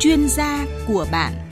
chuyên 0.00 0.28
gia 0.28 0.66
của 0.86 1.06
bạn. 1.12 1.49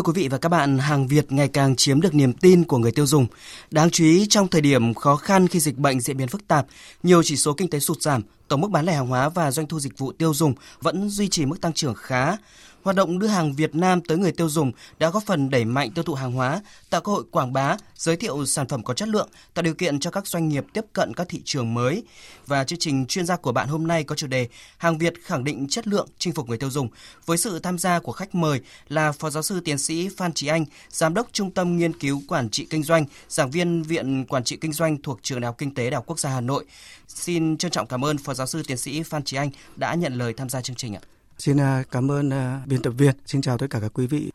Thưa 0.00 0.12
quý 0.12 0.22
vị 0.22 0.28
và 0.28 0.38
các 0.38 0.48
bạn, 0.48 0.78
hàng 0.78 1.06
Việt 1.06 1.32
ngày 1.32 1.48
càng 1.48 1.76
chiếm 1.76 2.00
được 2.00 2.14
niềm 2.14 2.32
tin 2.32 2.64
của 2.64 2.78
người 2.78 2.92
tiêu 2.92 3.06
dùng. 3.06 3.26
Đáng 3.70 3.90
chú 3.90 4.04
ý 4.04 4.26
trong 4.26 4.48
thời 4.48 4.60
điểm 4.60 4.94
khó 4.94 5.16
khăn 5.16 5.48
khi 5.48 5.60
dịch 5.60 5.78
bệnh 5.78 6.00
diễn 6.00 6.16
biến 6.16 6.28
phức 6.28 6.48
tạp, 6.48 6.66
nhiều 7.02 7.22
chỉ 7.22 7.36
số 7.36 7.52
kinh 7.52 7.70
tế 7.70 7.80
sụt 7.80 8.00
giảm, 8.00 8.22
tổng 8.48 8.60
mức 8.60 8.70
bán 8.70 8.84
lẻ 8.84 8.94
hàng 8.94 9.06
hóa 9.06 9.28
và 9.28 9.50
doanh 9.50 9.66
thu 9.66 9.80
dịch 9.80 9.98
vụ 9.98 10.12
tiêu 10.12 10.34
dùng 10.34 10.54
vẫn 10.80 11.08
duy 11.08 11.28
trì 11.28 11.46
mức 11.46 11.60
tăng 11.60 11.72
trưởng 11.72 11.94
khá. 11.94 12.36
Hoạt 12.82 12.96
động 12.96 13.18
đưa 13.18 13.26
hàng 13.26 13.52
Việt 13.52 13.74
Nam 13.74 14.00
tới 14.00 14.18
người 14.18 14.32
tiêu 14.32 14.48
dùng 14.48 14.72
đã 14.98 15.10
góp 15.10 15.22
phần 15.26 15.50
đẩy 15.50 15.64
mạnh 15.64 15.90
tiêu 15.90 16.04
thụ 16.04 16.14
hàng 16.14 16.32
hóa, 16.32 16.60
tạo 16.90 17.00
cơ 17.00 17.12
hội 17.12 17.24
quảng 17.30 17.52
bá, 17.52 17.76
giới 17.96 18.16
thiệu 18.16 18.46
sản 18.46 18.68
phẩm 18.68 18.84
có 18.84 18.94
chất 18.94 19.08
lượng, 19.08 19.28
tạo 19.54 19.62
điều 19.62 19.74
kiện 19.74 20.00
cho 20.00 20.10
các 20.10 20.26
doanh 20.26 20.48
nghiệp 20.48 20.64
tiếp 20.72 20.84
cận 20.92 21.14
các 21.14 21.28
thị 21.28 21.42
trường 21.44 21.74
mới. 21.74 22.02
Và 22.46 22.64
chương 22.64 22.78
trình 22.78 23.06
chuyên 23.06 23.26
gia 23.26 23.36
của 23.36 23.52
bạn 23.52 23.68
hôm 23.68 23.86
nay 23.86 24.04
có 24.04 24.14
chủ 24.14 24.26
đề 24.26 24.48
Hàng 24.78 24.98
Việt 24.98 25.14
khẳng 25.24 25.44
định 25.44 25.68
chất 25.68 25.86
lượng 25.86 26.08
chinh 26.18 26.32
phục 26.32 26.48
người 26.48 26.58
tiêu 26.58 26.70
dùng 26.70 26.88
với 27.26 27.38
sự 27.38 27.58
tham 27.58 27.78
gia 27.78 27.98
của 27.98 28.12
khách 28.12 28.34
mời 28.34 28.60
là 28.88 29.12
Phó 29.12 29.30
giáo 29.30 29.42
sư 29.42 29.60
tiến 29.60 29.78
sĩ 29.78 30.08
Phan 30.16 30.32
Trí 30.32 30.46
Anh, 30.46 30.64
Giám 30.90 31.14
đốc 31.14 31.28
Trung 31.32 31.50
tâm 31.50 31.76
Nghiên 31.76 31.92
cứu 31.92 32.22
Quản 32.28 32.50
trị 32.50 32.66
Kinh 32.70 32.82
doanh, 32.82 33.04
giảng 33.28 33.50
viên 33.50 33.82
Viện 33.82 34.24
Quản 34.28 34.44
trị 34.44 34.56
Kinh 34.56 34.72
doanh 34.72 35.02
thuộc 35.02 35.18
Trường 35.22 35.40
Đại 35.40 35.46
học 35.46 35.58
Kinh 35.58 35.74
tế 35.74 35.90
Đại 35.90 35.94
học 35.94 36.04
Quốc 36.06 36.18
gia 36.18 36.30
Hà 36.30 36.40
Nội. 36.40 36.64
Xin 37.08 37.56
trân 37.56 37.70
trọng 37.70 37.86
cảm 37.86 38.04
ơn 38.04 38.18
Phó 38.18 38.34
giáo 38.34 38.46
sư 38.46 38.62
tiến 38.66 38.76
sĩ 38.76 39.02
Phan 39.02 39.22
Trí 39.22 39.36
Anh 39.36 39.50
đã 39.76 39.94
nhận 39.94 40.14
lời 40.14 40.34
tham 40.36 40.48
gia 40.48 40.60
chương 40.60 40.76
trình 40.76 40.94
ạ. 40.94 41.00
Xin 41.40 41.60
à, 41.60 41.82
cảm 41.90 42.10
ơn 42.10 42.30
à, 42.30 42.62
biên 42.66 42.82
tập 42.82 42.90
viên. 42.90 43.14
Xin 43.26 43.42
chào 43.42 43.58
tất 43.58 43.66
cả 43.70 43.80
các 43.80 43.90
quý 43.94 44.06
vị. 44.06 44.30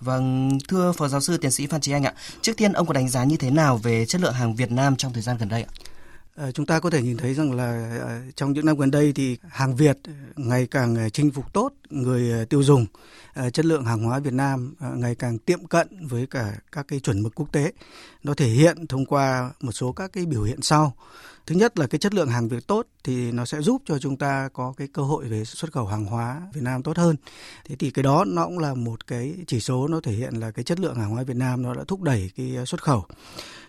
Vâng, 0.00 0.58
thưa 0.68 0.92
Phó 0.92 1.08
Giáo 1.08 1.20
sư 1.20 1.36
Tiến 1.36 1.50
sĩ 1.50 1.66
Phan 1.66 1.80
Trí 1.80 1.92
Anh 1.92 2.04
ạ, 2.04 2.14
trước 2.40 2.56
tiên 2.56 2.72
ông 2.72 2.86
có 2.86 2.92
đánh 2.92 3.08
giá 3.08 3.24
như 3.24 3.36
thế 3.36 3.50
nào 3.50 3.76
về 3.76 4.06
chất 4.06 4.20
lượng 4.20 4.32
hàng 4.32 4.54
Việt 4.54 4.70
Nam 4.70 4.96
trong 4.96 5.12
thời 5.12 5.22
gian 5.22 5.36
gần 5.38 5.48
đây 5.48 5.62
ạ? 5.62 5.70
À, 6.36 6.50
chúng 6.50 6.66
ta 6.66 6.80
có 6.80 6.90
thể 6.90 7.02
nhìn 7.02 7.16
thấy 7.16 7.34
rằng 7.34 7.52
là 7.52 7.98
trong 8.36 8.52
những 8.52 8.66
năm 8.66 8.76
gần 8.78 8.90
đây 8.90 9.12
thì 9.12 9.36
hàng 9.48 9.76
Việt 9.76 9.98
ngày 10.36 10.66
càng 10.66 11.10
chinh 11.10 11.30
phục 11.30 11.52
tốt 11.52 11.72
người 11.90 12.46
tiêu 12.46 12.62
dùng, 12.62 12.86
chất 13.52 13.64
lượng 13.64 13.84
hàng 13.84 14.04
hóa 14.04 14.18
Việt 14.18 14.32
Nam 14.32 14.74
ngày 14.80 15.14
càng 15.14 15.38
tiệm 15.38 15.66
cận 15.66 16.06
với 16.06 16.26
cả 16.26 16.54
các 16.72 16.88
cái 16.88 17.00
chuẩn 17.00 17.22
mực 17.22 17.34
quốc 17.34 17.52
tế. 17.52 17.72
Nó 18.24 18.34
thể 18.34 18.48
hiện 18.48 18.86
thông 18.86 19.06
qua 19.06 19.50
một 19.60 19.72
số 19.72 19.92
các 19.92 20.12
cái 20.12 20.26
biểu 20.26 20.42
hiện 20.42 20.62
sau. 20.62 20.96
Thứ 21.46 21.54
nhất 21.54 21.78
là 21.78 21.86
cái 21.86 21.98
chất 21.98 22.14
lượng 22.14 22.28
hàng 22.28 22.48
Việt 22.48 22.66
tốt 22.66 22.86
thì 23.04 23.32
nó 23.32 23.44
sẽ 23.44 23.60
giúp 23.60 23.82
cho 23.86 23.98
chúng 23.98 24.16
ta 24.16 24.48
có 24.52 24.74
cái 24.76 24.88
cơ 24.92 25.02
hội 25.02 25.24
về 25.24 25.44
xuất 25.44 25.72
khẩu 25.72 25.86
hàng 25.86 26.04
hóa 26.04 26.42
Việt 26.54 26.62
Nam 26.62 26.82
tốt 26.82 26.96
hơn. 26.96 27.16
Thế 27.64 27.76
thì 27.78 27.90
cái 27.90 28.02
đó 28.02 28.24
nó 28.24 28.44
cũng 28.44 28.58
là 28.58 28.74
một 28.74 29.06
cái 29.06 29.34
chỉ 29.46 29.60
số 29.60 29.88
nó 29.88 30.00
thể 30.00 30.12
hiện 30.12 30.34
là 30.34 30.50
cái 30.50 30.64
chất 30.64 30.80
lượng 30.80 30.94
hàng 30.94 31.10
hóa 31.10 31.22
Việt 31.22 31.36
Nam 31.36 31.62
nó 31.62 31.74
đã 31.74 31.84
thúc 31.88 32.02
đẩy 32.02 32.30
cái 32.36 32.56
xuất 32.66 32.82
khẩu. 32.82 33.04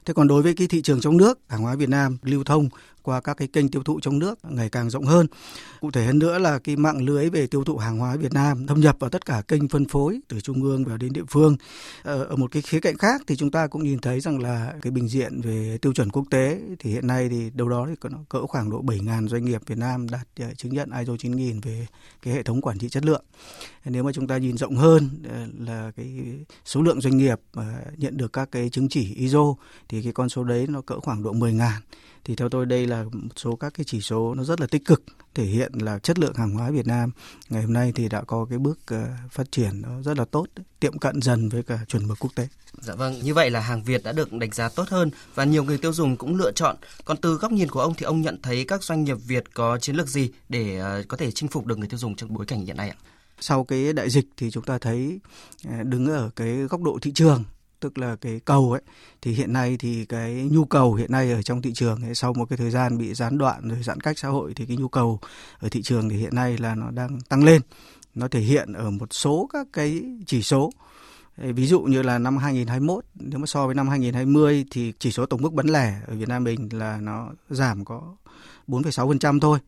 Thế 0.05 0.13
còn 0.13 0.27
đối 0.27 0.41
với 0.41 0.53
cái 0.53 0.67
thị 0.67 0.81
trường 0.81 1.01
trong 1.01 1.17
nước, 1.17 1.39
hàng 1.47 1.61
hóa 1.61 1.75
Việt 1.75 1.89
Nam 1.89 2.17
lưu 2.21 2.43
thông 2.43 2.69
qua 3.05 3.21
các 3.21 3.37
cái 3.37 3.47
kênh 3.47 3.69
tiêu 3.69 3.83
thụ 3.83 3.99
trong 3.99 4.19
nước 4.19 4.39
ngày 4.43 4.69
càng 4.69 4.89
rộng 4.89 5.05
hơn. 5.05 5.27
Cụ 5.81 5.91
thể 5.91 6.05
hơn 6.05 6.19
nữa 6.19 6.39
là 6.39 6.59
cái 6.59 6.75
mạng 6.75 7.05
lưới 7.05 7.29
về 7.29 7.47
tiêu 7.47 7.63
thụ 7.63 7.77
hàng 7.77 7.97
hóa 7.97 8.15
Việt 8.15 8.33
Nam 8.33 8.67
thâm 8.67 8.79
nhập 8.79 8.95
vào 8.99 9.09
tất 9.09 9.25
cả 9.25 9.41
kênh 9.47 9.67
phân 9.67 9.85
phối 9.85 10.19
từ 10.27 10.39
trung 10.39 10.63
ương 10.63 10.85
vào 10.85 10.97
đến 10.97 11.13
địa 11.13 11.23
phương. 11.29 11.57
Ờ, 12.03 12.23
ở 12.23 12.35
một 12.35 12.51
cái 12.51 12.61
khía 12.61 12.79
cạnh 12.79 12.97
khác 12.97 13.21
thì 13.27 13.35
chúng 13.35 13.51
ta 13.51 13.67
cũng 13.67 13.83
nhìn 13.83 13.99
thấy 13.99 14.19
rằng 14.19 14.39
là 14.39 14.73
cái 14.81 14.91
bình 14.91 15.07
diện 15.07 15.41
về 15.41 15.77
tiêu 15.81 15.93
chuẩn 15.93 16.09
quốc 16.09 16.25
tế 16.29 16.59
thì 16.79 16.91
hiện 16.91 17.07
nay 17.07 17.29
thì 17.29 17.49
đâu 17.53 17.69
đó 17.69 17.87
thì 17.89 18.09
cỡ 18.29 18.45
khoảng 18.47 18.69
độ 18.69 18.81
7.000 18.81 19.27
doanh 19.27 19.45
nghiệp 19.45 19.61
Việt 19.65 19.77
Nam 19.77 20.09
đạt 20.09 20.27
ờ, 20.39 20.53
chứng 20.53 20.73
nhận 20.73 20.89
ISO 20.99 21.13
9000 21.19 21.59
về 21.59 21.87
cái 22.21 22.33
hệ 22.33 22.44
thống 22.44 22.61
quản 22.61 22.77
trị 22.77 22.89
chất 22.89 23.05
lượng. 23.05 23.23
Nếu 23.85 24.03
mà 24.03 24.11
chúng 24.11 24.27
ta 24.27 24.38
nhìn 24.38 24.57
rộng 24.57 24.75
hơn 24.75 25.09
ờ, 25.29 25.47
là 25.59 25.91
cái 25.97 26.21
số 26.65 26.81
lượng 26.81 27.01
doanh 27.01 27.17
nghiệp 27.17 27.39
nhận 27.97 28.17
được 28.17 28.33
các 28.33 28.49
cái 28.51 28.69
chứng 28.69 28.89
chỉ 28.89 29.13
ISO 29.15 29.55
thì 29.89 30.01
cái 30.01 30.13
con 30.13 30.29
số 30.29 30.44
đấy 30.44 30.65
nó 30.69 30.81
cỡ 30.81 30.99
khoảng 30.99 31.23
độ 31.23 31.33
10.000 31.33 31.69
thì 32.25 32.36
theo 32.36 32.50
tôi 32.50 32.66
đây 32.66 32.88
là 32.88 33.03
một 33.03 33.30
số 33.36 33.56
các 33.56 33.74
cái 33.74 33.84
chỉ 33.88 34.02
số 34.02 34.34
nó 34.36 34.44
rất 34.44 34.62
là 34.62 34.68
tích 34.68 34.86
cực 34.86 35.03
thể 35.34 35.44
hiện 35.44 35.72
là 35.74 36.00
chất 36.00 36.19
lượng 36.19 36.34
hàng 36.36 36.53
hóa 36.53 36.72
Việt 36.72 36.88
Nam 36.88 37.12
ngày 37.50 37.62
hôm 37.62 37.74
nay 37.74 37.91
thì 37.96 38.09
đã 38.09 38.22
có 38.22 38.46
cái 38.50 38.59
bước 38.59 38.80
uh, 38.94 38.97
phát 39.31 39.52
triển 39.52 39.81
nó 39.81 40.02
rất 40.02 40.18
là 40.18 40.25
tốt 40.25 40.46
tiệm 40.80 40.97
cận 40.97 41.22
dần 41.22 41.50
với 41.50 41.63
cả 41.63 41.80
chuẩn 41.88 42.08
mực 42.08 42.18
quốc 42.19 42.31
tế. 42.36 42.47
Dạ 42.81 42.96
vâng, 42.96 43.19
như 43.24 43.34
vậy 43.34 43.50
là 43.50 43.59
hàng 43.59 43.84
Việt 43.84 44.03
đã 44.03 44.12
được 44.12 44.34
đánh 44.34 44.52
giá 44.52 44.69
tốt 44.69 44.90
hơn 44.90 45.12
và 45.36 45.44
nhiều 45.44 45.63
người 45.63 45.78
tiêu 45.78 45.94
dùng 45.94 46.18
cũng 46.18 46.36
lựa 46.36 46.52
chọn. 46.52 46.75
Còn 47.06 47.18
từ 47.18 47.36
góc 47.36 47.52
nhìn 47.52 47.69
của 47.69 47.81
ông 47.81 47.94
thì 47.97 48.03
ông 48.03 48.22
nhận 48.22 48.40
thấy 48.42 48.66
các 48.68 48.84
doanh 48.84 49.03
nghiệp 49.03 49.18
Việt 49.28 49.53
có 49.53 49.78
chiến 49.78 49.96
lược 49.96 50.07
gì 50.07 50.31
để 50.50 50.81
uh, 50.81 51.07
có 51.07 51.18
thể 51.18 51.31
chinh 51.31 51.50
phục 51.50 51.66
được 51.66 51.78
người 51.78 51.88
tiêu 51.88 51.97
dùng 51.97 52.16
trong 52.16 52.34
bối 52.34 52.46
cảnh 52.46 52.66
hiện 52.66 52.78
nay 52.78 52.90
ạ? 52.90 52.96
Sau 53.40 53.63
cái 53.63 53.94
đại 53.94 54.09
dịch 54.09 54.25
thì 54.38 54.52
chúng 54.52 54.63
ta 54.63 54.78
thấy 54.78 55.19
ờ, 55.68 55.84
đứng 55.84 56.06
ở 56.06 56.30
cái 56.36 56.56
góc 56.56 56.81
độ 56.81 57.00
thị 57.02 57.12
trường 57.16 57.44
tức 57.80 57.97
là 57.97 58.16
cái 58.16 58.40
cầu 58.46 58.72
ấy 58.72 58.81
thì 59.22 59.31
hiện 59.31 59.53
nay 59.53 59.78
thì 59.80 60.06
cái 60.06 60.50
nhu 60.52 60.66
cầu 60.66 60.94
hiện 60.94 61.12
nay 61.12 61.31
ở 61.31 61.41
trong 61.41 61.62
thị 61.62 61.74
trường 61.74 62.03
ấy, 62.03 62.16
sau 62.16 62.34
một 62.34 62.46
cái 62.50 62.58
thời 62.58 62.72
gian 62.72 62.97
bị 62.97 63.13
gián 63.13 63.38
đoạn 63.38 63.69
rồi 63.69 63.84
giãn 63.84 64.02
cách 64.02 64.19
xã 64.19 64.28
hội 64.28 64.53
thì 64.56 64.66
cái 64.66 64.78
nhu 64.78 64.88
cầu 64.88 65.19
ở 65.59 65.69
thị 65.69 65.81
trường 65.81 66.09
thì 66.09 66.16
hiện 66.16 66.36
nay 66.36 66.58
là 66.58 66.75
nó 66.75 66.91
đang 66.91 67.22
tăng 67.22 67.44
lên 67.44 67.62
nó 68.16 68.28
thể 68.28 68.40
hiện 68.40 68.74
ở 68.74 68.91
một 68.91 69.13
số 69.13 69.50
các 69.53 69.68
cái 69.74 70.03
chỉ 70.25 70.41
số 70.41 70.72
Ví 71.38 71.68
dụ 71.68 71.81
như 71.81 72.02
là 72.02 72.19
năm 72.19 72.38
2021 72.38 73.06
nếu 73.16 73.40
mà 73.40 73.46
so 73.46 73.66
với 73.66 73.75
năm 73.75 73.90
2020 73.90 74.66
thì 74.72 74.94
chỉ 75.00 75.12
số 75.12 75.25
tổng 75.25 75.42
mức 75.42 75.53
bán 75.53 75.68
lẻ 75.68 76.02
ở 76.07 76.16
Việt 76.16 76.30
Nam 76.30 76.44
mình 76.44 76.69
là 76.72 76.97
nó 77.02 77.30
giảm 77.50 77.86
có 77.86 78.16
4,6% 78.68 79.40
thôi. 79.40 79.59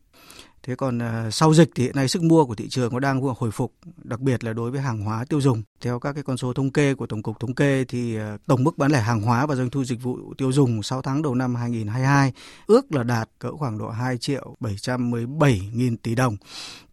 Thế 0.62 0.74
còn 0.76 0.98
ờ, 0.98 1.30
sau 1.30 1.54
dịch 1.54 1.70
thì 1.74 1.82
hiện 1.82 1.96
nay 1.96 2.08
sức 2.08 2.22
mua 2.22 2.44
của 2.44 2.54
thị 2.54 2.68
trường 2.68 2.92
nó 2.92 3.00
đang 3.00 3.20
hồi 3.20 3.50
phục, 3.50 3.72
đặc 3.96 4.20
biệt 4.20 4.44
là 4.44 4.52
đối 4.52 4.70
với 4.70 4.80
hàng 4.80 5.00
hóa 5.00 5.24
tiêu 5.24 5.40
dùng. 5.40 5.62
Theo 5.80 5.98
các 5.98 6.12
cái 6.12 6.22
con 6.22 6.36
số 6.36 6.52
thống 6.52 6.70
kê 6.70 6.94
của 6.94 7.06
Tổng 7.06 7.22
cục 7.22 7.40
Thống 7.40 7.54
kê 7.54 7.84
thì 7.84 8.16
ờ, 8.16 8.36
tổng 8.46 8.64
mức 8.64 8.78
bán 8.78 8.92
lẻ 8.92 9.00
hàng 9.00 9.20
hóa 9.20 9.46
và 9.46 9.54
doanh 9.54 9.70
thu 9.70 9.84
dịch 9.84 10.02
vụ 10.02 10.34
tiêu 10.38 10.52
dùng 10.52 10.82
6 10.82 11.02
tháng 11.02 11.22
đầu 11.22 11.34
năm 11.34 11.54
2022 11.54 12.32
ước 12.66 12.94
là 12.94 13.02
đạt 13.02 13.28
cỡ 13.38 13.52
khoảng 13.52 13.78
độ 13.78 13.90
2 13.90 14.18
triệu 14.18 14.56
717 14.60 15.70
nghìn 15.74 15.96
tỷ 15.96 16.14
đồng, 16.14 16.36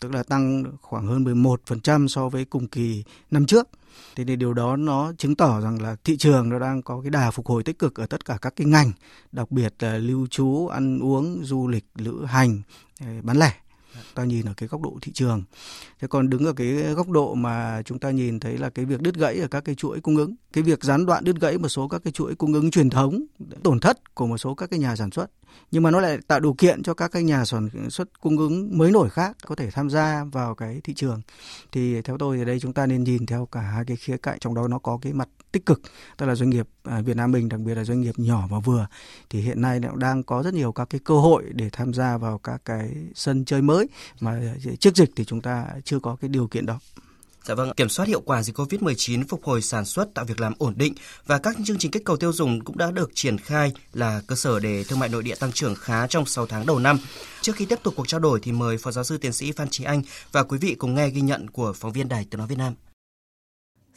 tức 0.01 0.13
là 0.13 0.23
tăng 0.23 0.63
khoảng 0.81 1.07
hơn 1.07 1.23
11% 1.23 2.07
so 2.07 2.29
với 2.29 2.45
cùng 2.45 2.67
kỳ 2.67 3.03
năm 3.31 3.45
trước. 3.45 3.67
Thế 4.15 4.23
thì 4.25 4.35
điều 4.35 4.53
đó 4.53 4.75
nó 4.75 5.13
chứng 5.17 5.35
tỏ 5.35 5.61
rằng 5.61 5.81
là 5.81 5.95
thị 6.03 6.17
trường 6.17 6.49
nó 6.49 6.59
đang 6.59 6.81
có 6.81 7.01
cái 7.01 7.09
đà 7.09 7.31
phục 7.31 7.47
hồi 7.47 7.63
tích 7.63 7.79
cực 7.79 7.95
ở 7.95 8.05
tất 8.05 8.25
cả 8.25 8.37
các 8.41 8.53
cái 8.55 8.67
ngành, 8.67 8.91
đặc 9.31 9.51
biệt 9.51 9.73
là 9.79 9.97
lưu 9.97 10.27
trú, 10.27 10.67
ăn 10.67 10.99
uống, 10.99 11.41
du 11.43 11.67
lịch, 11.67 11.85
lữ 11.95 12.25
hành, 12.25 12.61
ờ, 12.99 13.07
bán 13.23 13.37
lẻ 13.37 13.53
ta 14.15 14.23
nhìn 14.23 14.45
ở 14.45 14.53
cái 14.57 14.69
góc 14.69 14.81
độ 14.81 14.97
thị 15.01 15.11
trường. 15.11 15.43
Thế 15.99 16.07
còn 16.07 16.29
đứng 16.29 16.45
ở 16.45 16.53
cái 16.53 16.67
góc 16.67 17.09
độ 17.09 17.33
mà 17.35 17.81
chúng 17.85 17.99
ta 17.99 18.11
nhìn 18.11 18.39
thấy 18.39 18.57
là 18.57 18.69
cái 18.69 18.85
việc 18.85 19.01
đứt 19.01 19.15
gãy 19.15 19.39
ở 19.39 19.47
các 19.47 19.61
cái 19.61 19.75
chuỗi 19.75 20.01
cung 20.01 20.17
ứng, 20.17 20.35
cái 20.53 20.63
việc 20.63 20.83
gián 20.83 21.05
đoạn 21.05 21.23
đứt 21.23 21.35
gãy 21.41 21.57
một 21.57 21.69
số 21.69 21.87
các 21.87 22.01
cái 22.03 22.11
chuỗi 22.11 22.35
cung 22.35 22.53
ứng 22.53 22.71
truyền 22.71 22.89
thống, 22.89 23.25
tổn 23.63 23.79
thất 23.79 24.15
của 24.15 24.27
một 24.27 24.37
số 24.37 24.55
các 24.55 24.69
cái 24.69 24.79
nhà 24.79 24.95
sản 24.95 25.11
xuất. 25.11 25.27
Nhưng 25.71 25.83
mà 25.83 25.91
nó 25.91 25.99
lại 25.99 26.17
tạo 26.27 26.39
điều 26.39 26.53
kiện 26.53 26.83
cho 26.83 26.93
các 26.93 27.11
cái 27.11 27.23
nhà 27.23 27.45
sản 27.45 27.69
xuất 27.89 28.21
cung 28.21 28.37
ứng 28.37 28.77
mới 28.77 28.91
nổi 28.91 29.09
khác 29.09 29.37
có 29.45 29.55
thể 29.55 29.71
tham 29.71 29.89
gia 29.89 30.23
vào 30.23 30.55
cái 30.55 30.81
thị 30.83 30.93
trường. 30.93 31.21
Thì 31.71 32.01
theo 32.01 32.17
tôi 32.17 32.37
thì 32.37 32.45
đây 32.45 32.59
chúng 32.59 32.73
ta 32.73 32.85
nên 32.85 33.03
nhìn 33.03 33.25
theo 33.25 33.45
cả 33.45 33.61
hai 33.61 33.85
cái 33.85 33.97
khía 33.97 34.17
cạnh, 34.17 34.39
trong 34.39 34.55
đó 34.55 34.67
nó 34.67 34.79
có 34.79 34.99
cái 35.01 35.13
mặt 35.13 35.29
tích 35.51 35.65
cực, 35.65 35.81
tức 36.17 36.25
là 36.25 36.35
doanh 36.35 36.49
nghiệp 36.49 36.67
À, 36.85 37.01
Việt 37.01 37.17
Nam 37.17 37.31
mình 37.31 37.49
đặc 37.49 37.59
biệt 37.59 37.75
là 37.75 37.83
doanh 37.83 38.01
nghiệp 38.01 38.19
nhỏ 38.19 38.47
và 38.49 38.59
vừa 38.59 38.87
thì 39.29 39.41
hiện 39.41 39.61
nay 39.61 39.79
cũng 39.89 39.99
đang 39.99 40.23
có 40.23 40.43
rất 40.43 40.53
nhiều 40.53 40.71
các 40.71 40.89
cái 40.89 41.01
cơ 41.03 41.15
hội 41.15 41.43
để 41.51 41.69
tham 41.71 41.93
gia 41.93 42.17
vào 42.17 42.37
các 42.37 42.61
cái 42.65 42.89
sân 43.15 43.45
chơi 43.45 43.61
mới 43.61 43.87
mà 44.19 44.31
à, 44.31 44.71
trước 44.79 44.95
dịch 44.95 45.09
thì 45.15 45.25
chúng 45.25 45.41
ta 45.41 45.65
chưa 45.83 45.99
có 45.99 46.15
cái 46.21 46.29
điều 46.29 46.47
kiện 46.47 46.65
đó. 46.65 46.79
Dạ 47.45 47.55
vâng, 47.55 47.71
kiểm 47.77 47.89
soát 47.89 48.07
hiệu 48.07 48.21
quả 48.25 48.43
dịch 48.43 48.57
COVID-19, 48.57 49.23
phục 49.29 49.43
hồi 49.43 49.61
sản 49.61 49.85
xuất, 49.85 50.13
tạo 50.13 50.25
việc 50.25 50.39
làm 50.39 50.53
ổn 50.57 50.73
định 50.77 50.93
và 51.25 51.37
các 51.37 51.55
chương 51.65 51.77
trình 51.77 51.91
kích 51.91 52.05
cầu 52.05 52.17
tiêu 52.17 52.33
dùng 52.33 52.63
cũng 52.63 52.77
đã 52.77 52.91
được 52.91 53.11
triển 53.13 53.37
khai 53.37 53.71
là 53.93 54.21
cơ 54.27 54.35
sở 54.35 54.59
để 54.59 54.83
thương 54.83 54.99
mại 54.99 55.09
nội 55.09 55.23
địa 55.23 55.35
tăng 55.35 55.51
trưởng 55.51 55.75
khá 55.75 56.07
trong 56.07 56.25
6 56.25 56.45
tháng 56.45 56.65
đầu 56.65 56.79
năm. 56.79 56.97
Trước 57.41 57.55
khi 57.55 57.65
tiếp 57.65 57.79
tục 57.83 57.93
cuộc 57.97 58.07
trao 58.07 58.19
đổi 58.19 58.39
thì 58.43 58.51
mời 58.51 58.77
Phó 58.77 58.91
giáo 58.91 59.03
sư 59.03 59.17
tiến 59.17 59.33
sĩ 59.33 59.51
Phan 59.51 59.69
Trí 59.69 59.83
Anh 59.83 60.01
và 60.31 60.43
quý 60.43 60.57
vị 60.57 60.75
cùng 60.75 60.95
nghe 60.95 61.09
ghi 61.09 61.21
nhận 61.21 61.49
của 61.49 61.73
phóng 61.73 61.91
viên 61.91 62.09
Đài 62.09 62.25
Tiếng 62.29 62.37
nói 62.37 62.47
Việt 62.47 62.57
Nam. 62.57 62.73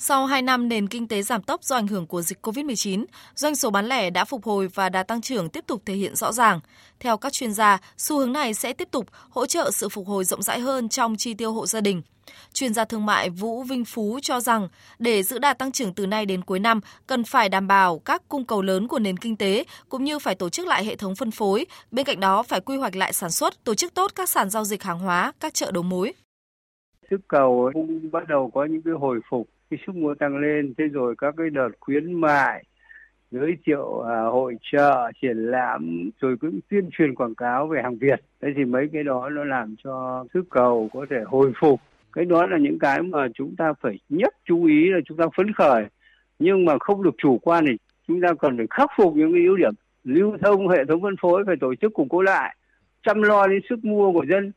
Sau 0.01 0.27
2 0.27 0.43
năm 0.43 0.69
nền 0.69 0.89
kinh 0.89 1.09
tế 1.09 1.23
giảm 1.23 1.43
tốc 1.43 1.65
do 1.65 1.77
ảnh 1.77 1.87
hưởng 1.87 2.07
của 2.07 2.23
dịch 2.23 2.47
COVID-19, 2.47 3.05
doanh 3.35 3.57
số 3.57 3.71
bán 3.71 3.87
lẻ 3.87 4.11
đã 4.11 4.25
phục 4.25 4.45
hồi 4.45 4.69
và 4.75 4.89
đà 4.89 5.03
tăng 5.03 5.21
trưởng 5.21 5.49
tiếp 5.49 5.65
tục 5.67 5.83
thể 5.87 5.95
hiện 5.95 6.17
rõ 6.17 6.33
ràng. 6.33 6.61
Theo 7.01 7.17
các 7.17 7.33
chuyên 7.33 7.53
gia, 7.53 7.79
xu 7.97 8.19
hướng 8.19 8.33
này 8.33 8.55
sẽ 8.55 8.73
tiếp 8.73 8.89
tục 8.91 9.07
hỗ 9.31 9.47
trợ 9.47 9.71
sự 9.71 9.89
phục 9.89 10.07
hồi 10.07 10.25
rộng 10.25 10.43
rãi 10.43 10.61
hơn 10.61 10.89
trong 10.89 11.17
chi 11.17 11.35
tiêu 11.35 11.53
hộ 11.53 11.67
gia 11.67 11.81
đình. 11.81 12.03
Chuyên 12.53 12.75
gia 12.75 12.85
thương 12.85 13.07
mại 13.07 13.31
Vũ 13.31 13.63
Vinh 13.63 13.85
Phú 13.85 14.19
cho 14.23 14.41
rằng 14.41 14.69
để 14.99 15.23
giữ 15.23 15.39
đà 15.39 15.55
tăng 15.55 15.73
trưởng 15.73 15.95
từ 15.95 16.07
nay 16.07 16.27
đến 16.27 16.45
cuối 16.45 16.59
năm, 16.59 16.81
cần 17.07 17.25
phải 17.25 17.49
đảm 17.49 17.67
bảo 17.67 17.99
các 17.99 18.23
cung 18.29 18.45
cầu 18.45 18.63
lớn 18.63 18.89
của 18.89 18.99
nền 18.99 19.17
kinh 19.17 19.37
tế 19.37 19.65
cũng 19.89 20.05
như 20.05 20.19
phải 20.19 20.35
tổ 20.35 20.49
chức 20.49 20.67
lại 20.67 20.85
hệ 20.85 20.97
thống 20.97 21.15
phân 21.15 21.31
phối. 21.31 21.67
Bên 21.91 22.07
cạnh 22.07 22.21
đó 22.21 22.43
phải 22.43 22.61
quy 22.61 22.77
hoạch 22.77 22.97
lại 22.97 23.13
sản 23.13 23.31
xuất, 23.31 23.65
tổ 23.65 23.75
chức 23.75 23.95
tốt 23.95 24.13
các 24.15 24.29
sàn 24.29 24.51
giao 24.51 24.65
dịch 24.65 24.83
hàng 24.83 24.99
hóa, 24.99 25.33
các 25.41 25.55
chợ 25.55 25.71
đầu 25.71 25.83
mối. 25.83 26.13
Sức 27.11 27.21
cầu 27.29 27.71
cũng 27.75 28.11
bắt 28.13 28.23
đầu 28.29 28.51
có 28.55 28.65
những 28.65 28.83
cái 28.83 28.95
hồi 29.01 29.21
phục 29.31 29.49
cái 29.71 29.79
sức 29.87 29.97
mua 29.97 30.15
tăng 30.15 30.37
lên. 30.37 30.75
Thế 30.79 30.85
rồi 30.85 31.15
các 31.19 31.35
cái 31.37 31.51
đợt 31.51 31.69
khuyến 31.81 32.13
mại 32.13 32.65
giới 33.31 33.57
thiệu 33.67 34.01
à, 34.01 34.21
hội 34.23 34.57
trợ 34.73 35.11
triển 35.23 35.37
lãm 35.37 36.11
rồi 36.21 36.37
cũng 36.41 36.61
tuyên 36.71 36.89
truyền 36.93 37.15
quảng 37.15 37.35
cáo 37.35 37.67
về 37.67 37.83
hàng 37.83 37.99
Việt. 37.99 38.21
Thế 38.43 38.49
thì 38.57 38.65
mấy 38.65 38.89
cái 38.93 39.03
đó 39.03 39.29
nó 39.29 39.45
làm 39.45 39.75
cho 39.85 40.25
sức 40.35 40.45
cầu 40.51 40.89
có 40.93 41.07
thể 41.11 41.17
hồi 41.27 41.53
phục. 41.61 41.81
Cái 42.13 42.25
đó 42.25 42.47
là 42.47 42.59
những 42.59 42.79
cái 42.79 43.03
mà 43.03 43.29
chúng 43.35 43.57
ta 43.57 43.73
phải 43.81 43.99
nhất 44.09 44.35
chú 44.45 44.65
ý 44.65 44.89
là 44.91 44.99
chúng 45.05 45.17
ta 45.17 45.25
phấn 45.37 45.53
khởi. 45.53 45.85
Nhưng 46.39 46.65
mà 46.65 46.79
không 46.81 47.03
được 47.03 47.15
chủ 47.19 47.39
quan 47.39 47.65
thì 47.69 47.77
chúng 48.09 48.21
ta 48.21 48.29
cần 48.41 48.57
phải 48.57 48.67
khắc 48.71 48.91
phục 48.97 49.17
những 49.17 49.33
cái 49.33 49.45
ưu 49.45 49.57
điểm. 49.57 49.73
Lưu 50.05 50.37
thông 50.43 50.69
hệ 50.69 50.85
thống 50.85 51.03
phân 51.03 51.17
phối 51.21 51.45
phải 51.47 51.57
tổ 51.61 51.75
chức 51.75 51.95
củng 51.95 52.09
cố 52.09 52.23
lại 52.23 52.57
chăm 53.03 53.23
lo 53.23 53.47
đến 53.47 53.61
sức 53.69 53.85
mua 53.85 54.13
của 54.13 54.25
dân. 54.29 54.53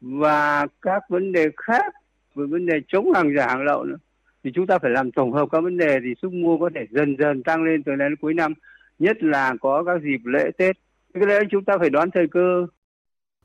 Và 0.00 0.66
các 0.82 1.02
vấn 1.08 1.32
đề 1.32 1.46
khác 1.56 1.94
về 2.34 2.46
vấn 2.46 2.66
đề 2.66 2.80
chống 2.88 3.12
hàng 3.12 3.34
giả 3.36 3.46
hàng 3.46 3.62
lậu 3.62 3.84
nữa 3.84 3.96
thì 4.44 4.50
chúng 4.54 4.66
ta 4.66 4.78
phải 4.78 4.90
làm 4.90 5.12
tổng 5.12 5.32
hợp 5.32 5.48
các 5.52 5.60
vấn 5.60 5.76
đề, 5.76 5.98
thì 6.04 6.14
sức 6.22 6.32
mua 6.32 6.58
có 6.58 6.70
thể 6.74 6.86
dần 6.90 7.16
dần 7.18 7.42
tăng 7.42 7.64
lên 7.64 7.82
từ 7.82 7.92
nay 7.92 8.08
đến 8.08 8.16
cuối 8.16 8.34
năm, 8.34 8.54
nhất 8.98 9.22
là 9.22 9.54
có 9.60 9.84
các 9.84 10.02
dịp 10.02 10.20
lễ 10.24 10.50
tết. 10.58 10.76
Cái 11.14 11.26
đấy 11.26 11.44
chúng 11.50 11.64
ta 11.64 11.78
phải 11.78 11.90
đoán 11.90 12.10
thời 12.10 12.28
cơ 12.28 12.66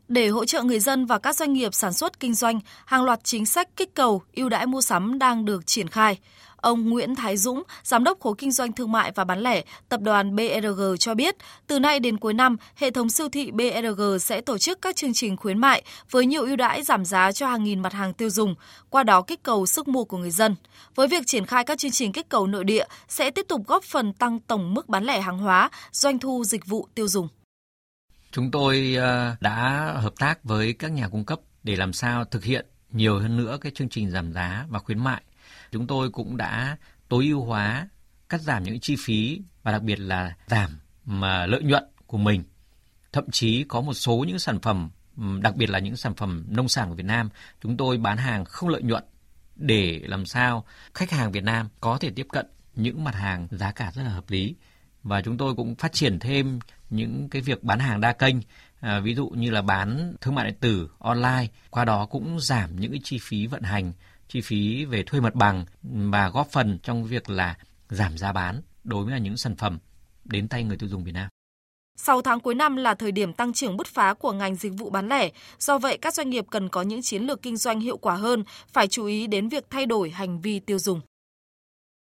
để 0.07 0.27
hỗ 0.27 0.45
trợ 0.45 0.63
người 0.63 0.79
dân 0.79 1.05
và 1.05 1.17
các 1.17 1.35
doanh 1.35 1.53
nghiệp 1.53 1.73
sản 1.73 1.93
xuất 1.93 2.19
kinh 2.19 2.33
doanh, 2.33 2.59
hàng 2.85 3.03
loạt 3.03 3.19
chính 3.23 3.45
sách 3.45 3.69
kích 3.75 3.95
cầu, 3.95 4.21
ưu 4.33 4.49
đãi 4.49 4.65
mua 4.65 4.81
sắm 4.81 5.19
đang 5.19 5.45
được 5.45 5.67
triển 5.67 5.87
khai. 5.87 6.17
Ông 6.55 6.89
Nguyễn 6.89 7.15
Thái 7.15 7.37
Dũng, 7.37 7.63
Giám 7.83 8.03
đốc 8.03 8.19
khối 8.19 8.33
kinh 8.37 8.51
doanh 8.51 8.71
thương 8.71 8.91
mại 8.91 9.11
và 9.15 9.23
bán 9.23 9.39
lẻ 9.39 9.63
tập 9.89 10.01
đoàn 10.01 10.35
BRG 10.35 10.81
cho 10.99 11.15
biết, 11.15 11.35
từ 11.67 11.79
nay 11.79 11.99
đến 11.99 12.17
cuối 12.17 12.33
năm, 12.33 12.57
hệ 12.75 12.91
thống 12.91 13.09
siêu 13.09 13.29
thị 13.29 13.51
BRG 13.51 14.01
sẽ 14.19 14.41
tổ 14.41 14.57
chức 14.57 14.81
các 14.81 14.95
chương 14.95 15.13
trình 15.13 15.37
khuyến 15.37 15.57
mại 15.57 15.83
với 16.11 16.25
nhiều 16.25 16.41
ưu 16.43 16.55
đãi 16.55 16.83
giảm 16.83 17.05
giá 17.05 17.31
cho 17.31 17.47
hàng 17.47 17.63
nghìn 17.63 17.81
mặt 17.81 17.93
hàng 17.93 18.13
tiêu 18.13 18.29
dùng, 18.29 18.55
qua 18.89 19.03
đó 19.03 19.21
kích 19.21 19.43
cầu 19.43 19.65
sức 19.65 19.87
mua 19.87 20.03
của 20.03 20.17
người 20.17 20.31
dân. 20.31 20.55
Với 20.95 21.07
việc 21.07 21.27
triển 21.27 21.45
khai 21.45 21.63
các 21.63 21.77
chương 21.77 21.91
trình 21.91 22.11
kích 22.11 22.29
cầu 22.29 22.47
nội 22.47 22.63
địa 22.63 22.85
sẽ 23.07 23.31
tiếp 23.31 23.45
tục 23.49 23.61
góp 23.67 23.83
phần 23.83 24.13
tăng 24.13 24.39
tổng 24.39 24.73
mức 24.73 24.89
bán 24.89 25.03
lẻ 25.03 25.21
hàng 25.21 25.37
hóa, 25.37 25.69
doanh 25.91 26.19
thu 26.19 26.43
dịch 26.43 26.65
vụ 26.65 26.87
tiêu 26.95 27.07
dùng. 27.07 27.27
Chúng 28.33 28.51
tôi 28.51 28.95
ờ, 28.95 29.35
đã 29.39 29.91
hợp 29.95 30.13
tác 30.19 30.43
với 30.43 30.73
các 30.73 30.91
nhà 30.91 31.07
cung 31.07 31.25
cấp 31.25 31.39
để 31.63 31.75
làm 31.75 31.93
sao 31.93 32.25
thực 32.25 32.43
hiện 32.43 32.65
nhiều 32.91 33.19
hơn 33.19 33.37
nữa 33.37 33.57
cái 33.61 33.71
chương 33.75 33.89
trình 33.89 34.11
giảm 34.11 34.33
giá 34.33 34.65
và 34.69 34.79
khuyến 34.79 35.03
mại. 35.03 35.21
Chúng 35.71 35.87
tôi 35.87 36.09
cũng 36.09 36.37
đã 36.37 36.77
tối 37.09 37.25
ưu 37.25 37.41
hóa, 37.41 37.87
cắt 38.29 38.41
giảm 38.41 38.63
những 38.63 38.79
chi 38.79 38.95
phí 38.99 39.41
và 39.63 39.71
đặc 39.71 39.83
biệt 39.83 39.99
là 39.99 40.35
giảm 40.47 40.69
mà 41.05 41.45
lợi 41.45 41.63
nhuận 41.63 41.83
của 42.07 42.17
mình. 42.17 42.43
Thậm 43.11 43.31
chí 43.31 43.63
có 43.63 43.81
một 43.81 43.93
số 43.93 44.25
những 44.27 44.39
sản 44.39 44.59
phẩm, 44.59 44.89
đặc 45.41 45.55
biệt 45.55 45.69
là 45.69 45.79
những 45.79 45.95
sản 45.95 46.15
phẩm 46.15 46.45
nông 46.47 46.69
sản 46.69 46.89
của 46.89 46.95
Việt 46.95 47.05
Nam, 47.05 47.29
chúng 47.61 47.77
tôi 47.77 47.97
bán 47.97 48.17
hàng 48.17 48.45
không 48.45 48.69
lợi 48.69 48.81
nhuận 48.81 49.03
để 49.55 50.01
làm 50.05 50.25
sao 50.25 50.65
khách 50.93 51.11
hàng 51.11 51.31
Việt 51.31 51.43
Nam 51.43 51.67
có 51.79 51.97
thể 51.97 52.11
tiếp 52.15 52.27
cận 52.31 52.45
những 52.75 53.03
mặt 53.03 53.15
hàng 53.15 53.47
giá 53.51 53.71
cả 53.71 53.91
rất 53.95 54.03
là 54.03 54.09
hợp 54.09 54.29
lý 54.29 54.55
và 55.03 55.21
chúng 55.21 55.37
tôi 55.37 55.55
cũng 55.55 55.75
phát 55.75 55.93
triển 55.93 56.19
thêm 56.19 56.59
những 56.95 57.29
cái 57.29 57.41
việc 57.41 57.63
bán 57.63 57.79
hàng 57.79 58.01
đa 58.01 58.13
kênh 58.13 58.35
à, 58.79 58.99
ví 58.99 59.15
dụ 59.15 59.29
như 59.29 59.51
là 59.51 59.61
bán 59.61 60.13
thương 60.21 60.35
mại 60.35 60.45
điện 60.45 60.57
tử 60.59 60.89
online 60.99 61.47
qua 61.69 61.85
đó 61.85 62.05
cũng 62.05 62.39
giảm 62.39 62.79
những 62.79 62.91
cái 62.91 63.01
chi 63.03 63.17
phí 63.21 63.47
vận 63.47 63.61
hành 63.61 63.93
chi 64.27 64.41
phí 64.41 64.85
về 64.85 65.03
thuê 65.03 65.19
mặt 65.19 65.35
bằng 65.35 65.65
và 65.83 66.29
góp 66.29 66.47
phần 66.51 66.79
trong 66.83 67.03
việc 67.03 67.29
là 67.29 67.57
giảm 67.89 68.17
giá 68.17 68.31
bán 68.31 68.61
đối 68.83 69.05
với 69.05 69.19
những 69.19 69.37
sản 69.37 69.55
phẩm 69.55 69.79
đến 70.25 70.47
tay 70.47 70.63
người 70.63 70.77
tiêu 70.77 70.89
dùng 70.89 71.03
Việt 71.03 71.11
Nam. 71.11 71.29
6 71.97 72.21
tháng 72.21 72.39
cuối 72.39 72.55
năm 72.55 72.75
là 72.75 72.95
thời 72.95 73.11
điểm 73.11 73.33
tăng 73.33 73.53
trưởng 73.53 73.77
bứt 73.77 73.87
phá 73.87 74.13
của 74.13 74.31
ngành 74.31 74.55
dịch 74.55 74.73
vụ 74.77 74.89
bán 74.89 75.09
lẻ, 75.09 75.29
do 75.59 75.77
vậy 75.77 75.97
các 75.97 76.13
doanh 76.13 76.29
nghiệp 76.29 76.45
cần 76.51 76.69
có 76.69 76.81
những 76.81 77.01
chiến 77.01 77.23
lược 77.23 77.41
kinh 77.41 77.57
doanh 77.57 77.79
hiệu 77.79 77.97
quả 77.97 78.15
hơn, 78.15 78.43
phải 78.67 78.87
chú 78.87 79.05
ý 79.05 79.27
đến 79.27 79.49
việc 79.49 79.65
thay 79.69 79.85
đổi 79.85 80.09
hành 80.09 80.41
vi 80.41 80.59
tiêu 80.59 80.79
dùng. 80.79 81.01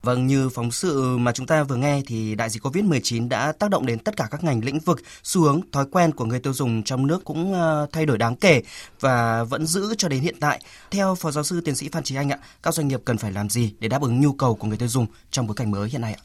Vâng, 0.03 0.27
như 0.27 0.49
phóng 0.49 0.71
sự 0.71 1.17
mà 1.17 1.31
chúng 1.31 1.47
ta 1.47 1.63
vừa 1.63 1.75
nghe 1.75 2.01
thì 2.07 2.35
đại 2.35 2.49
dịch 2.49 2.63
Covid-19 2.63 3.29
đã 3.29 3.51
tác 3.51 3.69
động 3.69 3.85
đến 3.85 3.99
tất 3.99 4.17
cả 4.17 4.27
các 4.31 4.43
ngành 4.43 4.65
lĩnh 4.65 4.79
vực, 4.79 5.01
xu 5.23 5.41
hướng, 5.41 5.61
thói 5.71 5.85
quen 5.91 6.11
của 6.11 6.25
người 6.25 6.39
tiêu 6.39 6.53
dùng 6.53 6.83
trong 6.83 7.07
nước 7.07 7.23
cũng 7.23 7.53
ờ, 7.53 7.87
thay 7.91 8.05
đổi 8.05 8.17
đáng 8.17 8.35
kể 8.35 8.61
và 8.99 9.43
vẫn 9.43 9.65
giữ 9.67 9.95
cho 9.97 10.07
đến 10.07 10.21
hiện 10.21 10.35
tại. 10.39 10.61
Theo 10.91 11.15
Phó 11.15 11.31
Giáo 11.31 11.43
sư 11.43 11.61
Tiến 11.61 11.75
sĩ 11.75 11.89
Phan 11.91 12.03
Trí 12.03 12.15
Anh 12.15 12.29
ạ, 12.29 12.39
các 12.63 12.73
doanh 12.73 12.87
nghiệp 12.87 13.01
cần 13.05 13.17
phải 13.17 13.31
làm 13.31 13.49
gì 13.49 13.73
để 13.79 13.87
đáp 13.87 14.01
ứng 14.01 14.21
nhu 14.21 14.33
cầu 14.33 14.55
của 14.55 14.67
người 14.67 14.77
tiêu 14.77 14.87
dùng 14.87 15.05
trong 15.31 15.47
bối 15.47 15.55
cảnh 15.55 15.71
mới 15.71 15.89
hiện 15.89 16.01
nay 16.01 16.13
ạ? 16.13 16.21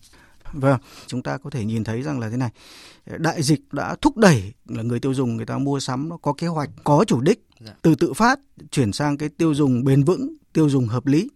Vâng, 0.53 0.79
chúng 1.07 1.23
ta 1.23 1.39
có 1.39 1.51
thể 1.51 1.65
nhìn 1.65 1.85
thấy 1.85 2.03
rằng 2.03 2.21
là 2.21 2.31
thế 2.31 2.37
này, 2.37 2.51
đại 3.07 3.43
dịch 3.43 3.61
đã 3.73 3.97
thúc 4.01 4.17
đẩy 4.17 4.53
là 4.69 4.83
người 4.83 5.01
tiêu 5.01 5.15
dùng 5.15 5.37
người 5.37 5.47
ta 5.47 5.59
mua 5.59 5.81
sắm 5.81 6.09
nó 6.09 6.17
có 6.17 6.33
kế 6.33 6.47
hoạch, 6.47 6.71
có 6.85 7.05
chủ 7.07 7.21
đích, 7.21 7.41
dạ. 7.61 7.73
từ 7.83 7.95
tự 7.95 8.13
phát 8.13 8.39
chuyển 8.71 8.93
sang 8.93 9.19
cái 9.19 9.29
tiêu 9.29 9.55
dùng 9.55 9.85
bền 9.85 10.05
vững, 10.05 10.35
tiêu 10.53 10.69
dùng 10.69 10.87
hợp 10.87 11.07
lý. 11.07 11.29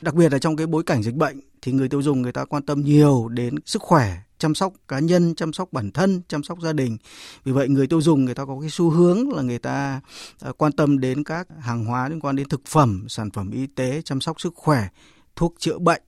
Đặc 0.00 0.14
biệt 0.14 0.32
là 0.32 0.38
trong 0.38 0.56
cái 0.56 0.66
bối 0.66 0.82
cảnh 0.82 1.02
dịch 1.02 1.14
bệnh 1.14 1.40
thì 1.64 1.72
người 1.72 1.88
tiêu 1.88 2.02
dùng 2.02 2.22
người 2.22 2.32
ta 2.32 2.44
quan 2.44 2.62
tâm 2.62 2.80
nhiều 2.80 3.28
đến 3.28 3.54
sức 3.66 3.82
khỏe, 3.82 4.16
chăm 4.38 4.54
sóc 4.54 4.72
cá 4.88 4.98
nhân, 4.98 5.34
chăm 5.34 5.52
sóc 5.52 5.72
bản 5.72 5.90
thân, 5.90 6.22
chăm 6.28 6.42
sóc 6.42 6.60
gia 6.62 6.72
đình. 6.72 6.96
Vì 7.44 7.52
vậy 7.52 7.68
người 7.68 7.86
tiêu 7.86 8.00
dùng 8.00 8.24
người 8.24 8.34
ta 8.34 8.44
có 8.44 8.58
cái 8.60 8.70
xu 8.70 8.90
hướng 8.90 9.32
là 9.32 9.42
người 9.42 9.58
ta 9.58 10.00
à, 10.40 10.52
quan 10.58 10.72
tâm 10.72 11.00
đến 11.00 11.24
các 11.24 11.48
hàng 11.60 11.84
hóa 11.84 12.08
liên 12.08 12.20
quan 12.20 12.36
đến 12.36 12.48
thực 12.48 12.66
phẩm, 12.66 13.04
sản 13.08 13.30
phẩm 13.30 13.50
y 13.50 13.66
tế, 13.66 14.02
chăm 14.04 14.20
sóc 14.20 14.40
sức 14.40 14.54
khỏe, 14.56 14.88
thuốc 15.36 15.54
chữa 15.58 15.78
bệnh. 15.78 16.02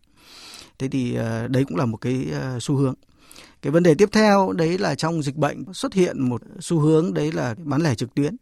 Thế 0.78 0.88
thì 0.88 1.16
à, 1.16 1.46
đấy 1.48 1.64
cũng 1.68 1.76
là 1.76 1.86
một 1.86 1.96
cái 1.96 2.26
à, 2.32 2.58
xu 2.60 2.76
hướng. 2.76 2.94
Cái 3.62 3.70
vấn 3.70 3.82
đề 3.82 3.94
tiếp 3.94 4.08
theo 4.12 4.52
đấy 4.52 4.78
là 4.78 4.94
trong 4.94 5.22
dịch 5.22 5.36
bệnh 5.36 5.74
xuất 5.74 5.94
hiện 5.94 6.28
một 6.28 6.42
xu 6.60 6.78
hướng 6.78 7.14
đấy 7.14 7.32
là 7.32 7.54
bán 7.58 7.82
lẻ 7.82 7.94
trực 7.94 8.14
tuyến. 8.14 8.36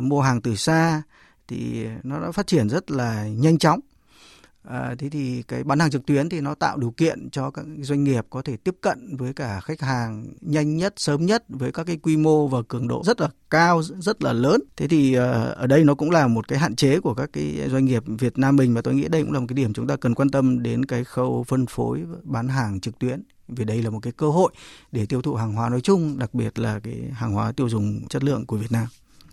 mua 0.00 0.20
hàng 0.20 0.42
từ 0.42 0.56
xa 0.56 1.02
thì 1.48 1.86
nó 2.02 2.20
đã 2.20 2.32
phát 2.32 2.46
triển 2.46 2.68
rất 2.68 2.90
là 2.90 3.28
nhanh 3.28 3.58
chóng 3.58 3.80
À, 4.62 4.94
thế 4.98 5.08
thì 5.08 5.42
cái 5.42 5.64
bán 5.64 5.78
hàng 5.78 5.90
trực 5.90 6.06
tuyến 6.06 6.28
thì 6.28 6.40
nó 6.40 6.54
tạo 6.54 6.78
điều 6.78 6.90
kiện 6.90 7.30
cho 7.30 7.50
các 7.50 7.64
doanh 7.80 8.04
nghiệp 8.04 8.26
có 8.30 8.42
thể 8.42 8.56
tiếp 8.56 8.74
cận 8.80 9.16
với 9.16 9.32
cả 9.32 9.60
khách 9.60 9.80
hàng 9.80 10.34
nhanh 10.40 10.76
nhất, 10.76 10.94
sớm 10.96 11.26
nhất 11.26 11.44
với 11.48 11.72
các 11.72 11.84
cái 11.84 11.96
quy 11.96 12.16
mô 12.16 12.48
và 12.48 12.62
cường 12.68 12.88
độ 12.88 13.02
rất 13.04 13.20
là 13.20 13.28
cao, 13.50 13.82
rất 13.82 14.22
là 14.22 14.32
lớn. 14.32 14.60
Thế 14.76 14.88
thì 14.88 15.18
uh, 15.18 15.22
ở 15.56 15.66
đây 15.66 15.84
nó 15.84 15.94
cũng 15.94 16.10
là 16.10 16.26
một 16.26 16.48
cái 16.48 16.58
hạn 16.58 16.76
chế 16.76 17.00
của 17.00 17.14
các 17.14 17.30
cái 17.32 17.68
doanh 17.70 17.84
nghiệp 17.84 18.02
Việt 18.06 18.38
Nam 18.38 18.56
mình 18.56 18.74
và 18.74 18.82
tôi 18.82 18.94
nghĩ 18.94 19.08
đây 19.08 19.22
cũng 19.22 19.32
là 19.32 19.40
một 19.40 19.46
cái 19.48 19.54
điểm 19.54 19.72
chúng 19.72 19.86
ta 19.86 19.96
cần 19.96 20.14
quan 20.14 20.30
tâm 20.30 20.62
đến 20.62 20.84
cái 20.84 21.04
khâu 21.04 21.44
phân 21.48 21.66
phối 21.66 22.04
bán 22.22 22.48
hàng 22.48 22.80
trực 22.80 22.98
tuyến 22.98 23.22
vì 23.48 23.64
đây 23.64 23.82
là 23.82 23.90
một 23.90 24.00
cái 24.02 24.12
cơ 24.12 24.28
hội 24.28 24.52
để 24.92 25.06
tiêu 25.06 25.22
thụ 25.22 25.34
hàng 25.34 25.52
hóa 25.52 25.68
nói 25.68 25.80
chung, 25.80 26.18
đặc 26.18 26.34
biệt 26.34 26.58
là 26.58 26.80
cái 26.80 27.00
hàng 27.12 27.32
hóa 27.32 27.52
tiêu 27.52 27.68
dùng 27.68 28.08
chất 28.08 28.24
lượng 28.24 28.46
của 28.46 28.56
Việt 28.56 28.72
Nam. 28.72 28.86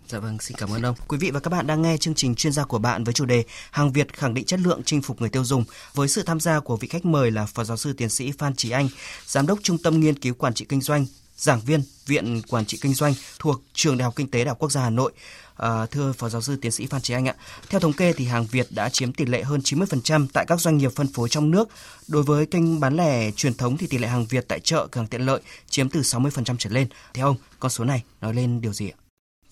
Dạ 0.08 0.18
vâng, 0.18 0.38
xin 0.40 0.56
cảm 0.56 0.72
ơn 0.72 0.82
ông. 0.82 0.94
Quý 1.08 1.18
vị 1.18 1.30
và 1.30 1.40
các 1.40 1.50
bạn 1.50 1.66
đang 1.66 1.82
nghe 1.82 1.96
chương 1.96 2.14
trình 2.14 2.34
chuyên 2.34 2.52
gia 2.52 2.64
của 2.64 2.78
bạn 2.78 3.04
với 3.04 3.14
chủ 3.14 3.24
đề 3.24 3.44
Hàng 3.70 3.92
Việt 3.92 4.12
khẳng 4.12 4.34
định 4.34 4.44
chất 4.44 4.60
lượng 4.60 4.82
chinh 4.84 5.02
phục 5.02 5.20
người 5.20 5.30
tiêu 5.30 5.44
dùng 5.44 5.64
với 5.94 6.08
sự 6.08 6.22
tham 6.22 6.40
gia 6.40 6.60
của 6.60 6.76
vị 6.76 6.88
khách 6.88 7.04
mời 7.04 7.30
là 7.30 7.46
Phó 7.46 7.64
giáo 7.64 7.76
sư 7.76 7.92
tiến 7.92 8.08
sĩ 8.08 8.32
Phan 8.38 8.54
Trí 8.54 8.70
Anh, 8.70 8.88
Giám 9.26 9.46
đốc 9.46 9.58
Trung 9.62 9.78
tâm 9.78 10.00
Nghiên 10.00 10.18
cứu 10.18 10.34
Quản 10.34 10.54
trị 10.54 10.66
Kinh 10.68 10.80
doanh, 10.80 11.06
giảng 11.36 11.60
viên 11.60 11.82
Viện 12.06 12.42
Quản 12.48 12.66
trị 12.66 12.78
Kinh 12.80 12.94
doanh 12.94 13.14
thuộc 13.38 13.62
Trường 13.74 13.98
Đại 13.98 14.04
học 14.04 14.12
Kinh 14.16 14.30
tế 14.30 14.38
Đại 14.38 14.48
học 14.48 14.58
Quốc 14.58 14.72
gia 14.72 14.80
Hà 14.80 14.90
Nội. 14.90 15.12
À, 15.56 15.86
thưa 15.86 16.12
Phó 16.12 16.28
giáo 16.28 16.42
sư 16.42 16.56
tiến 16.56 16.72
sĩ 16.72 16.86
Phan 16.86 17.02
Trí 17.02 17.14
Anh 17.14 17.28
ạ, 17.28 17.34
theo 17.68 17.80
thống 17.80 17.92
kê 17.92 18.12
thì 18.12 18.24
hàng 18.24 18.46
Việt 18.46 18.66
đã 18.70 18.88
chiếm 18.88 19.12
tỷ 19.12 19.26
lệ 19.26 19.42
hơn 19.42 19.60
90% 19.60 20.26
tại 20.32 20.44
các 20.48 20.60
doanh 20.60 20.76
nghiệp 20.76 20.92
phân 20.96 21.08
phối 21.08 21.28
trong 21.28 21.50
nước. 21.50 21.68
Đối 22.08 22.22
với 22.22 22.46
kênh 22.46 22.80
bán 22.80 22.96
lẻ 22.96 23.30
truyền 23.30 23.54
thống 23.54 23.76
thì 23.76 23.86
tỷ 23.86 23.98
lệ 23.98 24.08
hàng 24.08 24.26
Việt 24.26 24.44
tại 24.48 24.60
chợ 24.60 24.86
cửa 24.90 25.00
hàng 25.00 25.08
tiện 25.08 25.26
lợi 25.26 25.40
chiếm 25.70 25.88
từ 25.88 26.00
60% 26.00 26.56
trở 26.58 26.70
lên. 26.70 26.88
Theo 27.14 27.26
ông, 27.26 27.36
con 27.60 27.70
số 27.70 27.84
này 27.84 28.02
nói 28.20 28.34
lên 28.34 28.60
điều 28.60 28.72
gì 28.72 28.88
ạ? 28.88 29.05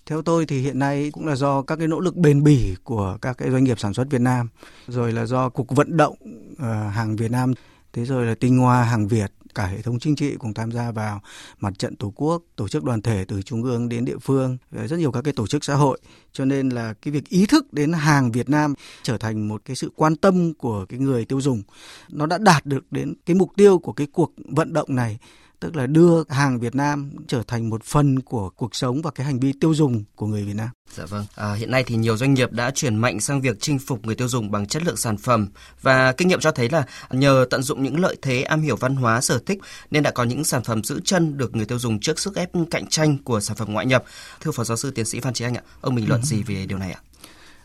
Theo 0.07 0.23
tôi 0.23 0.47
thì 0.47 0.61
hiện 0.61 0.79
nay 0.79 1.11
cũng 1.13 1.27
là 1.27 1.37
do 1.37 1.63
các 1.63 1.77
cái 1.77 1.89
nỗ 1.89 2.01
lực 2.01 2.17
bền 2.17 2.43
bỉ 2.43 2.75
của 2.85 3.19
các 3.23 3.39
cái 3.39 3.51
doanh 3.51 3.65
nghiệp 3.65 3.79
sản 3.79 3.95
xuất 3.95 4.11
Việt 4.11 4.21
Nam, 4.21 4.49
rồi 4.89 5.13
là 5.13 5.27
do 5.27 5.49
cuộc 5.49 5.71
vận 5.71 5.97
động 5.97 6.17
ờ, 6.59 6.89
hàng 6.89 7.17
Việt 7.17 7.31
Nam, 7.31 7.53
thế 7.93 8.05
rồi 8.05 8.27
là 8.27 8.35
tinh 8.35 8.59
hoa 8.59 8.85
hàng 8.85 9.09
Việt, 9.09 9.33
cả 9.55 9.67
hệ 9.67 9.83
thống 9.83 9.99
chính 9.99 10.17
trị 10.17 10.37
cùng 10.39 10.55
tham 10.55 10.73
gia 10.73 10.91
vào 10.91 11.21
mặt 11.61 11.79
trận 11.79 11.97
tổ 11.97 12.13
quốc, 12.17 12.43
tổ 12.57 12.69
chức 12.69 12.85
đoàn 12.85 13.03
thể 13.03 13.25
từ 13.29 13.43
trung 13.43 13.63
ương 13.63 13.89
đến 13.89 14.05
địa 14.05 14.19
phương, 14.19 14.59
ờ, 14.77 14.87
rất 14.87 14.99
nhiều 14.99 15.13
các 15.13 15.23
cái 15.23 15.33
tổ 15.33 15.47
chức 15.47 15.65
xã 15.65 15.75
hội. 15.75 16.01
Cho 16.33 16.45
nên 16.45 16.69
là 16.69 16.95
cái 17.03 17.13
việc 17.13 17.29
ý 17.29 17.47
thức 17.47 17.73
đến 17.73 17.93
hàng 17.93 18.33
Việt 18.33 18.49
Nam 18.49 18.75
trở 19.03 19.19
thành 19.19 19.49
một 19.49 19.63
cái 19.65 19.77
sự 19.77 19.91
quan 19.97 20.17
tâm 20.17 20.55
của 20.55 20.87
cái 20.89 20.99
người 20.99 21.25
tiêu 21.25 21.41
dùng. 21.41 21.63
Nó 22.09 22.27
đã 22.27 22.39
đạt 22.39 22.67
được 22.67 22.93
đến 22.93 23.15
cái 23.27 23.37
mục 23.37 23.51
tiêu 23.57 23.79
của 23.79 23.93
cái 23.93 24.07
cuộc 24.13 24.33
vận 24.37 24.73
động 24.73 24.95
này 24.95 25.19
tức 25.65 25.77
là 25.77 25.87
đưa 25.87 26.23
hàng 26.29 26.61
Việt 26.61 26.75
Nam 26.75 27.11
trở 27.27 27.43
thành 27.49 27.71
một 27.71 27.85
phần 27.85 28.21
của 28.21 28.51
cuộc 28.51 28.75
sống 28.75 29.03
và 29.03 29.11
cái 29.11 29.27
hành 29.27 29.41
vi 29.41 29.53
tiêu 29.61 29.75
dùng 29.75 30.05
của 30.17 30.27
người 30.27 30.43
Việt 30.43 30.57
Nam. 30.57 30.69
Dạ 30.95 31.07
vâng. 31.07 31.27
À, 31.35 31.55
hiện 31.55 31.71
nay 31.71 31.85
thì 31.87 31.97
nhiều 31.97 32.17
doanh 32.17 32.35
nghiệp 32.35 32.53
đã 32.53 32.71
chuyển 32.71 32.97
mạnh 32.97 33.21
sang 33.21 33.41
việc 33.41 33.57
chinh 33.61 33.79
phục 33.79 34.07
người 34.07 34.15
tiêu 34.15 34.29
dùng 34.29 34.51
bằng 34.51 34.67
chất 34.67 34.83
lượng 34.85 34.97
sản 34.97 35.17
phẩm 35.17 35.49
và 35.83 36.13
kinh 36.13 36.29
nghiệm 36.29 36.41
cho 36.41 36.51
thấy 36.51 36.69
là 36.69 36.85
nhờ 37.11 37.47
tận 37.51 37.63
dụng 37.63 37.83
những 37.83 38.01
lợi 38.01 38.17
thế 38.23 38.43
am 38.43 38.63
hiểu 38.63 38.77
văn 38.77 38.97
hóa 38.97 39.21
sở 39.21 39.39
thích 39.47 39.59
nên 39.91 40.03
đã 40.03 40.11
có 40.11 40.25
những 40.25 40.45
sản 40.45 40.65
phẩm 40.65 40.85
giữ 40.85 41.01
chân 41.05 41.39
được 41.39 41.57
người 41.57 41.67
tiêu 41.67 41.79
dùng 41.79 42.01
trước 42.01 42.19
sức 42.19 42.37
ép 42.37 42.51
cạnh 42.71 42.87
tranh 42.87 43.19
của 43.25 43.41
sản 43.41 43.57
phẩm 43.57 43.73
ngoại 43.73 43.87
nhập. 43.87 44.05
Thưa 44.41 44.51
phó 44.51 44.65
giáo 44.65 44.77
sư 44.77 44.91
tiến 44.91 45.05
sĩ 45.05 45.21
Phan 45.21 45.35
Trí 45.35 45.45
Anh 45.45 45.55
ạ, 45.55 45.63
ông 45.81 45.95
bình 45.95 46.09
luận 46.09 46.21
ừ. 46.21 46.25
gì 46.25 46.43
về 46.43 46.67
điều 46.67 46.79
này 46.79 46.93
ạ? 46.93 47.01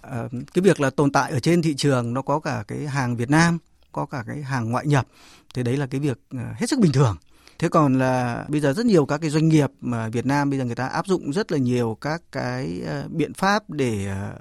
À, 0.01 0.23
cái 0.53 0.61
việc 0.61 0.81
là 0.81 0.89
tồn 0.89 1.11
tại 1.11 1.31
ở 1.31 1.39
trên 1.39 1.61
thị 1.61 1.73
trường 1.77 2.13
nó 2.13 2.21
có 2.21 2.39
cả 2.39 2.63
cái 2.67 2.87
hàng 2.87 3.17
Việt 3.17 3.29
Nam, 3.29 3.57
có 3.91 4.05
cả 4.05 4.23
cái 4.27 4.43
hàng 4.43 4.71
ngoại 4.71 4.87
nhập 4.87 5.07
thì 5.53 5.63
đấy 5.63 5.77
là 5.77 5.87
cái 5.87 6.01
việc 6.01 6.17
à, 6.29 6.55
hết 6.59 6.69
sức 6.69 6.79
bình 6.79 6.91
thường 6.91 7.17
Thế 7.59 7.69
còn 7.69 7.99
là 7.99 8.45
bây 8.47 8.61
giờ 8.61 8.73
rất 8.73 8.85
nhiều 8.85 9.05
các 9.05 9.17
cái 9.17 9.29
doanh 9.29 9.49
nghiệp 9.49 9.69
mà 9.81 10.09
Việt 10.09 10.25
Nam 10.25 10.49
bây 10.49 10.59
giờ 10.59 10.65
người 10.65 10.75
ta 10.75 10.87
áp 10.87 11.07
dụng 11.07 11.33
rất 11.33 11.51
là 11.51 11.57
nhiều 11.57 11.97
các 12.01 12.21
cái 12.31 12.81
ờ, 12.85 13.03
biện 13.09 13.33
pháp 13.33 13.69
để 13.69 14.05
ờ, 14.07 14.33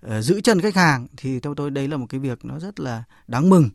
ờ, 0.00 0.22
giữ 0.22 0.40
chân 0.40 0.60
khách 0.60 0.74
hàng 0.74 1.06
thì 1.16 1.40
theo 1.40 1.54
tôi 1.54 1.70
đây 1.70 1.88
là 1.88 1.96
một 1.96 2.06
cái 2.08 2.20
việc 2.20 2.44
nó 2.44 2.58
rất 2.58 2.80
là 2.80 3.04
đáng 3.28 3.50
mừng. 3.50 3.70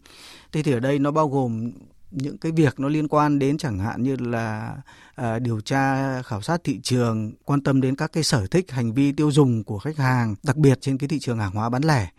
Thế 0.52 0.64
thì 0.64 0.72
ở 0.72 0.80
đây 0.80 1.00
nó 1.00 1.12
bao 1.12 1.30
gồm 1.30 1.72
những 2.12 2.38
cái 2.38 2.52
việc 2.52 2.80
nó 2.80 2.88
liên 2.88 3.08
quan 3.08 3.40
đến 3.40 3.58
chẳng 3.58 3.80
hạn 3.80 4.04
như 4.04 4.16
là 4.20 4.76
à, 5.16 5.40
điều 5.40 5.62
tra 5.62 6.22
khảo 6.22 6.42
sát 6.42 6.64
thị 6.64 6.80
trường 6.84 7.32
quan 7.46 7.62
tâm 7.62 7.82
đến 7.82 7.96
các 7.96 8.12
cái 8.14 8.24
sở 8.24 8.48
thích 8.48 8.72
hành 8.72 8.94
vi 8.94 9.12
tiêu 9.12 9.32
dùng 9.32 9.64
của 9.64 9.80
khách 9.80 9.98
hàng 9.98 10.36
đặc 10.44 10.56
biệt 10.56 10.78
trên 10.82 10.98
cái 10.98 11.08
thị 11.08 11.20
trường 11.20 11.40
hàng 11.40 11.52
hóa 11.52 11.70
bán 11.70 11.84
lẻ 11.84 12.10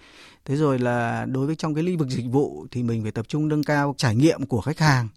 thế 0.44 0.56
rồi 0.56 0.78
là 0.78 1.26
đối 1.28 1.46
với 1.46 1.56
trong 1.56 1.74
cái 1.74 1.84
lĩnh 1.84 1.98
vực 1.98 2.08
dịch 2.08 2.26
vụ 2.30 2.66
thì 2.70 2.82
mình 2.82 3.02
phải 3.02 3.12
tập 3.12 3.28
trung 3.28 3.48
nâng 3.48 3.64
cao 3.64 3.94
trải 3.98 4.16
nghiệm 4.16 4.46
của 4.46 4.60
khách 4.60 4.78
hàng 4.78 5.08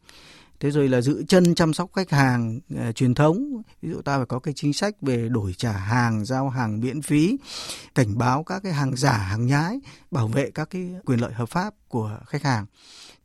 thế 0.62 0.72
rồi 0.72 0.90
là 0.90 1.02
giữ 1.02 1.24
chân 1.28 1.56
chăm 1.56 1.74
sóc 1.74 1.90
khách 1.94 2.10
hàng 2.10 2.60
uh, 2.74 2.96
truyền 2.96 3.14
thống. 3.14 3.62
Ví 3.82 3.90
dụ 3.90 4.02
ta 4.02 4.18
phải 4.18 4.26
có 4.26 4.40
cái 4.40 4.54
chính 4.54 4.74
sách 4.74 5.02
về 5.02 5.30
đổi 5.30 5.54
trả 5.58 5.72
hàng 5.72 6.26
giao 6.26 6.50
hàng 6.50 6.80
miễn 6.80 7.02
phí 7.02 7.38
cảnh 7.96 8.18
báo 8.18 8.44
các 8.44 8.64
cái 8.64 8.74
hàng 8.74 8.96
giả 8.96 9.18
hàng 9.18 9.46
nhái 9.46 9.80
bảo 10.12 10.28
vệ 10.28 10.52
các 10.52 10.70
cái 10.70 10.90
quyền 11.06 11.20
lợi 11.20 11.34
hợp 11.34 11.50
pháp 11.50 11.74
của 11.88 12.20
khách 12.26 12.44
hàng. 12.44 12.66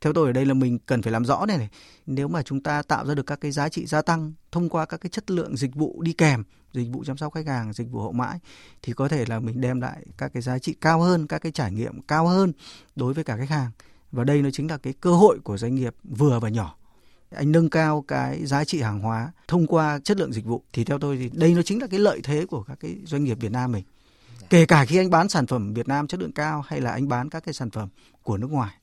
Theo 0.01 0.13
tôi 0.13 0.27
ở 0.27 0.31
đây 0.31 0.45
là 0.45 0.53
mình 0.53 0.79
cần 0.79 1.01
phải 1.01 1.13
làm 1.13 1.25
rõ 1.25 1.45
này 1.45 1.57
này 1.57 1.69
nếu 2.05 2.27
mà 2.27 2.41
chúng 2.41 2.63
ta 2.63 2.81
tạo 2.81 3.05
ra 3.05 3.15
được 3.15 3.25
các 3.25 3.41
cái 3.41 3.51
giá 3.51 3.69
trị 3.69 3.85
gia 3.85 4.01
tăng 4.01 4.33
thông 4.51 4.69
qua 4.69 4.85
các 4.85 4.97
cái 5.01 5.09
chất 5.09 5.31
lượng 5.31 5.57
dịch 5.57 5.75
vụ 5.75 6.01
đi 6.01 6.13
kèm 6.13 6.43
dịch 6.73 6.89
vụ 6.91 7.03
chăm 7.03 7.17
sóc 7.17 7.33
khách 7.33 7.47
hàng 7.47 7.73
dịch 7.73 7.91
vụ 7.91 8.01
hậu 8.01 8.11
mãi 8.11 8.39
thì 8.81 8.93
có 8.93 9.07
thể 9.07 9.25
là 9.25 9.39
mình 9.39 9.61
đem 9.61 9.81
lại 9.81 10.05
các 10.17 10.33
cái 10.33 10.41
giá 10.41 10.59
trị 10.59 10.75
cao 10.81 11.01
hơn 11.01 11.27
các 11.27 11.41
cái 11.41 11.51
trải 11.51 11.71
nghiệm 11.71 12.01
cao 12.01 12.27
hơn 12.27 12.53
đối 12.95 13.13
với 13.13 13.23
cả 13.23 13.37
khách 13.37 13.49
hàng. 13.49 13.71
Và 14.11 14.23
đây 14.23 14.41
nó 14.41 14.49
chính 14.53 14.69
là 14.69 14.77
cái 14.77 14.93
cơ 15.01 15.11
hội 15.11 15.39
của 15.43 15.57
doanh 15.57 15.75
nghiệp 15.75 15.95
vừa 16.03 16.39
và 16.39 16.49
nhỏ 16.49 16.76
anh 17.29 17.51
nâng 17.51 17.69
cao 17.69 18.03
cái 18.07 18.45
giá 18.45 18.63
trị 18.63 18.81
hàng 18.81 18.99
hóa 18.99 19.31
thông 19.47 19.67
qua 19.67 19.99
chất 20.03 20.17
lượng 20.17 20.33
dịch 20.33 20.45
vụ 20.45 20.63
thì 20.73 20.83
theo 20.83 20.99
tôi 20.99 21.17
thì 21.17 21.29
đây 21.33 21.53
nó 21.53 21.61
chính 21.61 21.81
là 21.81 21.87
cái 21.87 21.99
lợi 21.99 22.21
thế 22.23 22.45
của 22.45 22.63
các 22.63 22.77
cái 22.79 22.95
doanh 23.05 23.23
nghiệp 23.23 23.37
Việt 23.39 23.51
Nam 23.51 23.71
mình. 23.71 23.83
Kể 24.49 24.65
cả 24.65 24.85
khi 24.85 24.97
anh 24.97 25.09
bán 25.09 25.29
sản 25.29 25.47
phẩm 25.47 25.73
Việt 25.73 25.87
Nam 25.87 26.07
chất 26.07 26.19
lượng 26.19 26.31
cao 26.31 26.63
hay 26.67 26.81
là 26.81 26.91
anh 26.91 27.07
bán 27.07 27.29
các 27.29 27.43
cái 27.45 27.53
sản 27.53 27.69
phẩm 27.69 27.89
của 28.23 28.37
nước 28.37 28.51
ngoài. 28.51 28.73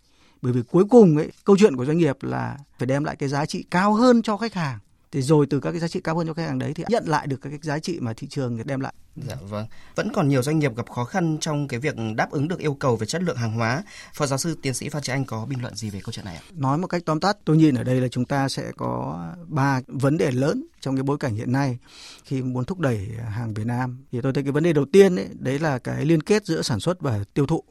Bởi 0.42 0.52
vì 0.52 0.62
cuối 0.62 0.84
cùng 0.90 1.16
ấy, 1.16 1.32
câu 1.44 1.56
chuyện 1.58 1.76
của 1.76 1.86
doanh 1.86 1.98
nghiệp 1.98 2.16
là 2.22 2.58
phải 2.78 2.86
đem 2.86 3.04
lại 3.04 3.16
cái 3.16 3.28
giá 3.28 3.46
trị 3.46 3.64
cao 3.70 3.94
hơn 3.94 4.22
cho 4.22 4.36
khách 4.36 4.54
hàng 4.54 4.78
thì 5.14 5.22
rồi 5.22 5.46
từ 5.50 5.60
các 5.60 5.70
cái 5.70 5.80
giá 5.80 5.88
trị 5.88 6.00
cao 6.04 6.16
hơn 6.16 6.26
cho 6.26 6.34
khách 6.34 6.46
hàng 6.46 6.58
đấy 6.58 6.72
thì 6.74 6.84
nhận 6.88 7.04
lại 7.06 7.26
được 7.26 7.36
các 7.42 7.50
cái 7.50 7.58
giá 7.62 7.78
trị 7.78 7.98
mà 8.00 8.12
thị 8.12 8.26
trường 8.30 8.58
đem 8.64 8.80
lại. 8.80 8.94
Dạ 9.16 9.36
vâng. 9.48 9.66
Vẫn 9.94 10.12
còn 10.12 10.28
nhiều 10.28 10.42
doanh 10.42 10.58
nghiệp 10.58 10.76
gặp 10.76 10.90
khó 10.90 11.04
khăn 11.04 11.38
trong 11.40 11.68
cái 11.68 11.80
việc 11.80 11.94
đáp 12.16 12.30
ứng 12.30 12.48
được 12.48 12.58
yêu 12.58 12.74
cầu 12.74 12.96
về 12.96 13.06
chất 13.06 13.22
lượng 13.22 13.36
hàng 13.36 13.52
hóa. 13.52 13.82
Phó 14.14 14.26
giáo 14.26 14.38
sư 14.38 14.58
tiến 14.62 14.74
sĩ 14.74 14.88
Phan 14.88 15.02
Trí 15.02 15.12
Anh 15.12 15.24
có 15.24 15.46
bình 15.46 15.62
luận 15.62 15.74
gì 15.74 15.90
về 15.90 16.00
câu 16.04 16.12
chuyện 16.12 16.24
này 16.24 16.36
ạ? 16.36 16.42
Nói 16.52 16.78
một 16.78 16.86
cách 16.86 17.02
tóm 17.06 17.20
tắt, 17.20 17.36
tôi 17.44 17.56
nhìn 17.56 17.74
ở 17.74 17.84
đây 17.84 18.00
là 18.00 18.08
chúng 18.08 18.24
ta 18.24 18.48
sẽ 18.48 18.72
có 18.76 19.20
ba 19.46 19.80
vấn 19.86 20.18
đề 20.18 20.30
lớn 20.30 20.66
trong 20.80 20.96
cái 20.96 21.02
bối 21.02 21.18
cảnh 21.18 21.34
hiện 21.34 21.52
nay 21.52 21.78
khi 22.24 22.42
muốn 22.42 22.64
thúc 22.64 22.78
đẩy 22.78 23.08
hàng 23.30 23.54
Việt 23.54 23.66
Nam. 23.66 24.04
Thì 24.12 24.20
tôi 24.20 24.32
thấy 24.32 24.42
cái 24.42 24.52
vấn 24.52 24.62
đề 24.62 24.72
đầu 24.72 24.84
tiên 24.92 25.16
ấy, 25.16 25.28
đấy 25.38 25.58
là 25.58 25.78
cái 25.78 26.04
liên 26.04 26.22
kết 26.22 26.46
giữa 26.46 26.62
sản 26.62 26.80
xuất 26.80 27.00
và 27.00 27.24
tiêu 27.34 27.46
thụ 27.46 27.64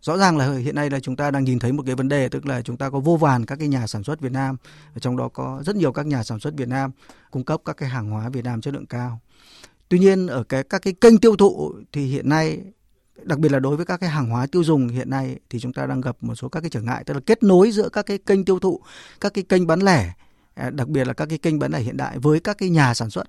rõ 0.00 0.16
ràng 0.16 0.36
là 0.36 0.56
hiện 0.56 0.74
nay 0.74 0.90
là 0.90 1.00
chúng 1.00 1.16
ta 1.16 1.30
đang 1.30 1.44
nhìn 1.44 1.58
thấy 1.58 1.72
một 1.72 1.82
cái 1.86 1.94
vấn 1.94 2.08
đề, 2.08 2.28
tức 2.28 2.46
là 2.46 2.62
chúng 2.62 2.76
ta 2.76 2.90
có 2.90 3.00
vô 3.00 3.16
vàn 3.16 3.46
các 3.46 3.58
cái 3.58 3.68
nhà 3.68 3.86
sản 3.86 4.04
xuất 4.04 4.20
Việt 4.20 4.32
Nam 4.32 4.56
trong 5.00 5.16
đó 5.16 5.28
có 5.28 5.62
rất 5.66 5.76
nhiều 5.76 5.92
các 5.92 6.06
nhà 6.06 6.24
sản 6.24 6.40
xuất 6.40 6.54
Việt 6.56 6.68
Nam 6.68 6.90
cung 7.30 7.44
cấp 7.44 7.60
các 7.64 7.76
cái 7.76 7.88
hàng 7.88 8.10
hóa 8.10 8.28
Việt 8.28 8.44
Nam 8.44 8.60
chất 8.60 8.74
lượng 8.74 8.86
cao. 8.86 9.20
Tuy 9.88 9.98
nhiên, 9.98 10.26
ở 10.26 10.44
cái, 10.44 10.62
các 10.62 10.82
cái 10.82 10.92
kênh 10.92 11.18
tiêu 11.18 11.36
thụ 11.36 11.74
thì 11.92 12.06
hiện 12.06 12.28
nay, 12.28 12.60
đặc 13.22 13.38
biệt 13.38 13.52
là 13.52 13.58
đối 13.58 13.76
với 13.76 13.86
các 13.86 14.00
cái 14.00 14.10
hàng 14.10 14.30
hóa 14.30 14.46
tiêu 14.46 14.64
dùng 14.64 14.88
hiện 14.88 15.10
nay 15.10 15.38
thì 15.50 15.60
chúng 15.60 15.72
ta 15.72 15.86
đang 15.86 16.00
gặp 16.00 16.16
một 16.20 16.34
số 16.34 16.48
các 16.48 16.60
cái 16.60 16.70
trở 16.70 16.80
ngại, 16.80 17.04
tức 17.04 17.14
là 17.14 17.20
kết 17.26 17.42
nối 17.42 17.70
giữa 17.70 17.88
các 17.88 18.06
cái 18.06 18.18
kênh 18.18 18.44
tiêu 18.44 18.58
thụ, 18.58 18.80
các 19.20 19.34
cái 19.34 19.44
kênh 19.48 19.66
bán 19.66 19.80
lẻ 19.80 20.12
à, 20.54 20.70
đặc 20.70 20.88
biệt 20.88 21.06
là 21.06 21.12
các 21.12 21.26
cái 21.28 21.38
kênh 21.38 21.58
bán 21.58 21.72
lẻ 21.72 21.80
hiện 21.80 21.96
đại 21.96 22.18
với 22.18 22.40
các 22.40 22.58
cái 22.58 22.68
nhà 22.68 22.94
sản 22.94 23.10
xuất 23.10 23.24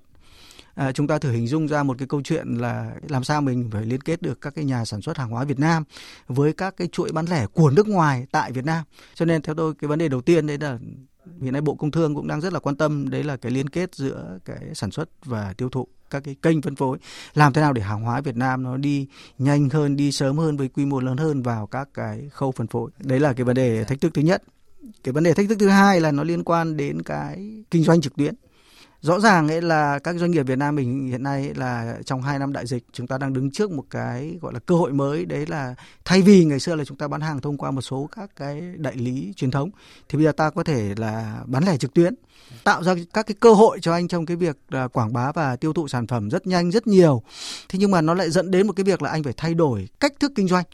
à, 0.78 0.92
chúng 0.92 1.06
ta 1.06 1.18
thử 1.18 1.30
hình 1.30 1.46
dung 1.46 1.68
ra 1.68 1.82
một 1.82 1.98
cái 1.98 2.08
câu 2.08 2.22
chuyện 2.24 2.54
là 2.54 2.92
làm 3.08 3.24
sao 3.24 3.40
mình 3.40 3.70
phải 3.72 3.86
liên 3.86 4.00
kết 4.00 4.22
được 4.22 4.40
các 4.40 4.54
cái 4.54 4.64
nhà 4.64 4.84
sản 4.84 5.02
xuất 5.02 5.18
hàng 5.18 5.30
hóa 5.30 5.44
Việt 5.44 5.58
Nam 5.58 5.84
với 6.26 6.52
các 6.52 6.76
cái 6.76 6.88
chuỗi 6.92 7.12
bán 7.12 7.26
lẻ 7.26 7.46
của 7.46 7.70
nước 7.70 7.88
ngoài 7.88 8.26
tại 8.30 8.52
Việt 8.52 8.64
Nam. 8.64 8.84
Cho 9.14 9.24
nên 9.24 9.42
theo 9.42 9.54
tôi 9.54 9.74
cái 9.74 9.88
vấn 9.88 9.98
đề 9.98 10.08
đầu 10.08 10.20
tiên 10.20 10.46
đấy 10.46 10.58
là 10.58 10.78
hiện 11.42 11.52
nay 11.52 11.62
Bộ 11.62 11.74
Công 11.74 11.90
Thương 11.90 12.14
cũng 12.14 12.28
đang 12.28 12.40
rất 12.40 12.52
là 12.52 12.60
quan 12.60 12.76
tâm 12.76 13.08
đấy 13.08 13.24
là 13.24 13.36
cái 13.36 13.52
liên 13.52 13.68
kết 13.68 13.94
giữa 13.94 14.38
cái 14.44 14.58
sản 14.74 14.90
xuất 14.90 15.08
và 15.24 15.54
tiêu 15.56 15.68
thụ 15.68 15.86
các 16.10 16.24
cái 16.24 16.36
kênh 16.42 16.62
phân 16.62 16.76
phối 16.76 16.98
làm 17.34 17.52
thế 17.52 17.60
nào 17.60 17.72
để 17.72 17.82
hàng 17.82 18.02
hóa 18.02 18.20
Việt 18.20 18.36
Nam 18.36 18.62
nó 18.62 18.76
đi 18.76 19.06
nhanh 19.38 19.68
hơn 19.68 19.96
đi 19.96 20.12
sớm 20.12 20.38
hơn 20.38 20.56
với 20.56 20.68
quy 20.68 20.86
mô 20.86 21.00
lớn 21.00 21.16
hơn 21.16 21.42
vào 21.42 21.66
các 21.66 21.88
cái 21.94 22.28
khâu 22.32 22.52
phân 22.52 22.66
phối. 22.66 22.90
Đấy 22.98 23.20
là 23.20 23.32
cái 23.32 23.44
vấn 23.44 23.56
đề 23.56 23.84
thách 23.84 24.00
thức 24.00 24.14
thứ 24.14 24.22
nhất. 24.22 24.42
Cái 25.04 25.12
vấn 25.12 25.24
đề 25.24 25.34
thách 25.34 25.48
thức 25.48 25.58
thứ 25.60 25.68
hai 25.68 26.00
là 26.00 26.12
nó 26.12 26.24
liên 26.24 26.44
quan 26.44 26.76
đến 26.76 27.02
cái 27.02 27.64
kinh 27.70 27.84
doanh 27.84 28.00
trực 28.00 28.16
tuyến 28.16 28.34
rõ 29.00 29.20
ràng 29.20 29.48
ấy 29.48 29.62
là 29.62 29.98
các 29.98 30.16
doanh 30.16 30.30
nghiệp 30.30 30.42
Việt 30.42 30.58
Nam 30.58 30.74
mình 30.74 31.08
hiện 31.08 31.22
nay 31.22 31.54
là 31.54 31.98
trong 32.04 32.22
2 32.22 32.38
năm 32.38 32.52
đại 32.52 32.66
dịch 32.66 32.84
chúng 32.92 33.06
ta 33.06 33.18
đang 33.18 33.32
đứng 33.32 33.50
trước 33.50 33.70
một 33.70 33.84
cái 33.90 34.38
gọi 34.42 34.52
là 34.52 34.60
cơ 34.60 34.74
hội 34.74 34.92
mới. 34.92 35.24
Đấy 35.24 35.46
là 35.46 35.74
thay 36.04 36.22
vì 36.22 36.44
ngày 36.44 36.60
xưa 36.60 36.74
là 36.74 36.84
chúng 36.84 36.96
ta 36.96 37.08
bán 37.08 37.20
hàng 37.20 37.40
thông 37.40 37.56
qua 37.56 37.70
một 37.70 37.80
số 37.80 38.08
các 38.16 38.30
cái 38.36 38.60
đại 38.76 38.96
lý 38.96 39.32
truyền 39.36 39.50
thống 39.50 39.70
thì 40.08 40.16
bây 40.18 40.24
giờ 40.24 40.32
ta 40.32 40.50
có 40.50 40.64
thể 40.64 40.94
là 40.96 41.40
bán 41.46 41.64
lẻ 41.64 41.76
trực 41.76 41.94
tuyến 41.94 42.14
tạo 42.64 42.82
ra 42.82 42.94
các 43.12 43.26
cái 43.26 43.34
cơ 43.40 43.52
hội 43.52 43.78
cho 43.80 43.92
anh 43.92 44.08
trong 44.08 44.26
cái 44.26 44.36
việc 44.36 44.56
là 44.68 44.88
quảng 44.88 45.12
bá 45.12 45.32
và 45.32 45.56
tiêu 45.56 45.72
thụ 45.72 45.88
sản 45.88 46.06
phẩm 46.06 46.28
rất 46.30 46.46
nhanh 46.46 46.70
rất 46.70 46.86
nhiều. 46.86 47.22
Thế 47.68 47.78
nhưng 47.78 47.90
mà 47.90 48.00
nó 48.00 48.14
lại 48.14 48.30
dẫn 48.30 48.50
đến 48.50 48.66
một 48.66 48.72
cái 48.72 48.84
việc 48.84 49.02
là 49.02 49.10
anh 49.10 49.22
phải 49.22 49.34
thay 49.36 49.54
đổi 49.54 49.88
cách 50.00 50.12
thức 50.20 50.32
kinh 50.34 50.48
doanh. 50.48 50.64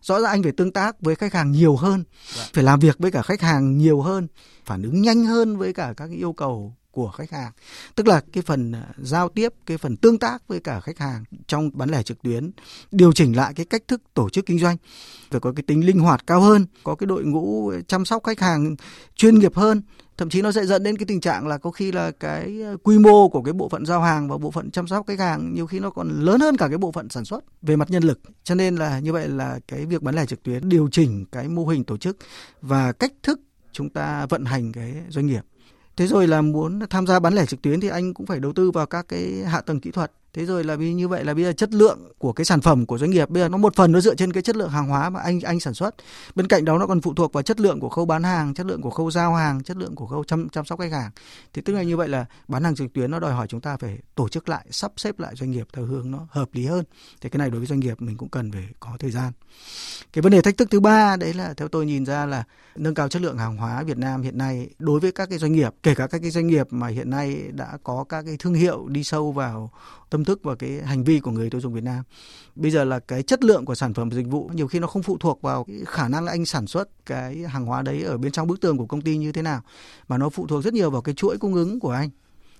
Rõ 0.00 0.20
ràng 0.20 0.30
anh 0.30 0.42
phải 0.42 0.52
tương 0.52 0.72
tác 0.72 1.00
với 1.00 1.14
khách 1.14 1.34
hàng 1.34 1.52
nhiều 1.52 1.76
hơn 1.76 2.04
dạ. 2.36 2.44
phải 2.54 2.64
làm 2.64 2.80
việc 2.80 2.98
với 2.98 3.10
cả 3.10 3.22
khách 3.22 3.40
hàng 3.40 3.78
nhiều 3.78 4.00
hơn 4.00 4.28
phản 4.64 4.82
ứng 4.82 5.02
nhanh 5.02 5.24
hơn 5.24 5.56
với 5.56 5.72
cả 5.72 5.94
các 5.96 6.10
yêu 6.10 6.32
cầu 6.32 6.74
của 6.92 7.10
khách 7.10 7.30
hàng. 7.30 7.52
Tức 7.94 8.06
là 8.06 8.20
cái 8.32 8.42
phần 8.42 8.72
à, 8.72 8.88
giao 8.98 9.28
tiếp, 9.28 9.52
cái 9.66 9.78
phần 9.78 9.96
tương 9.96 10.18
tác 10.18 10.48
với 10.48 10.60
cả 10.60 10.80
khách 10.80 10.98
hàng 10.98 11.24
trong 11.46 11.70
bán 11.74 11.90
lẻ 11.90 12.02
trực 12.02 12.22
tuyến, 12.22 12.50
điều 12.90 13.12
chỉnh 13.12 13.36
lại 13.36 13.52
cái 13.56 13.66
cách 13.66 13.82
thức 13.88 14.02
tổ 14.14 14.30
chức 14.30 14.46
kinh 14.46 14.58
doanh 14.58 14.76
phải 15.30 15.40
có 15.40 15.52
cái 15.52 15.62
tính 15.66 15.86
linh 15.86 15.98
hoạt 15.98 16.26
cao 16.26 16.40
hơn, 16.40 16.66
có 16.84 16.94
cái 16.94 17.06
đội 17.06 17.24
ngũ 17.24 17.72
chăm 17.88 18.04
sóc 18.04 18.24
khách 18.24 18.40
hàng 18.40 18.76
chuyên 19.16 19.38
nghiệp 19.38 19.54
hơn. 19.54 19.82
Thậm 20.16 20.30
chí 20.30 20.42
nó 20.42 20.52
sẽ 20.52 20.66
dẫn 20.66 20.82
đến 20.82 20.96
cái 20.96 21.06
tình 21.06 21.20
trạng 21.20 21.46
là 21.46 21.58
có 21.58 21.70
khi 21.70 21.92
là 21.92 22.10
cái 22.10 22.62
à, 22.62 22.72
quy 22.82 22.98
mô 22.98 23.28
của 23.28 23.42
cái 23.42 23.52
bộ 23.52 23.68
phận 23.68 23.86
giao 23.86 24.00
hàng 24.00 24.28
và 24.28 24.38
bộ 24.38 24.50
phận 24.50 24.70
chăm 24.70 24.86
sóc 24.86 25.06
khách 25.06 25.18
hàng 25.18 25.54
nhiều 25.54 25.66
khi 25.66 25.78
nó 25.78 25.90
còn 25.90 26.08
lớn 26.20 26.40
hơn 26.40 26.56
cả 26.56 26.68
cái 26.68 26.78
bộ 26.78 26.92
phận 26.92 27.08
sản 27.08 27.24
xuất 27.24 27.44
về 27.62 27.76
mặt 27.76 27.90
nhân 27.90 28.02
lực. 28.02 28.20
Cho 28.44 28.54
nên 28.54 28.76
là 28.76 28.98
như 28.98 29.12
vậy 29.12 29.28
là 29.28 29.60
cái 29.68 29.86
việc 29.86 30.02
bán 30.02 30.14
lẻ 30.14 30.26
trực 30.26 30.42
tuyến 30.42 30.68
điều 30.68 30.88
chỉnh 30.92 31.24
cái 31.32 31.48
mô 31.48 31.66
hình 31.66 31.84
tổ 31.84 31.96
chức 31.96 32.16
và 32.62 32.92
cách 32.92 33.12
thức 33.22 33.40
chúng 33.72 33.90
ta 33.90 34.26
vận 34.26 34.44
hành 34.44 34.72
cái 34.72 34.94
doanh 35.08 35.26
nghiệp 35.26 35.42
thế 35.96 36.06
rồi 36.06 36.28
là 36.28 36.42
muốn 36.42 36.80
tham 36.90 37.06
gia 37.06 37.20
bán 37.20 37.34
lẻ 37.34 37.46
trực 37.46 37.62
tuyến 37.62 37.80
thì 37.80 37.88
anh 37.88 38.14
cũng 38.14 38.26
phải 38.26 38.40
đầu 38.40 38.52
tư 38.52 38.70
vào 38.70 38.86
các 38.86 39.08
cái 39.08 39.44
hạ 39.46 39.60
tầng 39.60 39.80
kỹ 39.80 39.90
thuật 39.90 40.12
thế 40.34 40.46
rồi 40.46 40.64
là 40.64 40.76
như 40.76 41.08
vậy 41.08 41.24
là 41.24 41.34
bây 41.34 41.44
giờ 41.44 41.52
chất 41.52 41.74
lượng 41.74 42.12
của 42.18 42.32
cái 42.32 42.44
sản 42.44 42.60
phẩm 42.60 42.86
của 42.86 42.98
doanh 42.98 43.10
nghiệp, 43.10 43.30
bây 43.30 43.42
giờ 43.42 43.48
nó 43.48 43.56
một 43.58 43.76
phần 43.76 43.92
nó 43.92 44.00
dựa 44.00 44.14
trên 44.14 44.32
cái 44.32 44.42
chất 44.42 44.56
lượng 44.56 44.70
hàng 44.70 44.88
hóa 44.88 45.10
mà 45.10 45.20
anh 45.20 45.40
anh 45.40 45.60
sản 45.60 45.74
xuất. 45.74 45.94
Bên 46.34 46.46
cạnh 46.46 46.64
đó 46.64 46.78
nó 46.78 46.86
còn 46.86 47.00
phụ 47.00 47.14
thuộc 47.14 47.32
vào 47.32 47.42
chất 47.42 47.60
lượng 47.60 47.80
của 47.80 47.88
khâu 47.88 48.04
bán 48.04 48.22
hàng, 48.22 48.54
chất 48.54 48.66
lượng 48.66 48.82
của 48.82 48.90
khâu 48.90 49.10
giao 49.10 49.34
hàng, 49.34 49.62
chất 49.62 49.76
lượng 49.76 49.94
của 49.94 50.06
khâu 50.06 50.24
chăm 50.24 50.48
chăm 50.48 50.64
sóc 50.64 50.78
khách 50.78 50.92
hàng. 50.92 51.10
Thì 51.52 51.62
tức 51.62 51.72
là 51.72 51.82
như 51.82 51.96
vậy 51.96 52.08
là 52.08 52.24
bán 52.48 52.64
hàng 52.64 52.74
trực 52.74 52.92
tuyến 52.92 53.10
nó 53.10 53.18
đòi 53.18 53.32
hỏi 53.32 53.46
chúng 53.46 53.60
ta 53.60 53.76
phải 53.76 53.98
tổ 54.14 54.28
chức 54.28 54.48
lại, 54.48 54.66
sắp 54.70 54.92
xếp 54.96 55.20
lại 55.20 55.34
doanh 55.36 55.50
nghiệp 55.50 55.68
theo 55.72 55.84
hướng 55.84 56.10
nó 56.10 56.26
hợp 56.30 56.48
lý 56.52 56.66
hơn. 56.66 56.84
Thì 57.20 57.28
cái 57.28 57.38
này 57.38 57.50
đối 57.50 57.60
với 57.60 57.66
doanh 57.66 57.80
nghiệp 57.80 58.02
mình 58.02 58.16
cũng 58.16 58.28
cần 58.28 58.52
phải 58.52 58.68
có 58.80 58.90
thời 58.98 59.10
gian. 59.10 59.32
Cái 60.12 60.22
vấn 60.22 60.32
đề 60.32 60.40
thách 60.40 60.56
thức 60.56 60.70
thứ 60.70 60.80
ba 60.80 61.16
đấy 61.16 61.34
là 61.34 61.54
theo 61.54 61.68
tôi 61.68 61.86
nhìn 61.86 62.06
ra 62.06 62.26
là 62.26 62.44
nâng 62.76 62.94
cao 62.94 63.08
chất 63.08 63.22
lượng 63.22 63.38
hàng 63.38 63.56
hóa 63.56 63.82
Việt 63.82 63.98
Nam 63.98 64.22
hiện 64.22 64.38
nay, 64.38 64.70
đối 64.78 65.00
với 65.00 65.12
các 65.12 65.28
cái 65.30 65.38
doanh 65.38 65.52
nghiệp, 65.52 65.74
kể 65.82 65.94
cả 65.94 66.06
các 66.06 66.18
cái 66.22 66.30
doanh 66.30 66.46
nghiệp 66.46 66.66
mà 66.70 66.88
hiện 66.88 67.10
nay 67.10 67.42
đã 67.52 67.78
có 67.82 68.04
các 68.08 68.22
cái 68.22 68.36
thương 68.38 68.54
hiệu 68.54 68.88
đi 68.88 69.04
sâu 69.04 69.32
vào 69.32 69.70
tâm 70.12 70.24
thức 70.24 70.40
và 70.42 70.54
cái 70.54 70.70
hành 70.70 71.04
vi 71.04 71.20
của 71.20 71.30
người 71.30 71.50
tiêu 71.50 71.60
dùng 71.60 71.74
Việt 71.74 71.84
Nam. 71.84 72.02
Bây 72.54 72.70
giờ 72.70 72.84
là 72.84 72.98
cái 72.98 73.22
chất 73.22 73.44
lượng 73.44 73.64
của 73.64 73.74
sản 73.74 73.94
phẩm 73.94 74.08
và 74.08 74.16
dịch 74.16 74.26
vụ 74.26 74.50
nhiều 74.54 74.66
khi 74.66 74.78
nó 74.78 74.86
không 74.86 75.02
phụ 75.02 75.18
thuộc 75.18 75.42
vào 75.42 75.64
cái 75.64 75.76
khả 75.86 76.08
năng 76.08 76.26
anh 76.26 76.46
sản 76.46 76.66
xuất 76.66 77.06
cái 77.06 77.36
hàng 77.36 77.66
hóa 77.66 77.82
đấy 77.82 78.02
ở 78.02 78.18
bên 78.18 78.32
trong 78.32 78.46
bức 78.46 78.60
tường 78.60 78.78
của 78.78 78.86
công 78.86 79.00
ty 79.00 79.16
như 79.16 79.32
thế 79.32 79.42
nào, 79.42 79.60
mà 80.08 80.18
nó 80.18 80.28
phụ 80.28 80.46
thuộc 80.46 80.64
rất 80.64 80.74
nhiều 80.74 80.90
vào 80.90 81.02
cái 81.02 81.14
chuỗi 81.14 81.38
cung 81.38 81.54
ứng 81.54 81.80
của 81.80 81.90
anh 81.90 82.10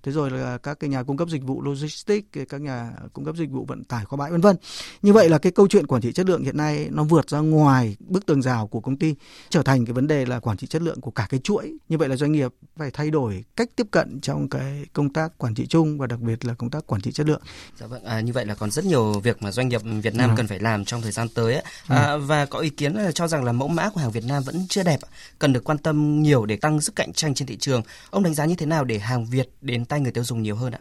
thế 0.02 0.12
rồi 0.12 0.30
là 0.30 0.58
các 0.58 0.80
cái 0.80 0.90
nhà 0.90 1.02
cung 1.02 1.16
cấp 1.16 1.28
dịch 1.28 1.42
vụ 1.42 1.62
logistics 1.62 2.28
các 2.48 2.60
nhà 2.60 2.92
cung 3.12 3.24
cấp 3.24 3.36
dịch 3.36 3.50
vụ 3.50 3.64
vận 3.64 3.84
tải 3.84 4.04
kho 4.04 4.16
bãi 4.16 4.30
vân 4.30 4.40
vân 4.40 4.56
như 5.02 5.12
vậy 5.12 5.28
là 5.28 5.38
cái 5.38 5.52
câu 5.52 5.68
chuyện 5.68 5.86
quản 5.86 6.02
trị 6.02 6.12
chất 6.12 6.26
lượng 6.26 6.44
hiện 6.44 6.56
nay 6.56 6.88
nó 6.90 7.04
vượt 7.04 7.30
ra 7.30 7.38
ngoài 7.38 7.96
bức 8.00 8.26
tường 8.26 8.42
rào 8.42 8.66
của 8.66 8.80
công 8.80 8.96
ty 8.96 9.14
trở 9.48 9.62
thành 9.62 9.86
cái 9.86 9.92
vấn 9.92 10.06
đề 10.06 10.26
là 10.26 10.40
quản 10.40 10.56
trị 10.56 10.66
chất 10.66 10.82
lượng 10.82 11.00
của 11.00 11.10
cả 11.10 11.26
cái 11.30 11.40
chuỗi 11.40 11.72
như 11.88 11.98
vậy 11.98 12.08
là 12.08 12.16
doanh 12.16 12.32
nghiệp 12.32 12.52
phải 12.76 12.90
thay 12.90 13.10
đổi 13.10 13.44
cách 13.56 13.68
tiếp 13.76 13.86
cận 13.90 14.20
trong 14.20 14.48
cái 14.48 14.86
công 14.92 15.12
tác 15.12 15.38
quản 15.38 15.54
trị 15.54 15.66
chung 15.66 15.98
và 15.98 16.06
đặc 16.06 16.20
biệt 16.20 16.44
là 16.44 16.54
công 16.54 16.70
tác 16.70 16.86
quản 16.86 17.00
trị 17.00 17.12
chất 17.12 17.26
lượng 17.26 17.42
dạ 17.80 17.86
vâng 17.86 18.04
à, 18.04 18.20
như 18.20 18.32
vậy 18.32 18.46
là 18.46 18.54
còn 18.54 18.70
rất 18.70 18.84
nhiều 18.84 19.20
việc 19.20 19.42
mà 19.42 19.52
doanh 19.52 19.68
nghiệp 19.68 19.80
Việt 20.02 20.14
Nam 20.14 20.30
à. 20.30 20.34
cần 20.36 20.46
phải 20.46 20.58
làm 20.58 20.84
trong 20.84 21.02
thời 21.02 21.12
gian 21.12 21.28
tới 21.34 21.54
ấy. 21.54 21.62
À, 21.86 21.96
à. 21.96 22.16
và 22.16 22.46
có 22.46 22.58
ý 22.58 22.70
kiến 22.70 22.94
là 22.94 23.12
cho 23.12 23.28
rằng 23.28 23.44
là 23.44 23.52
mẫu 23.52 23.68
mã 23.68 23.90
của 23.90 24.00
hàng 24.00 24.10
Việt 24.10 24.24
Nam 24.24 24.42
vẫn 24.42 24.66
chưa 24.68 24.82
đẹp 24.82 25.00
cần 25.38 25.52
được 25.52 25.64
quan 25.64 25.78
tâm 25.78 26.22
nhiều 26.22 26.46
để 26.46 26.56
tăng 26.56 26.80
sức 26.80 26.96
cạnh 26.96 27.12
tranh 27.12 27.34
trên 27.34 27.48
thị 27.48 27.56
trường 27.56 27.82
ông 28.10 28.22
đánh 28.22 28.34
giá 28.34 28.44
như 28.44 28.54
thế 28.54 28.66
nào 28.66 28.84
để 28.84 28.98
hàng 28.98 29.26
Việt 29.26 29.48
đến 29.60 29.84
tay 29.92 30.00
người 30.00 30.12
tiêu 30.12 30.24
dùng 30.24 30.42
nhiều 30.42 30.56
hơn 30.56 30.72
ạ? 30.72 30.80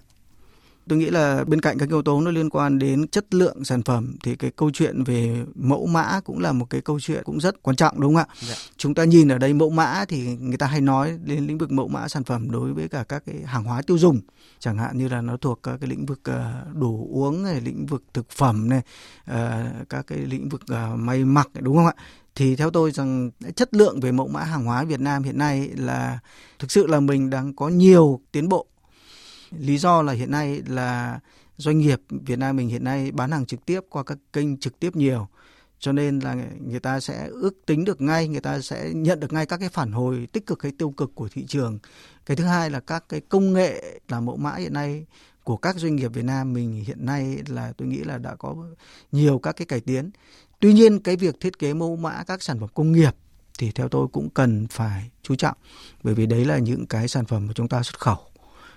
Tôi 0.87 0.99
nghĩ 0.99 1.05
là 1.05 1.43
bên 1.47 1.61
cạnh 1.61 1.77
các 1.77 1.89
yếu 1.89 2.01
tố 2.01 2.21
nó 2.21 2.31
liên 2.31 2.49
quan 2.49 2.79
đến 2.79 3.07
chất 3.07 3.33
lượng 3.33 3.63
sản 3.63 3.83
phẩm 3.83 4.15
thì 4.23 4.35
cái 4.35 4.51
câu 4.55 4.71
chuyện 4.73 5.03
về 5.03 5.43
mẫu 5.55 5.85
mã 5.85 6.19
cũng 6.25 6.39
là 6.39 6.51
một 6.51 6.65
cái 6.69 6.81
câu 6.81 6.99
chuyện 6.99 7.23
cũng 7.23 7.39
rất 7.39 7.63
quan 7.63 7.75
trọng 7.75 8.01
đúng 8.01 8.15
không 8.15 8.25
ạ? 8.29 8.35
Dạ. 8.47 8.55
Chúng 8.77 8.93
ta 8.93 9.03
nhìn 9.03 9.31
ở 9.31 9.37
đây 9.37 9.53
mẫu 9.53 9.69
mã 9.69 10.05
thì 10.07 10.37
người 10.39 10.57
ta 10.57 10.67
hay 10.67 10.81
nói 10.81 11.19
đến 11.23 11.47
lĩnh 11.47 11.57
vực 11.57 11.71
mẫu 11.71 11.87
mã 11.87 12.07
sản 12.07 12.23
phẩm 12.23 12.51
đối 12.51 12.73
với 12.73 12.87
cả 12.87 13.03
các 13.03 13.23
cái 13.25 13.35
hàng 13.45 13.63
hóa 13.63 13.81
tiêu 13.81 13.97
dùng, 13.97 14.19
chẳng 14.59 14.77
hạn 14.77 14.97
như 14.97 15.07
là 15.07 15.21
nó 15.21 15.37
thuộc 15.37 15.59
các 15.63 15.77
cái 15.81 15.89
lĩnh 15.89 16.05
vực 16.05 16.19
ờ, 16.23 16.65
đồ 16.73 17.07
uống 17.11 17.43
này, 17.43 17.61
lĩnh 17.61 17.85
vực 17.85 18.03
thực 18.13 18.29
phẩm 18.29 18.69
này, 18.69 18.81
ờ, 19.25 19.65
các 19.89 20.07
cái 20.07 20.19
lĩnh 20.19 20.49
vực 20.49 20.61
ờ, 20.67 20.95
may 20.95 21.25
mặc 21.25 21.49
đúng 21.59 21.75
không 21.75 21.85
ạ? 21.85 21.93
thì 22.35 22.55
theo 22.55 22.69
tôi 22.71 22.91
rằng 22.91 23.31
chất 23.55 23.73
lượng 23.73 23.99
về 23.99 24.11
mẫu 24.11 24.27
mã 24.27 24.43
hàng 24.43 24.65
hóa 24.65 24.83
Việt 24.83 24.99
Nam 24.99 25.23
hiện 25.23 25.37
nay 25.37 25.69
là 25.75 26.19
thực 26.59 26.71
sự 26.71 26.87
là 26.87 26.99
mình 26.99 27.29
đang 27.29 27.55
có 27.55 27.69
nhiều 27.69 28.21
tiến 28.31 28.49
bộ. 28.49 28.67
Lý 29.51 29.77
do 29.77 30.01
là 30.01 30.13
hiện 30.13 30.31
nay 30.31 30.61
là 30.67 31.19
doanh 31.57 31.79
nghiệp 31.79 32.01
Việt 32.09 32.39
Nam 32.39 32.55
mình 32.55 32.69
hiện 32.69 32.83
nay 32.83 33.11
bán 33.11 33.31
hàng 33.31 33.45
trực 33.45 33.65
tiếp 33.65 33.79
qua 33.89 34.03
các 34.03 34.17
kênh 34.33 34.57
trực 34.57 34.79
tiếp 34.79 34.95
nhiều. 34.95 35.27
Cho 35.79 35.91
nên 35.91 36.19
là 36.19 36.37
người 36.59 36.79
ta 36.79 36.99
sẽ 36.99 37.27
ước 37.27 37.65
tính 37.65 37.85
được 37.85 38.01
ngay, 38.01 38.27
người 38.27 38.41
ta 38.41 38.61
sẽ 38.61 38.91
nhận 38.93 39.19
được 39.19 39.33
ngay 39.33 39.45
các 39.45 39.57
cái 39.57 39.69
phản 39.69 39.91
hồi 39.91 40.27
tích 40.31 40.45
cực 40.45 40.63
hay 40.63 40.71
tiêu 40.77 40.91
cực 40.91 41.15
của 41.15 41.29
thị 41.31 41.45
trường. 41.47 41.79
Cái 42.25 42.37
thứ 42.37 42.43
hai 42.43 42.69
là 42.69 42.79
các 42.79 43.03
cái 43.09 43.21
công 43.29 43.53
nghệ 43.53 43.99
là 44.07 44.19
mẫu 44.19 44.37
mã 44.37 44.55
hiện 44.55 44.73
nay 44.73 45.05
của 45.43 45.57
các 45.57 45.75
doanh 45.75 45.95
nghiệp 45.95 46.13
Việt 46.13 46.25
Nam 46.25 46.53
mình 46.53 46.83
hiện 46.87 47.05
nay 47.05 47.37
là 47.47 47.73
tôi 47.77 47.87
nghĩ 47.87 47.97
là 47.97 48.17
đã 48.17 48.35
có 48.35 48.55
nhiều 49.11 49.39
các 49.39 49.51
cái 49.51 49.65
cải 49.65 49.79
tiến. 49.79 50.11
Tuy 50.59 50.73
nhiên, 50.73 50.99
cái 50.99 51.15
việc 51.15 51.39
thiết 51.39 51.59
kế 51.59 51.73
mẫu 51.73 51.95
mã 51.95 52.23
các 52.23 52.43
sản 52.43 52.59
phẩm 52.59 52.69
công 52.73 52.91
nghiệp 52.91 53.15
thì 53.59 53.71
theo 53.71 53.89
tôi 53.89 54.07
cũng 54.07 54.29
cần 54.29 54.67
phải 54.67 55.09
chú 55.21 55.35
trọng, 55.35 55.57
bởi 56.03 56.13
vì 56.13 56.25
đấy 56.25 56.45
là 56.45 56.57
những 56.57 56.85
cái 56.85 57.07
sản 57.07 57.25
phẩm 57.25 57.47
mà 57.47 57.53
chúng 57.53 57.67
ta 57.67 57.83
xuất 57.83 57.99
khẩu 57.99 58.17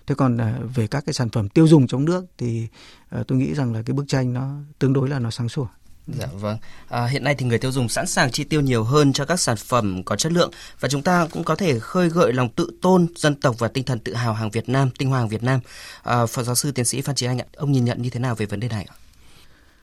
thế 0.06 0.14
còn 0.14 0.40
à, 0.40 0.58
về 0.74 0.86
các 0.86 1.04
cái 1.06 1.12
sản 1.12 1.28
phẩm 1.30 1.48
tiêu 1.48 1.66
dùng 1.66 1.86
trong 1.86 2.04
nước 2.04 2.24
thì 2.38 2.66
à, 3.08 3.22
tôi 3.28 3.38
nghĩ 3.38 3.54
rằng 3.54 3.74
là 3.74 3.82
cái 3.82 3.94
bức 3.94 4.04
tranh 4.08 4.32
nó 4.32 4.56
tương 4.78 4.92
đối 4.92 5.08
là 5.08 5.18
nó 5.18 5.30
sáng 5.30 5.48
sủa 5.48 5.66
Dạ 6.06 6.26
vâng. 6.32 6.58
À, 6.88 7.06
hiện 7.06 7.24
nay 7.24 7.34
thì 7.34 7.46
người 7.46 7.58
tiêu 7.58 7.72
dùng 7.72 7.88
sẵn 7.88 8.06
sàng 8.06 8.30
chi 8.30 8.44
tiêu 8.44 8.60
nhiều 8.60 8.84
hơn 8.84 9.12
cho 9.12 9.24
các 9.24 9.40
sản 9.40 9.56
phẩm 9.56 10.02
có 10.04 10.16
chất 10.16 10.32
lượng 10.32 10.50
và 10.80 10.88
chúng 10.88 11.02
ta 11.02 11.28
cũng 11.30 11.44
có 11.44 11.56
thể 11.56 11.78
khơi 11.78 12.08
gợi 12.08 12.32
lòng 12.32 12.48
tự 12.48 12.70
tôn 12.82 13.06
dân 13.16 13.34
tộc 13.34 13.58
và 13.58 13.68
tinh 13.68 13.84
thần 13.84 13.98
tự 13.98 14.14
hào 14.14 14.34
hàng 14.34 14.50
Việt 14.50 14.68
Nam, 14.68 14.90
tinh 14.98 15.08
hoa 15.08 15.18
hàng 15.18 15.28
Việt 15.28 15.42
Nam. 15.42 15.60
À, 16.02 16.26
Phó 16.26 16.42
giáo 16.42 16.54
sư 16.54 16.72
tiến 16.72 16.84
sĩ 16.84 17.00
Phan 17.00 17.14
Trí 17.14 17.26
Anh 17.26 17.38
ạ, 17.38 17.44
ông 17.56 17.72
nhìn 17.72 17.84
nhận 17.84 18.02
như 18.02 18.10
thế 18.10 18.20
nào 18.20 18.34
về 18.34 18.46
vấn 18.46 18.60
đề 18.60 18.68
này 18.68 18.86
ạ? 18.90 18.94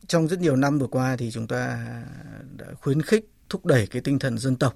Trong 0.08 0.28
rất 0.28 0.40
nhiều 0.40 0.56
năm 0.56 0.80
vừa 0.80 0.88
qua 0.88 1.16
thì 1.18 1.32
chúng 1.32 1.48
ta 1.48 1.86
đã 2.58 2.66
khuyến 2.82 3.02
khích 3.02 3.30
thúc 3.50 3.66
đẩy 3.66 3.88
cái 3.88 4.02
tinh 4.02 4.20
thần 4.20 4.38
dân 4.38 4.56
tộc 4.56 4.76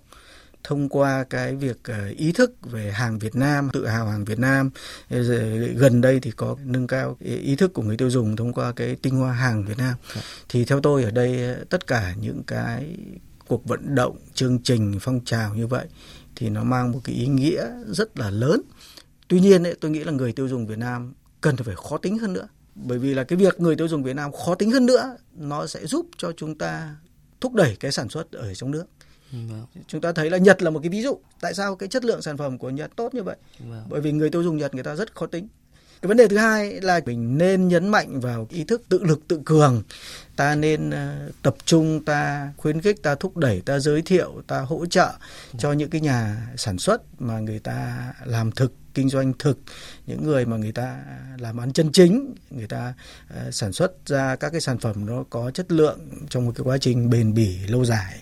thông 0.68 0.90
qua 0.90 1.24
cái 1.30 1.56
việc 1.56 1.78
ờ, 1.84 2.08
ý 2.18 2.32
thức 2.32 2.52
về 2.62 2.92
hàng 2.92 3.20
Việt 3.20 3.36
Nam, 3.36 3.70
tự 3.74 3.88
hào 3.88 4.08
hàng 4.08 4.26
Việt 4.26 4.40
Nam. 4.40 4.70
Gần 5.76 6.02
đây 6.02 6.20
thì 6.20 6.32
có 6.32 6.56
nâng 6.64 6.88
cao 6.88 7.18
ý 7.20 7.56
thức 7.56 7.74
của 7.74 7.82
người 7.82 7.98
tiêu 7.98 8.10
dùng 8.10 8.36
thông 8.36 8.54
qua 8.54 8.72
cái 8.72 8.96
tinh 9.02 9.16
hoa 9.16 9.34
hàng 9.34 9.66
Việt 9.66 9.78
Nam. 9.78 9.94
Dạ. 10.16 10.22
Thì 10.50 10.66
theo 10.66 10.82
tôi 10.82 11.04
ở 11.04 11.12
đây 11.12 11.44
ờ, 11.44 11.64
tất 11.70 11.88
cả 11.88 12.14
những 12.22 12.44
cái 12.48 12.98
cuộc 13.48 13.66
vận 13.66 13.96
động, 13.96 14.18
chương 14.34 14.60
trình, 14.64 14.98
phong 15.02 15.26
trào 15.26 15.56
như 15.56 15.68
vậy 15.68 15.86
thì 16.36 16.50
nó 16.50 16.64
mang 16.64 16.92
một 16.92 17.00
cái 17.04 17.16
ý 17.16 17.28
nghĩa 17.28 17.68
rất 17.88 18.20
là 18.20 18.30
lớn. 18.30 18.62
Tuy 19.28 19.40
nhiên 19.40 19.64
ấy, 19.64 19.76
tôi 19.82 19.92
nghĩ 19.92 20.04
là 20.04 20.12
người 20.12 20.34
tiêu 20.34 20.48
dùng 20.48 20.68
Việt 20.68 20.78
Nam 20.78 21.14
cần 21.42 21.56
phải 21.58 21.76
khó 21.76 21.98
tính 21.98 22.18
hơn 22.18 22.34
nữa. 22.34 22.48
Bởi 22.76 23.00
vì 23.00 23.14
là 23.14 23.24
cái 23.24 23.38
việc 23.38 23.60
người 23.60 23.76
tiêu 23.76 23.88
dùng 23.88 24.04
Việt 24.04 24.16
Nam 24.16 24.32
khó 24.32 24.56
tính 24.56 24.72
hơn 24.72 24.86
nữa 24.86 25.18
nó 25.38 25.68
sẽ 25.68 25.86
giúp 25.86 26.06
cho 26.18 26.32
chúng 26.38 26.58
ta 26.58 26.96
thúc 27.42 27.54
đẩy 27.54 27.76
cái 27.80 27.92
sản 27.92 28.10
xuất 28.10 28.32
ở 28.32 28.54
trong 28.54 28.72
nước 28.72 28.86
Vâng. 29.32 29.66
Chúng 29.88 30.02
ta 30.02 30.12
thấy 30.12 30.30
là 30.30 30.38
Nhật 30.38 30.62
là 30.62 30.70
một 30.70 30.80
cái 30.80 30.90
ví 30.90 31.02
dụ. 31.02 31.18
Tại 31.42 31.54
sao 31.54 31.76
cái 31.76 31.90
chất 31.90 32.06
lượng 32.06 32.22
sản 32.22 32.38
phẩm 32.38 32.58
của 32.58 32.70
Nhật 32.70 32.92
tốt 32.96 33.14
như 33.14 33.24
vậy? 33.24 33.36
Vâng. 33.60 33.84
Bởi 33.90 34.02
vì 34.02 34.12
người 34.12 34.30
tiêu 34.30 34.44
dùng 34.44 34.58
Nhật 34.58 34.76
người 34.76 34.84
ta 34.84 34.96
rất 34.96 35.16
khó 35.16 35.26
tính. 35.26 35.48
Cái 36.02 36.08
vấn 36.08 36.18
đề 36.18 36.28
thứ 36.28 36.38
hai 36.38 36.82
là 36.82 37.02
mình 37.06 37.38
nên 37.38 37.68
nhấn 37.68 37.88
mạnh 37.88 38.20
vào 38.20 38.48
ý 38.50 38.64
thức 38.64 38.82
tự 38.90 39.04
lực 39.04 39.28
tự 39.28 39.42
cường. 39.46 39.84
Ta 40.36 40.56
nên 40.56 40.90
uh, 40.90 40.96
tập 41.42 41.56
trung, 41.66 42.06
ta 42.06 42.54
khuyến 42.58 42.82
khích, 42.82 43.04
ta 43.04 43.16
thúc 43.16 43.38
đẩy, 43.38 43.62
ta 43.62 43.80
giới 43.80 44.02
thiệu, 44.02 44.42
ta 44.48 44.60
hỗ 44.60 44.86
trợ 44.86 45.14
cho 45.58 45.72
những 45.72 45.90
cái 45.90 46.02
nhà 46.02 46.48
sản 46.58 46.78
xuất 46.78 47.22
mà 47.22 47.40
người 47.40 47.60
ta 47.60 48.14
làm 48.26 48.52
thực 48.52 48.74
kinh 48.94 49.10
doanh 49.10 49.34
thực 49.40 49.60
những 50.08 50.24
người 50.24 50.46
mà 50.46 50.58
người 50.58 50.72
ta 50.72 51.04
làm 51.38 51.58
ăn 51.58 51.74
chân 51.74 51.92
chính 51.92 52.36
người 52.50 52.68
ta 52.68 52.94
uh, 53.48 53.54
sản 53.54 53.74
xuất 53.74 53.92
ra 54.06 54.36
các 54.36 54.50
cái 54.50 54.62
sản 54.62 54.78
phẩm 54.78 55.06
nó 55.06 55.24
có 55.30 55.52
chất 55.52 55.72
lượng 55.72 56.00
trong 56.30 56.46
một 56.46 56.52
cái 56.56 56.64
quá 56.64 56.78
trình 56.78 57.10
bền 57.10 57.34
bỉ 57.34 57.58
lâu 57.68 57.86
dài 57.86 58.22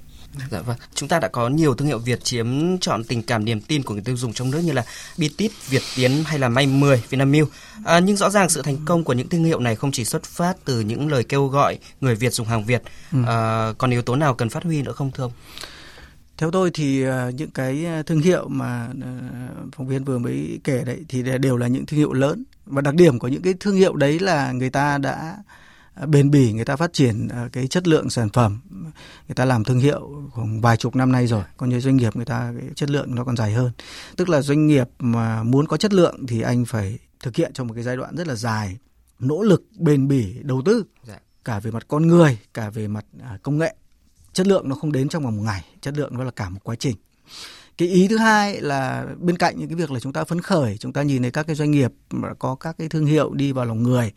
Dạ 0.51 0.61
vâng. 0.61 0.77
Chúng 0.95 1.09
ta 1.09 1.19
đã 1.19 1.27
có 1.27 1.49
nhiều 1.49 1.75
thương 1.75 1.87
hiệu 1.87 1.99
Việt 1.99 2.23
chiếm 2.23 2.77
chọn 2.77 3.03
tình 3.03 3.23
cảm 3.23 3.45
niềm 3.45 3.61
tin 3.61 3.83
của 3.83 3.93
người 3.93 4.03
tiêu 4.03 4.17
dùng 4.17 4.33
trong 4.33 4.51
nước 4.51 4.59
như 4.59 4.71
là 4.71 4.85
Bitit, 5.17 5.51
Việt 5.69 5.81
Tiến 5.95 6.23
hay 6.25 6.39
là 6.39 6.49
May 6.49 6.67
10, 6.67 7.03
Vinamilk. 7.09 7.49
À, 7.85 7.99
nhưng 7.99 8.17
rõ 8.17 8.29
ràng 8.29 8.49
sự 8.49 8.61
thành 8.61 8.77
công 8.85 9.03
của 9.03 9.13
những 9.13 9.29
thương 9.29 9.43
hiệu 9.43 9.59
này 9.59 9.75
không 9.75 9.91
chỉ 9.91 10.05
xuất 10.05 10.23
phát 10.23 10.57
từ 10.65 10.79
những 10.79 11.11
lời 11.11 11.23
kêu 11.23 11.47
gọi 11.47 11.77
người 12.01 12.15
Việt 12.15 12.33
dùng 12.33 12.47
hàng 12.47 12.65
Việt. 12.65 12.81
Ừ. 13.11 13.17
À, 13.27 13.73
còn 13.77 13.91
yếu 13.91 14.01
tố 14.01 14.15
nào 14.15 14.35
cần 14.35 14.49
phát 14.49 14.63
huy 14.63 14.81
nữa 14.81 14.91
không 14.91 15.11
thưa 15.11 15.23
ông? 15.23 15.31
Theo 16.37 16.51
tôi 16.51 16.71
thì 16.73 17.03
à, 17.03 17.29
những 17.35 17.51
cái 17.51 17.85
thương 18.05 18.19
hiệu 18.19 18.47
mà 18.47 18.87
à, 19.01 19.11
phóng 19.75 19.87
viên 19.87 20.03
vừa 20.03 20.17
mới 20.17 20.59
kể 20.63 20.83
đấy 20.85 21.05
thì 21.09 21.23
đều 21.37 21.57
là 21.57 21.67
những 21.67 21.85
thương 21.85 21.99
hiệu 21.99 22.13
lớn 22.13 22.43
và 22.65 22.81
đặc 22.81 22.95
điểm 22.95 23.19
của 23.19 23.27
những 23.27 23.41
cái 23.41 23.53
thương 23.59 23.75
hiệu 23.75 23.95
đấy 23.95 24.19
là 24.19 24.51
người 24.51 24.69
ta 24.69 24.97
đã 24.97 25.37
bền 26.07 26.31
bỉ 26.31 26.53
người 26.53 26.65
ta 26.65 26.75
phát 26.75 26.93
triển 26.93 27.27
ờ, 27.27 27.49
cái 27.51 27.67
chất 27.67 27.87
lượng 27.87 28.09
sản 28.09 28.29
phẩm 28.29 28.61
người 29.27 29.35
ta 29.35 29.45
làm 29.45 29.63
thương 29.63 29.79
hiệu 29.79 30.11
khoảng 30.31 30.61
vài 30.61 30.77
chục 30.77 30.95
năm 30.95 31.11
nay 31.11 31.27
rồi 31.27 31.43
còn 31.57 31.69
như 31.69 31.79
doanh 31.79 31.97
nghiệp 31.97 32.15
người 32.15 32.25
ta 32.25 32.53
cái 32.59 32.69
chất 32.75 32.89
lượng 32.89 33.15
nó 33.15 33.23
còn 33.23 33.37
dài 33.37 33.53
hơn. 33.53 33.71
Tức 34.15 34.29
là 34.29 34.41
doanh 34.41 34.67
nghiệp 34.67 34.89
mà 34.99 35.43
muốn 35.43 35.67
có 35.67 35.77
chất 35.77 35.93
lượng 35.93 36.25
thì 36.27 36.41
anh 36.41 36.65
phải 36.65 36.99
thực 37.19 37.35
hiện 37.35 37.53
trong 37.53 37.67
một 37.67 37.73
cái 37.73 37.83
giai 37.83 37.97
đoạn 37.97 38.15
rất 38.15 38.27
là 38.27 38.35
dài 38.35 38.77
nỗ 39.19 39.43
lực 39.43 39.63
bền 39.79 40.07
bỉ 40.07 40.35
đầu 40.41 40.61
tư 40.65 40.83
dạ. 41.07 41.19
cả 41.45 41.59
về 41.59 41.71
mặt 41.71 41.85
con 41.87 42.07
người 42.07 42.39
cả 42.53 42.69
về 42.69 42.87
mặt 42.87 43.05
à, 43.21 43.37
công 43.43 43.57
nghệ. 43.57 43.75
Chất 44.33 44.47
lượng 44.47 44.69
nó 44.69 44.75
không 44.75 44.91
đến 44.91 45.09
trong 45.09 45.23
vòng 45.23 45.37
một 45.37 45.43
ngày 45.43 45.65
chất 45.81 45.97
lượng 45.97 46.17
nó 46.17 46.23
là 46.23 46.31
cả 46.31 46.49
một 46.49 46.59
quá 46.63 46.75
trình. 46.75 46.95
Cái 47.77 47.87
ý 47.87 48.07
thứ 48.07 48.17
hai 48.17 48.61
là 48.61 49.05
bên 49.19 49.37
cạnh 49.37 49.59
những 49.59 49.69
cái 49.69 49.75
việc 49.75 49.91
là 49.91 49.99
chúng 49.99 50.13
ta 50.13 50.23
phấn 50.23 50.41
khởi 50.41 50.77
chúng 50.77 50.93
ta 50.93 51.03
nhìn 51.03 51.21
thấy 51.21 51.31
các 51.31 51.47
cái 51.47 51.55
doanh 51.55 51.71
nghiệp 51.71 51.91
mà 52.09 52.33
có 52.39 52.55
các 52.55 52.75
cái 52.77 52.89
thương 52.89 53.05
hiệu 53.05 53.33
đi 53.33 53.51
vào 53.51 53.65
lòng 53.65 53.83
người 53.83 54.11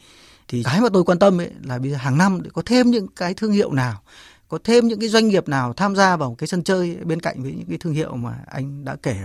thì 0.48 0.62
cái 0.62 0.80
mà 0.80 0.88
tôi 0.92 1.04
quan 1.04 1.18
tâm 1.18 1.40
ấy 1.40 1.50
là 1.62 1.78
bây 1.78 1.90
giờ 1.90 1.96
hàng 1.96 2.18
năm 2.18 2.42
để 2.42 2.50
có 2.52 2.62
thêm 2.66 2.90
những 2.90 3.08
cái 3.08 3.34
thương 3.34 3.52
hiệu 3.52 3.72
nào, 3.72 4.02
có 4.48 4.58
thêm 4.64 4.88
những 4.88 5.00
cái 5.00 5.08
doanh 5.08 5.28
nghiệp 5.28 5.48
nào 5.48 5.72
tham 5.72 5.96
gia 5.96 6.16
vào 6.16 6.34
cái 6.38 6.46
sân 6.48 6.62
chơi 6.62 6.96
bên 7.04 7.20
cạnh 7.20 7.42
với 7.42 7.52
những 7.52 7.66
cái 7.68 7.78
thương 7.78 7.92
hiệu 7.92 8.16
mà 8.16 8.38
anh 8.46 8.84
đã 8.84 8.96
kể. 9.02 9.16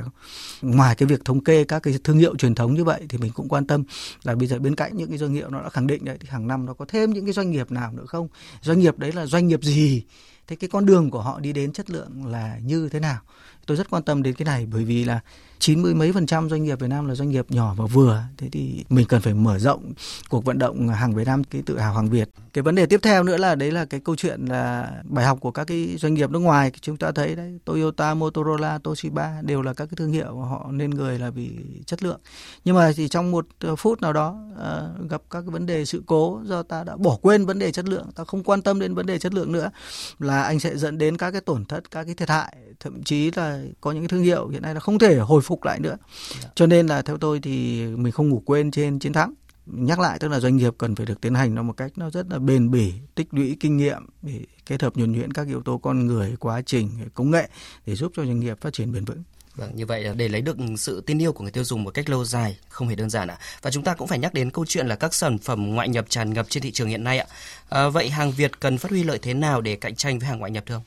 Ngoài 0.61 0.95
cái 0.95 1.07
việc 1.07 1.25
thống 1.25 1.43
kê 1.43 1.63
các 1.63 1.79
cái 1.79 1.99
thương 2.03 2.17
hiệu 2.17 2.35
truyền 2.35 2.55
thống 2.55 2.73
như 2.73 2.83
vậy 2.83 3.01
thì 3.09 3.17
mình 3.17 3.31
cũng 3.31 3.49
quan 3.49 3.67
tâm 3.67 3.83
là 4.23 4.35
bây 4.35 4.47
giờ 4.47 4.59
bên 4.59 4.75
cạnh 4.75 4.97
những 4.97 5.09
cái 5.09 5.17
doanh 5.17 5.33
nghiệp 5.33 5.45
nó 5.49 5.61
đã 5.61 5.69
khẳng 5.69 5.87
định 5.87 6.05
đấy, 6.05 6.17
thì 6.19 6.27
hàng 6.31 6.47
năm 6.47 6.65
nó 6.65 6.73
có 6.73 6.85
thêm 6.87 7.13
những 7.13 7.25
cái 7.25 7.33
doanh 7.33 7.51
nghiệp 7.51 7.71
nào 7.71 7.93
nữa 7.93 8.05
không? 8.07 8.27
Doanh 8.61 8.79
nghiệp 8.79 8.99
đấy 8.99 9.11
là 9.11 9.25
doanh 9.25 9.47
nghiệp 9.47 9.63
gì? 9.63 10.03
Thế 10.47 10.55
cái 10.55 10.69
con 10.69 10.85
đường 10.85 11.09
của 11.09 11.21
họ 11.21 11.39
đi 11.39 11.53
đến 11.53 11.73
chất 11.73 11.89
lượng 11.89 12.25
là 12.25 12.57
như 12.63 12.89
thế 12.89 12.99
nào? 12.99 13.19
Tôi 13.65 13.77
rất 13.77 13.89
quan 13.89 14.03
tâm 14.03 14.23
đến 14.23 14.33
cái 14.33 14.45
này 14.45 14.67
bởi 14.71 14.85
vì 14.85 15.03
là 15.03 15.19
chín 15.61 15.81
mươi 15.81 15.93
mấy 15.93 16.11
phần 16.11 16.25
trăm 16.25 16.49
doanh 16.49 16.63
nghiệp 16.63 16.79
Việt 16.79 16.87
Nam 16.87 17.07
là 17.07 17.15
doanh 17.15 17.29
nghiệp 17.29 17.45
nhỏ 17.49 17.73
và 17.77 17.85
vừa. 17.85 18.23
Thế 18.37 18.49
thì 18.51 18.85
mình 18.89 19.05
cần 19.07 19.21
phải 19.21 19.33
mở 19.33 19.59
rộng 19.59 19.93
cuộc 20.29 20.45
vận 20.45 20.59
động 20.59 20.87
hàng 20.87 21.15
Việt 21.15 21.27
Nam 21.27 21.43
cái 21.43 21.61
tự 21.65 21.79
hào 21.79 21.93
hàng 21.93 22.09
Việt. 22.09 22.29
Cái 22.53 22.61
vấn 22.61 22.75
đề 22.75 22.85
tiếp 22.85 22.99
theo 23.03 23.23
nữa 23.23 23.37
là 23.37 23.55
đấy 23.55 23.71
là 23.71 23.85
cái 23.85 23.99
câu 23.99 24.15
chuyện 24.15 24.45
là 24.45 24.91
bài 25.03 25.25
học 25.25 25.37
của 25.41 25.51
các 25.51 25.63
cái 25.63 25.97
doanh 25.97 26.13
nghiệp 26.13 26.29
nước 26.29 26.39
ngoài. 26.39 26.71
Chúng 26.81 26.97
ta 26.97 27.11
thấy 27.11 27.35
đấy 27.35 27.59
Toyota 27.65 28.13
Motorola 28.13 28.77
Toshiba 28.77 29.41
đều 29.41 29.61
là 29.61 29.73
các 29.73 29.85
cái 29.85 29.95
thương 29.97 30.11
hiệu 30.11 30.35
họ 30.35 30.67
nên 30.71 30.89
người 30.89 31.19
là 31.19 31.29
vì 31.29 31.49
chất 31.85 32.03
lượng. 32.03 32.19
Nhưng 32.65 32.75
mà 32.75 32.91
thì 32.95 33.07
trong 33.07 33.31
một 33.31 33.47
ờ, 33.59 33.75
phút 33.75 34.01
nào 34.01 34.13
đó 34.13 34.35
uh, 34.51 35.09
gặp 35.09 35.21
các 35.29 35.41
cái 35.41 35.49
vấn 35.49 35.65
đề 35.65 35.85
sự 35.85 36.03
cố 36.05 36.41
do 36.45 36.63
ta 36.63 36.83
đã 36.83 36.95
bỏ 36.95 37.17
quên 37.21 37.45
vấn 37.45 37.59
đề 37.59 37.71
chất 37.71 37.85
lượng 37.85 38.05
ta 38.15 38.23
không 38.23 38.43
quan 38.43 38.61
tâm 38.61 38.79
đến 38.79 38.95
vấn 38.95 39.05
đề 39.05 39.19
chất 39.19 39.33
lượng 39.33 39.51
nữa 39.51 39.71
là 40.19 40.41
anh 40.41 40.59
sẽ 40.59 40.77
dẫn 40.77 40.97
đến 40.97 41.17
các 41.17 41.31
cái 41.31 41.41
tổn 41.41 41.65
thất 41.65 41.91
các 41.91 42.03
cái 42.03 42.15
thiệt 42.15 42.29
hại. 42.29 42.55
Thậm 42.79 43.03
chí 43.03 43.31
là 43.35 43.61
có 43.81 43.91
những 43.91 44.01
cái 44.01 44.07
thương 44.07 44.23
hiệu 44.23 44.47
hiện 44.47 44.61
nay 44.61 44.73
là 44.73 44.79
không 44.79 44.99
thể 44.99 45.17
hồi 45.17 45.41
phục 45.41 45.50
lại 45.65 45.79
nữa 45.79 45.97
dạ. 46.41 46.49
cho 46.55 46.67
nên 46.67 46.87
là 46.87 47.01
theo 47.01 47.17
tôi 47.17 47.39
thì 47.39 47.85
mình 47.87 48.11
không 48.11 48.29
ngủ 48.29 48.43
quên 48.45 48.71
trên 48.71 48.99
chiến 48.99 49.13
thắng 49.13 49.33
nhắc 49.65 49.99
lại 49.99 50.19
tức 50.19 50.27
là 50.27 50.39
doanh 50.39 50.57
nghiệp 50.57 50.73
cần 50.77 50.95
phải 50.95 51.05
được 51.05 51.21
tiến 51.21 51.33
hành 51.33 51.55
nó 51.55 51.63
một 51.63 51.73
cách 51.77 51.91
nó 51.95 52.09
rất 52.09 52.27
là 52.29 52.39
bền 52.39 52.71
bỉ 52.71 52.93
tích 53.15 53.27
lũy 53.33 53.57
kinh 53.59 53.77
nghiệm 53.77 54.05
để 54.21 54.39
kết 54.65 54.81
hợp 54.81 54.95
nhuần 54.95 55.11
nhuyễn 55.11 55.33
các 55.33 55.47
yếu 55.47 55.61
tố 55.61 55.77
con 55.77 56.07
người 56.07 56.35
quá 56.39 56.61
trình 56.65 56.89
công 57.13 57.31
nghệ 57.31 57.49
để 57.85 57.95
giúp 57.95 58.11
cho 58.15 58.25
doanh 58.25 58.39
nghiệp 58.39 58.61
phát 58.61 58.73
triển 58.73 58.91
bền 58.91 59.05
vững 59.05 59.23
Vâng, 59.55 59.75
như 59.75 59.85
vậy 59.85 60.07
để 60.17 60.27
lấy 60.27 60.41
được 60.41 60.57
sự 60.77 61.01
tin 61.01 61.21
yêu 61.21 61.33
của 61.33 61.43
người 61.43 61.51
tiêu 61.51 61.63
dùng 61.63 61.83
một 61.83 61.91
cách 61.91 62.09
lâu 62.09 62.25
dài 62.25 62.57
không 62.69 62.87
hề 62.87 62.95
đơn 62.95 63.09
giản 63.09 63.27
ạ. 63.27 63.37
Và 63.61 63.71
chúng 63.71 63.83
ta 63.83 63.93
cũng 63.93 64.07
phải 64.07 64.19
nhắc 64.19 64.33
đến 64.33 64.51
câu 64.51 64.65
chuyện 64.65 64.87
là 64.87 64.95
các 64.95 65.13
sản 65.13 65.37
phẩm 65.37 65.75
ngoại 65.75 65.89
nhập 65.89 66.05
tràn 66.09 66.33
ngập 66.33 66.45
trên 66.49 66.63
thị 66.63 66.71
trường 66.71 66.87
hiện 66.87 67.03
nay 67.03 67.19
ạ. 67.19 67.25
À, 67.69 67.89
vậy 67.89 68.09
hàng 68.09 68.31
Việt 68.31 68.59
cần 68.59 68.77
phát 68.77 68.91
huy 68.91 69.03
lợi 69.03 69.19
thế 69.21 69.33
nào 69.33 69.61
để 69.61 69.75
cạnh 69.75 69.95
tranh 69.95 70.19
với 70.19 70.27
hàng 70.27 70.39
ngoại 70.39 70.51
nhập 70.51 70.63
thưa 70.67 70.75
ông? 70.75 70.83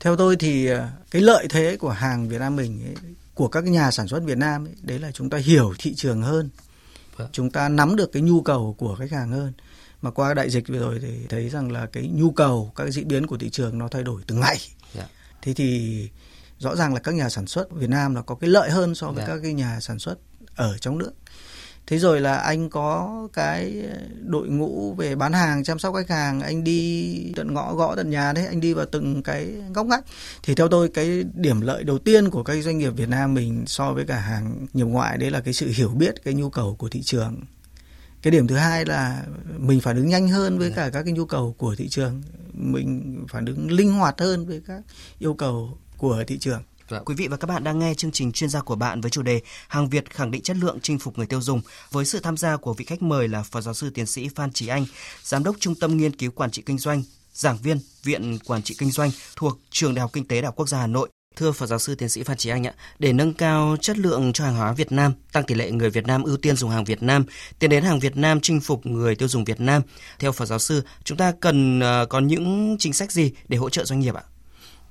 Theo 0.00 0.16
tôi 0.16 0.36
thì 0.36 0.66
à, 0.66 0.90
cái 1.10 1.22
lợi 1.22 1.46
thế 1.50 1.76
của 1.76 1.90
hàng 1.90 2.28
Việt 2.28 2.38
Nam 2.38 2.56
mình 2.56 2.82
ấy, 2.84 3.14
của 3.34 3.48
các 3.48 3.64
nhà 3.64 3.90
sản 3.90 4.08
xuất 4.08 4.22
Việt 4.22 4.38
Nam 4.38 4.64
ấy, 4.64 4.74
đấy 4.82 4.98
là 4.98 5.12
chúng 5.12 5.30
ta 5.30 5.38
hiểu 5.38 5.74
thị 5.78 5.94
trường 5.94 6.22
hơn. 6.22 6.50
Vâng. 7.16 7.28
Chúng 7.32 7.50
ta 7.50 7.68
nắm 7.68 7.96
được 7.96 8.12
cái 8.12 8.22
nhu 8.22 8.42
cầu 8.42 8.74
của 8.78 8.96
khách 8.96 9.10
hàng 9.10 9.30
hơn. 9.30 9.52
Mà 10.02 10.10
qua 10.10 10.34
đại 10.34 10.50
dịch 10.50 10.68
vừa 10.68 10.78
rồi 10.78 10.98
thì 11.02 11.26
thấy 11.28 11.48
rằng 11.48 11.72
là 11.72 11.86
cái 11.86 12.10
nhu 12.14 12.30
cầu, 12.30 12.72
các 12.76 12.84
cái 12.84 12.92
diễn 12.92 13.08
biến 13.08 13.26
của 13.26 13.38
thị 13.38 13.50
trường 13.50 13.78
nó 13.78 13.88
thay 13.88 14.02
đổi 14.02 14.22
từng 14.26 14.40
ngày. 14.40 14.56
Yeah. 14.56 14.94
Dạ. 14.94 15.06
Thế 15.42 15.54
thì 15.54 16.08
rõ 16.58 16.76
ràng 16.76 16.94
là 16.94 17.00
các 17.00 17.14
nhà 17.14 17.28
sản 17.28 17.46
xuất 17.46 17.70
Việt 17.70 17.90
Nam 17.90 18.14
là 18.14 18.22
có 18.22 18.34
cái 18.34 18.50
lợi 18.50 18.70
hơn 18.70 18.94
so 18.94 19.06
với 19.06 19.16
yeah. 19.16 19.28
Dạ. 19.28 19.34
các 19.34 19.40
cái 19.42 19.52
nhà 19.52 19.80
sản 19.80 19.98
xuất 19.98 20.14
ở 20.54 20.78
trong 20.78 20.98
nước 20.98 21.12
thế 21.86 21.98
rồi 21.98 22.20
là 22.20 22.36
anh 22.36 22.70
có 22.70 23.28
cái 23.32 23.82
đội 24.20 24.48
ngũ 24.48 24.94
về 24.94 25.14
bán 25.14 25.32
hàng 25.32 25.64
chăm 25.64 25.78
sóc 25.78 25.94
khách 25.94 26.10
hàng 26.10 26.40
anh 26.40 26.64
đi 26.64 27.32
tận 27.36 27.54
ngõ 27.54 27.74
gõ 27.74 27.96
tận 27.96 28.10
nhà 28.10 28.32
đấy 28.32 28.46
anh 28.46 28.60
đi 28.60 28.74
vào 28.74 28.86
từng 28.86 29.22
cái 29.22 29.46
góc 29.74 29.86
ngách. 29.86 30.04
Thì 30.42 30.54
theo 30.54 30.68
tôi 30.68 30.88
cái 30.88 31.24
điểm 31.34 31.60
lợi 31.60 31.84
đầu 31.84 31.98
tiên 31.98 32.30
của 32.30 32.42
các 32.42 32.62
doanh 32.62 32.78
nghiệp 32.78 32.90
Việt 32.90 33.08
Nam 33.08 33.34
mình 33.34 33.64
so 33.66 33.92
với 33.92 34.04
cả 34.04 34.18
hàng 34.18 34.66
nhập 34.72 34.88
ngoại 34.88 35.18
đấy 35.18 35.30
là 35.30 35.40
cái 35.40 35.54
sự 35.54 35.72
hiểu 35.74 35.88
biết 35.88 36.24
cái 36.24 36.34
nhu 36.34 36.50
cầu 36.50 36.76
của 36.78 36.88
thị 36.88 37.02
trường. 37.02 37.40
Cái 38.22 38.30
điểm 38.30 38.46
thứ 38.46 38.56
hai 38.56 38.84
là 38.84 39.22
mình 39.58 39.80
phản 39.80 39.96
ứng 39.96 40.08
nhanh 40.08 40.28
hơn 40.28 40.58
với 40.58 40.72
cả 40.76 40.90
các 40.92 41.02
cái 41.02 41.12
nhu 41.12 41.26
cầu 41.26 41.54
của 41.58 41.74
thị 41.74 41.88
trường. 41.88 42.22
Mình 42.52 43.24
phản 43.28 43.44
ứng 43.44 43.70
linh 43.70 43.92
hoạt 43.92 44.20
hơn 44.20 44.46
với 44.46 44.60
các 44.66 44.82
yêu 45.18 45.34
cầu 45.34 45.78
của 45.96 46.24
thị 46.26 46.38
trường 46.38 46.62
Dạ. 46.90 46.98
Quý 46.98 47.14
vị 47.14 47.28
và 47.28 47.36
các 47.36 47.46
bạn 47.46 47.64
đang 47.64 47.78
nghe 47.78 47.94
chương 47.94 48.10
trình 48.10 48.32
chuyên 48.32 48.50
gia 48.50 48.60
của 48.60 48.76
bạn 48.76 49.00
với 49.00 49.10
chủ 49.10 49.22
đề 49.22 49.40
Hàng 49.68 49.88
Việt 49.88 50.10
khẳng 50.10 50.30
định 50.30 50.42
chất 50.42 50.56
lượng 50.56 50.78
chinh 50.82 50.98
phục 50.98 51.18
người 51.18 51.26
tiêu 51.26 51.40
dùng 51.40 51.60
với 51.90 52.04
sự 52.04 52.20
tham 52.20 52.36
gia 52.36 52.56
của 52.56 52.74
vị 52.74 52.84
khách 52.84 53.02
mời 53.02 53.28
là 53.28 53.42
Phó 53.42 53.60
giáo 53.60 53.74
sư 53.74 53.90
tiến 53.90 54.06
sĩ 54.06 54.28
Phan 54.34 54.52
Trí 54.52 54.66
Anh, 54.66 54.86
Giám 55.22 55.44
đốc 55.44 55.56
Trung 55.60 55.74
tâm 55.74 55.96
Nghiên 55.96 56.16
cứu 56.16 56.30
Quản 56.30 56.50
trị 56.50 56.62
Kinh 56.66 56.78
doanh, 56.78 57.02
giảng 57.32 57.56
viên 57.56 57.78
Viện 58.02 58.38
Quản 58.46 58.62
trị 58.62 58.74
Kinh 58.78 58.90
doanh 58.90 59.10
thuộc 59.36 59.58
Trường 59.70 59.94
Đại 59.94 60.00
học 60.00 60.10
Kinh 60.12 60.24
tế 60.24 60.36
Đại 60.36 60.46
học 60.46 60.56
Quốc 60.56 60.68
gia 60.68 60.78
Hà 60.78 60.86
Nội. 60.86 61.08
Thưa 61.36 61.52
Phó 61.52 61.66
giáo 61.66 61.78
sư 61.78 61.94
tiến 61.94 62.08
sĩ 62.08 62.22
Phan 62.22 62.36
Trí 62.36 62.50
Anh 62.50 62.66
ạ, 62.66 62.74
để 62.98 63.12
nâng 63.12 63.34
cao 63.34 63.76
chất 63.80 63.98
lượng 63.98 64.32
cho 64.32 64.44
hàng 64.44 64.56
hóa 64.56 64.72
Việt 64.72 64.92
Nam, 64.92 65.12
tăng 65.32 65.44
tỷ 65.44 65.54
lệ 65.54 65.70
người 65.70 65.90
Việt 65.90 66.06
Nam 66.06 66.22
ưu 66.22 66.36
tiên 66.36 66.56
dùng 66.56 66.70
hàng 66.70 66.84
Việt 66.84 67.02
Nam, 67.02 67.24
tiến 67.58 67.70
đến 67.70 67.84
hàng 67.84 68.00
Việt 68.00 68.16
Nam 68.16 68.40
chinh 68.40 68.60
phục 68.60 68.86
người 68.86 69.14
tiêu 69.14 69.28
dùng 69.28 69.44
Việt 69.44 69.60
Nam, 69.60 69.82
theo 70.18 70.32
Phó 70.32 70.44
giáo 70.44 70.58
sư, 70.58 70.82
chúng 71.04 71.18
ta 71.18 71.32
cần 71.40 71.78
uh, 71.78 72.08
có 72.08 72.20
những 72.20 72.76
chính 72.78 72.92
sách 72.92 73.12
gì 73.12 73.32
để 73.48 73.58
hỗ 73.58 73.70
trợ 73.70 73.84
doanh 73.84 74.00
nghiệp 74.00 74.14
ạ? 74.14 74.22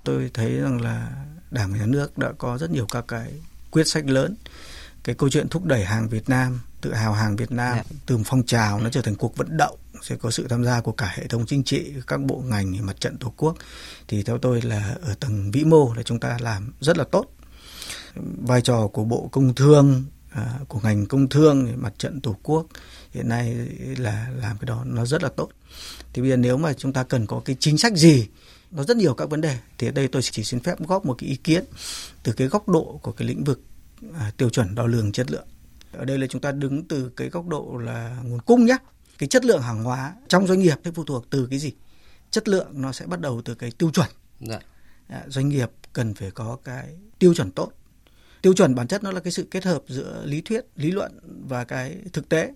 Tôi 0.03 0.31
thấy 0.33 0.51
rằng 0.51 0.81
là 0.81 1.25
Đảng 1.51 1.71
và 1.71 1.77
Nhà 1.77 1.85
nước 1.85 2.17
đã 2.17 2.31
có 2.37 2.57
rất 2.57 2.71
nhiều 2.71 2.85
các 2.91 3.05
cái 3.07 3.31
quyết 3.71 3.87
sách 3.87 4.05
lớn. 4.05 4.35
Cái 5.03 5.15
câu 5.15 5.29
chuyện 5.29 5.49
thúc 5.49 5.65
đẩy 5.65 5.85
hàng 5.85 6.09
Việt 6.09 6.29
Nam, 6.29 6.59
tự 6.81 6.93
hào 6.93 7.13
hàng 7.13 7.35
Việt 7.35 7.51
Nam 7.51 7.73
yeah. 7.73 7.85
Dạ. 7.89 7.97
từ 8.05 8.17
phong 8.25 8.45
trào 8.45 8.79
nó 8.79 8.89
trở 8.89 9.01
thành 9.01 9.15
cuộc 9.15 9.37
vận 9.37 9.57
động 9.57 9.77
sẽ 10.01 10.15
có 10.15 10.31
sự 10.31 10.47
tham 10.47 10.63
gia 10.63 10.81
của 10.81 10.91
cả 10.91 11.13
hệ 11.15 11.27
thống 11.27 11.45
chính 11.45 11.63
trị, 11.63 11.93
các 12.07 12.21
bộ 12.21 12.43
ngành, 12.45 12.85
mặt 12.85 12.99
trận 12.99 13.17
tổ 13.17 13.33
quốc. 13.37 13.55
Thì 14.07 14.23
theo 14.23 14.37
tôi 14.37 14.61
là 14.61 14.95
ở 15.01 15.15
tầng 15.19 15.51
vĩ 15.51 15.63
mô 15.63 15.93
là 15.93 16.03
chúng 16.03 16.19
ta 16.19 16.37
làm 16.41 16.73
rất 16.81 16.97
là 16.97 17.03
tốt. 17.03 17.25
Vai 18.47 18.61
trò 18.61 18.87
của 18.87 19.03
Bộ 19.03 19.29
Công 19.31 19.55
Thương, 19.55 20.03
à, 20.31 20.59
của 20.67 20.79
ngành 20.83 21.05
công 21.05 21.29
thương, 21.29 21.73
mặt 21.75 21.93
trận 21.97 22.21
tổ 22.21 22.35
quốc 22.43 22.67
hiện 23.11 23.29
nay 23.29 23.53
là 23.97 24.27
làm 24.35 24.57
cái 24.57 24.65
đó 24.65 24.83
nó 24.85 25.05
rất 25.05 25.23
là 25.23 25.29
tốt. 25.29 25.49
Thì 26.13 26.21
bây 26.21 26.31
giờ 26.31 26.37
nếu 26.37 26.57
mà 26.57 26.73
chúng 26.73 26.93
ta 26.93 27.03
cần 27.03 27.25
có 27.25 27.41
cái 27.45 27.55
chính 27.59 27.77
sách 27.77 27.93
gì 27.93 28.27
nó 28.71 28.83
rất 28.83 28.97
nhiều 28.97 29.13
các 29.13 29.29
vấn 29.29 29.41
đề. 29.41 29.57
Thì 29.77 29.87
ở 29.87 29.91
đây 29.91 30.07
tôi 30.07 30.21
chỉ 30.21 30.43
xin 30.43 30.59
phép 30.59 30.79
góp 30.87 31.05
một 31.05 31.15
cái 31.17 31.29
ý 31.29 31.35
kiến 31.35 31.63
từ 32.23 32.33
cái 32.33 32.47
góc 32.47 32.69
độ 32.69 32.99
của 33.03 33.11
cái 33.11 33.27
lĩnh 33.27 33.43
vực 33.43 33.61
à, 34.13 34.31
tiêu 34.37 34.49
chuẩn 34.49 34.75
đo 34.75 34.87
lường 34.87 35.11
chất 35.11 35.31
lượng. 35.31 35.47
Ở 35.91 36.05
đây 36.05 36.17
là 36.17 36.27
chúng 36.27 36.41
ta 36.41 36.51
đứng 36.51 36.87
từ 36.87 37.11
cái 37.15 37.29
góc 37.29 37.47
độ 37.47 37.77
là 37.77 38.21
nguồn 38.23 38.41
cung 38.41 38.65
nhé 38.65 38.77
cái 39.17 39.29
chất 39.29 39.45
lượng 39.45 39.61
hàng 39.61 39.83
hóa 39.83 40.15
trong 40.27 40.47
doanh 40.47 40.59
nghiệp 40.59 40.75
sẽ 40.85 40.91
phụ 40.91 41.03
thuộc 41.03 41.29
từ 41.29 41.47
cái 41.49 41.59
gì? 41.59 41.73
Chất 42.31 42.47
lượng 42.47 42.67
nó 42.73 42.91
sẽ 42.91 43.05
bắt 43.05 43.19
đầu 43.19 43.41
từ 43.45 43.55
cái 43.55 43.71
tiêu 43.71 43.91
chuẩn. 43.91 44.07
Dạ. 44.39 44.59
À, 45.07 45.23
doanh 45.27 45.49
nghiệp 45.49 45.71
cần 45.93 46.13
phải 46.13 46.31
có 46.31 46.57
cái 46.63 46.97
tiêu 47.19 47.33
chuẩn 47.33 47.51
tốt. 47.51 47.71
Tiêu 48.41 48.53
chuẩn 48.53 48.75
bản 48.75 48.87
chất 48.87 49.03
nó 49.03 49.11
là 49.11 49.19
cái 49.19 49.31
sự 49.31 49.47
kết 49.51 49.63
hợp 49.63 49.83
giữa 49.87 50.25
lý 50.25 50.41
thuyết 50.41 50.65
lý 50.75 50.91
luận 50.91 51.19
và 51.47 51.63
cái 51.63 51.97
thực 52.13 52.29
tế. 52.29 52.53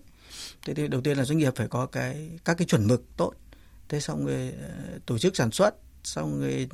Thế 0.66 0.74
thì 0.74 0.88
đầu 0.88 1.00
tiên 1.00 1.18
là 1.18 1.24
doanh 1.24 1.38
nghiệp 1.38 1.52
phải 1.56 1.68
có 1.68 1.86
cái 1.86 2.30
các 2.44 2.54
cái 2.58 2.66
chuẩn 2.66 2.86
mực 2.86 3.02
tốt. 3.16 3.32
Thế 3.88 4.00
xong 4.00 4.26
rồi 4.26 4.52
à, 4.62 4.68
tổ 5.06 5.18
chức 5.18 5.36
sản 5.36 5.50
xuất 5.50 5.74
xong 6.04 6.40
rồi 6.40 6.68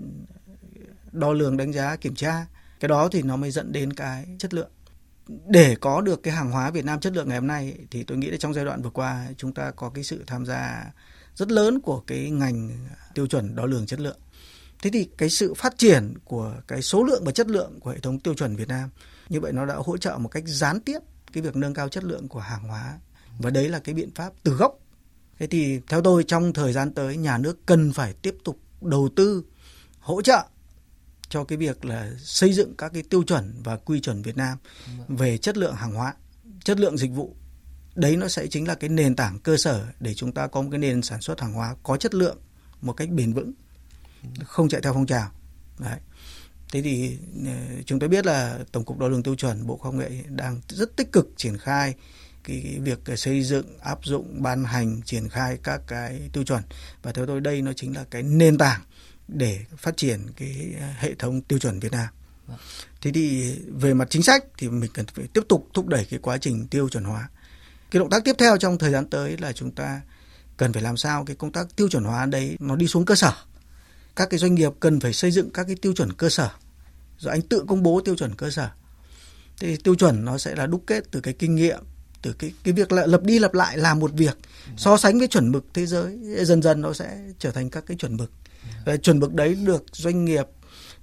đo 1.12 1.33
lường 1.33 1.57
đánh 1.57 1.73
giá, 1.73 1.97
kiểm 1.97 2.14
tra 2.14 2.47
cái 2.81 2.88
đó 2.88 3.09
thì 3.12 3.23
nó 3.23 3.37
mới 3.37 3.51
dẫn 3.51 3.73
đến 3.73 3.93
cái 3.93 4.27
chất 4.38 4.55
lượng 4.55 4.71
để 5.49 5.77
có 5.81 6.01
được 6.01 6.23
cái 6.23 6.35
hàng 6.35 6.51
hóa 6.51 6.71
Việt 6.71 6.85
Nam 6.85 7.01
chất 7.01 7.12
lượng 7.12 7.29
ngày 7.29 7.38
hôm 7.38 7.47
nay 7.47 7.79
thì 7.90 8.03
tôi 8.03 8.19
nghĩ 8.19 8.31
là 8.31 8.37
trong 8.37 8.55
giai 8.55 8.64
đoạn 8.64 8.83
vừa 8.83 8.90
qua 8.90 9.27
chúng 9.37 9.55
ta 9.55 9.71
có 9.71 9.90
cái 9.90 10.05
sự 10.05 10.25
tham 10.27 10.47
gia 10.47 10.93
rất 11.35 11.51
lớn 11.51 11.81
của 11.81 12.01
cái 12.01 12.31
ngành 12.31 12.71
tiêu 13.14 13.27
chuẩn 13.27 13.57
đo 13.57 13.66
lường 13.66 13.87
chất 13.87 14.01
lượng. 14.01 14.19
Thế 14.83 14.90
thì 14.93 15.09
cái 15.19 15.31
sự 15.31 15.55
phát 15.55 15.79
triển 15.79 16.14
của 16.25 16.55
cái 16.69 16.83
số 16.83 17.05
lượng 17.05 17.25
và 17.25 17.33
chất 17.33 17.49
lượng 17.49 17.81
của 17.81 17.90
hệ 17.90 17.99
thống 17.99 18.21
tiêu 18.21 18.35
chuẩn 18.35 18.57
Việt 18.57 18.69
Nam, 18.69 18.90
như 19.29 19.40
vậy 19.40 19.53
nó 19.53 19.66
đã 19.66 19.75
hỗ 19.75 19.97
trợ 19.97 20.19
một 20.19 20.29
cách 20.29 20.45
gián 20.47 20.81
tiếp 20.81 20.99
cái 21.33 21.43
việc 21.43 21.57
nâng 21.57 21.75
cao 21.75 21.88
chất 21.88 22.05
lượng 22.05 22.29
của 22.29 22.40
hàng 22.40 22.69
hóa 22.69 22.99
và 23.38 23.51
đấy 23.51 23.69
là 23.69 23.79
cái 23.79 23.95
biện 23.95 24.11
pháp 24.14 24.33
từ 24.43 24.53
gốc. 24.53 24.79
Thế 25.38 25.47
thì 25.47 25.81
theo 25.88 26.03
tôi, 26.03 26.25
trong 26.25 26.53
thời 26.53 26.73
gian 26.73 26.95
tới, 26.95 27.16
nhà 27.16 27.38
nước 27.38 27.66
cần 27.66 27.93
phải 27.93 28.12
tiếp 28.12 28.37
tục 28.45 28.59
đầu 28.81 29.09
tư 29.16 29.45
hỗ 29.99 30.23
trợ 30.23 30.47
cho 31.29 31.45
cái 31.45 31.59
việc 31.59 31.85
là 31.85 32.11
xây 32.19 32.53
dựng 32.53 32.75
các 32.77 32.93
cái 32.93 33.03
tiêu 33.03 33.23
chuẩn 33.23 33.55
và 33.64 33.77
quy 33.77 34.01
chuẩn 34.01 34.23
Việt 34.23 34.37
Nam 34.37 34.59
về 35.09 35.38
chất 35.38 35.57
lượng 35.57 35.75
hàng 35.75 35.95
hóa, 35.95 36.14
chất 36.64 36.81
lượng 36.81 36.99
dịch 36.99 37.11
vụ. 37.11 37.37
Đấy 37.95 38.16
nó 38.16 38.29
sẽ 38.29 38.47
chính 38.47 38.69
là 38.69 38.75
cái 38.75 38.90
nền 38.90 39.16
tảng 39.16 39.38
cơ 39.38 39.57
sở 39.57 39.87
để 40.01 40.14
chúng 40.14 40.33
ta 40.33 40.47
có 40.47 40.62
một 40.62 40.69
cái 40.71 40.79
nền 40.79 41.03
sản 41.03 41.21
xuất 41.21 41.40
hàng 41.40 41.53
hóa 41.53 41.77
có 41.83 41.97
chất 41.97 42.14
lượng 42.14 42.38
một 42.81 42.93
cách 42.93 43.11
bền 43.11 43.33
vững, 43.33 43.53
không 44.45 44.69
chạy 44.69 44.81
theo 44.81 44.95
phong 44.95 45.07
trào. 45.07 45.31
Đấy. 45.79 45.99
Thế 46.73 46.83
thì 46.83 47.19
ờ, 47.47 47.53
chúng 47.87 47.99
tôi 47.99 48.09
biết 48.09 48.27
là 48.27 48.59
Tổng 48.73 48.85
cục 48.85 48.99
Đo 48.99 49.09
lường 49.09 49.23
Tiêu 49.23 49.35
chuẩn 49.35 49.66
Bộ 49.66 49.77
Khoa 49.77 49.93
học 49.93 50.01
Nghệ 50.01 50.11
đang 50.29 50.61
rất 50.69 50.97
tích 50.97 51.12
cực 51.12 51.29
triển 51.37 51.59
khai 51.59 51.95
cái, 52.44 52.61
cái 52.64 52.81
việc 52.81 53.18
xây 53.18 53.42
dựng 53.42 53.79
áp 53.79 53.98
dụng 54.03 54.42
ban 54.42 54.64
hành 54.64 55.03
triển 55.03 55.29
khai 55.29 55.59
các 55.62 55.81
cái 55.87 56.31
tiêu 56.33 56.44
chuẩn 56.44 56.62
và 57.03 57.12
theo 57.12 57.26
tôi 57.26 57.40
đây 57.40 57.62
nó 57.62 57.72
chính 57.72 57.96
là 57.96 58.05
cái 58.11 58.22
nền 58.22 58.59
tảng 58.59 58.81
để 59.29 59.64
phát 59.76 59.96
triển 59.96 60.26
cái 60.37 60.74
hệ 60.98 61.14
thống 61.14 61.42
tiêu 61.42 61.59
chuẩn 61.59 61.81
Việt 61.81 61.92
Nam. 61.92 62.09
Thế 63.00 63.11
thì 63.14 63.55
về 63.68 63.94
mặt 63.94 64.11
chính 64.11 64.22
sách 64.22 64.44
thì 64.59 64.68
mình 64.68 64.90
cần 64.94 65.07
phải 65.14 65.26
tiếp 65.33 65.42
tục 65.48 65.68
thúc 65.74 65.87
đẩy 65.87 66.05
cái 66.05 66.18
quá 66.22 66.38
trình 66.38 66.66
tiêu 66.66 66.88
chuẩn 66.88 67.05
hóa. 67.05 67.29
Cái 67.90 68.00
động 68.00 68.11
tác 68.11 68.24
tiếp 68.24 68.37
theo 68.38 68.57
trong 68.57 68.79
thời 68.79 68.90
gian 68.90 69.11
tới 69.11 69.37
là 69.38 69.53
chúng 69.53 69.70
ta 69.70 70.00
cần 70.57 70.72
phải 70.72 70.83
làm 70.83 70.96
sao 70.96 71.24
cái 71.24 71.37
công 71.37 71.53
tác 71.53 71.76
tiêu 71.76 71.88
chuẩn 71.88 72.05
hóa 72.05 72.26
đấy 72.26 72.57
nó 72.61 72.76
đi 72.76 72.87
xuống 72.87 73.05
cơ 73.05 73.14
sở. 73.14 73.33
Các 74.16 74.31
cái 74.31 74.38
doanh 74.38 74.55
nghiệp 74.55 74.72
cần 74.81 75.00
phải 75.00 75.12
xây 75.12 75.31
dựng 75.31 75.50
các 75.50 75.64
cái 75.64 75.76
tiêu 75.76 75.92
chuẩn 75.92 76.12
cơ 76.12 76.29
sở. 76.29 76.50
Rồi 77.18 77.33
anh 77.33 77.42
tự 77.42 77.64
công 77.68 77.83
bố 77.83 78.00
tiêu 78.05 78.16
chuẩn 78.16 78.35
cơ 78.35 78.50
sở. 78.50 78.70
Thì 79.59 79.76
tiêu 79.76 79.94
chuẩn 79.94 80.24
nó 80.24 80.38
sẽ 80.38 80.55
là 80.55 80.66
đúc 80.66 80.85
kết 80.87 81.05
từ 81.11 81.20
cái 81.20 81.35
kinh 81.35 81.55
nghiệm 81.55 81.81
từ 82.22 82.33
cái 82.33 82.52
cái 82.64 82.74
việc 82.74 82.92
là 82.92 83.06
lập 83.06 83.22
đi 83.22 83.38
lập 83.38 83.54
lại 83.54 83.78
làm 83.78 83.98
một 83.98 84.11
việc. 84.12 84.38
So 84.76 84.96
sánh 84.96 85.18
với 85.18 85.28
chuẩn 85.28 85.52
mực 85.52 85.64
thế 85.74 85.87
giới, 85.87 86.18
dần 86.44 86.62
dần 86.62 86.80
nó 86.80 86.92
sẽ 86.92 87.18
trở 87.38 87.50
thành 87.50 87.70
các 87.70 87.85
cái 87.87 87.96
chuẩn 87.96 88.16
mực. 88.16 88.30
Và 88.87 88.96
chuẩn 88.96 89.18
mực 89.18 89.35
đấy 89.35 89.54
được 89.54 89.85
doanh 89.92 90.24
nghiệp 90.24 90.46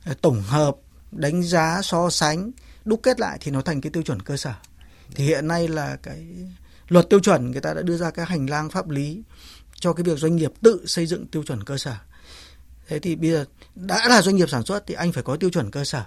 à, 0.03 0.13
tổng 0.21 0.41
hợp, 0.41 0.75
đánh 1.12 1.43
giá, 1.43 1.82
so 1.84 2.10
sánh, 2.10 2.51
đúc 2.86 2.99
kết 3.03 3.19
lại 3.19 3.38
thì 3.41 3.51
nó 3.51 3.62
thành 3.62 3.82
cái 3.82 3.91
tiêu 3.91 4.03
chuẩn 4.03 4.21
cơ 4.21 4.38
sở. 4.38 4.53
Thì 5.15 5.25
hiện 5.25 5.47
nay 5.47 5.67
là 5.67 5.95
cái 6.03 6.27
luật 6.88 7.10
tiêu 7.10 7.19
chuẩn, 7.19 7.51
người 7.51 7.62
ta 7.62 7.73
đã 7.73 7.82
đưa 7.82 7.97
ra 7.97 8.12
cái 8.12 8.25
hành 8.25 8.49
lang 8.49 8.69
pháp 8.69 8.89
lý 8.89 9.23
cho 9.75 9.93
cái 9.93 10.03
việc 10.03 10.17
doanh 10.17 10.36
nghiệp 10.36 10.51
tự 10.62 10.84
xây 10.86 11.06
dựng 11.06 11.27
tiêu 11.27 11.43
chuẩn 11.43 11.63
cơ 11.63 11.77
sở. 11.77 11.95
Thế 12.88 12.99
thì 12.99 13.15
bây 13.15 13.32
giờ, 13.32 13.45
đã 13.75 14.08
là 14.08 14.21
doanh 14.21 14.36
nghiệp 14.36 14.49
sản 14.49 14.63
xuất 14.65 14.84
thì 14.88 14.93
anh 14.93 15.12
phải 15.12 15.23
có 15.23 15.36
tiêu 15.36 15.49
chuẩn 15.49 15.71
cơ 15.71 15.86
sở. 15.86 16.03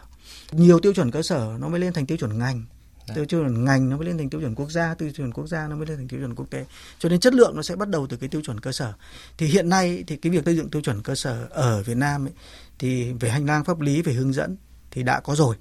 Nhiều 0.52 0.80
tiêu 0.80 0.92
chuẩn 0.92 1.10
cơ 1.10 1.22
sở 1.22 1.56
nó 1.60 1.68
mới 1.68 1.80
lên 1.80 1.92
thành 1.92 2.06
tiêu 2.06 2.18
chuẩn 2.18 2.38
ngành 2.38 2.64
tiêu 3.14 3.24
chuẩn 3.24 3.64
ngành 3.64 3.90
nó 3.90 3.96
mới 3.96 4.06
lên 4.06 4.18
thành 4.18 4.30
tiêu 4.30 4.40
chuẩn 4.40 4.54
quốc 4.54 4.70
gia 4.70 4.94
tiêu 4.94 5.10
chuẩn 5.10 5.32
quốc 5.32 5.46
gia 5.46 5.68
nó 5.68 5.76
mới 5.76 5.86
lên 5.86 5.96
thành 5.96 6.08
tiêu 6.08 6.20
chuẩn 6.20 6.34
quốc 6.34 6.50
tế. 6.50 6.64
Cho 6.98 7.08
nên 7.08 7.20
chất 7.20 7.34
lượng 7.34 7.56
nó 7.56 7.62
sẽ 7.62 7.76
bắt 7.76 7.88
đầu 7.88 8.06
từ 8.06 8.16
cái 8.16 8.28
tiêu 8.28 8.40
chuẩn 8.44 8.60
cơ 8.60 8.72
sở. 8.72 8.92
Thì 9.38 9.46
hiện 9.46 9.68
nay 9.68 10.04
thì 10.06 10.16
cái 10.16 10.32
việc 10.32 10.44
xây 10.44 10.56
dựng 10.56 10.70
tiêu 10.70 10.82
chuẩn 10.82 11.02
cơ 11.02 11.14
sở 11.14 11.46
ở 11.50 11.82
Việt 11.82 11.96
Nam 11.96 12.26
ấy, 12.26 12.32
thì 12.78 13.12
về 13.12 13.30
hành 13.30 13.46
lang 13.46 13.64
pháp 13.64 13.80
lý 13.80 14.02
về 14.02 14.12
hướng 14.12 14.32
dẫn 14.32 14.56
thì 14.90 15.02
đã 15.02 15.20
có 15.20 15.34
rồi. 15.34 15.56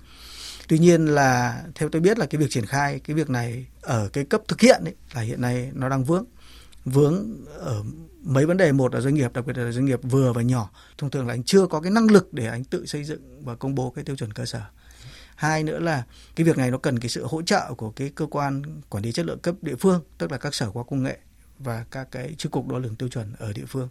Tuy 0.68 0.80
nhiên 0.80 1.06
là 1.06 1.64
theo 1.76 1.90
tôi 1.90 2.02
biết 2.02 2.20
là 2.20 2.26
cái 2.26 2.42
việc 2.42 2.50
triển 2.50 2.66
khai 2.66 3.00
cái 3.00 3.16
việc 3.16 3.30
này 3.30 3.66
ở 3.82 4.10
cái 4.14 4.24
cấp 4.26 4.42
thực 4.48 4.62
hiện 4.62 4.82
ấy, 4.84 4.96
là 5.14 5.22
hiện 5.22 5.42
nay 5.42 5.72
nó 5.74 5.90
đang 5.90 6.04
vướng. 6.04 6.26
Vướng 6.86 7.46
ở 7.60 7.84
mấy 8.24 8.46
vấn 8.46 8.58
đề. 8.58 8.72
Một 8.72 8.94
là 8.94 9.02
doanh 9.02 9.16
nghiệp 9.16 9.34
đặc 9.34 9.46
biệt 9.46 9.58
là 9.58 9.72
doanh 9.72 9.86
nghiệp 9.86 10.00
vừa 10.04 10.34
và 10.34 10.42
nhỏ. 10.42 10.70
Thông 10.98 11.10
thường 11.10 11.28
là 11.28 11.34
anh 11.34 11.44
chưa 11.44 11.66
có 11.68 11.82
cái 11.82 11.92
năng 11.92 12.12
lực 12.12 12.34
để 12.34 12.48
anh 12.48 12.64
tự 12.64 12.86
xây 12.86 13.04
dựng 13.04 13.46
và 13.46 13.56
công 13.56 13.76
bố 13.76 13.90
cái 13.90 14.04
tiêu 14.04 14.16
chuẩn 14.16 14.34
cơ 14.34 14.46
sở 14.46 14.62
hai 15.40 15.64
nữa 15.64 15.80
là 15.80 16.04
cái 16.36 16.46
việc 16.46 16.58
này 16.58 16.72
nó 16.72 16.78
cần 16.78 17.00
cái 17.00 17.10
sự 17.10 17.26
hỗ 17.26 17.42
trợ 17.42 17.74
của 17.78 17.92
cái 17.92 18.12
cơ 18.16 18.26
quan 18.26 18.82
quản 18.90 19.04
lý 19.04 19.12
chất 19.12 19.26
lượng 19.26 19.40
cấp 19.40 19.56
địa 19.62 19.76
phương, 19.76 20.04
tức 20.18 20.32
là 20.32 20.38
các 20.38 20.54
sở 20.56 20.72
khoa 20.72 20.84
công 20.84 21.04
nghệ 21.04 21.18
và 21.60 21.86
các 21.92 22.08
cái 22.12 22.36
chi 22.38 22.50
cục 22.52 22.68
đo 22.68 22.78
lường 22.78 22.96
tiêu 22.96 23.10
chuẩn 23.10 23.34
ở 23.38 23.54
địa 23.54 23.66
phương. 23.68 23.90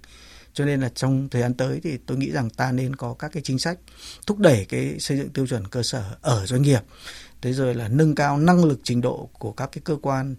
Cho 0.53 0.65
nên 0.65 0.81
là 0.81 0.89
trong 0.89 1.29
thời 1.29 1.43
gian 1.43 1.55
tới 1.55 1.81
thì 1.83 1.99
tôi 2.07 2.17
nghĩ 2.17 2.31
rằng 2.31 2.51
ta 2.51 2.73
nên 2.73 2.97
có 2.97 3.15
các 3.15 3.33
cái 3.33 3.43
chính 3.43 3.59
sách 3.59 3.79
thúc 4.27 4.39
đẩy 4.39 4.67
cái 4.69 4.99
xây 4.99 5.19
dựng 5.19 5.29
tiêu 5.29 5.47
chuẩn 5.47 5.67
cơ 5.67 5.83
sở 5.83 6.17
ở 6.21 6.47
doanh 6.47 6.63
nghiệp. 6.63 6.81
Thế 7.43 7.53
rồi 7.53 7.75
là 7.75 7.89
nâng 7.89 8.15
cao 8.15 8.39
năng 8.39 8.65
lực 8.65 8.81
trình 8.85 9.01
độ 9.01 9.31
của 9.33 9.53
các 9.53 9.69
cái 9.73 9.83
cơ 9.85 9.97
quan 10.03 10.37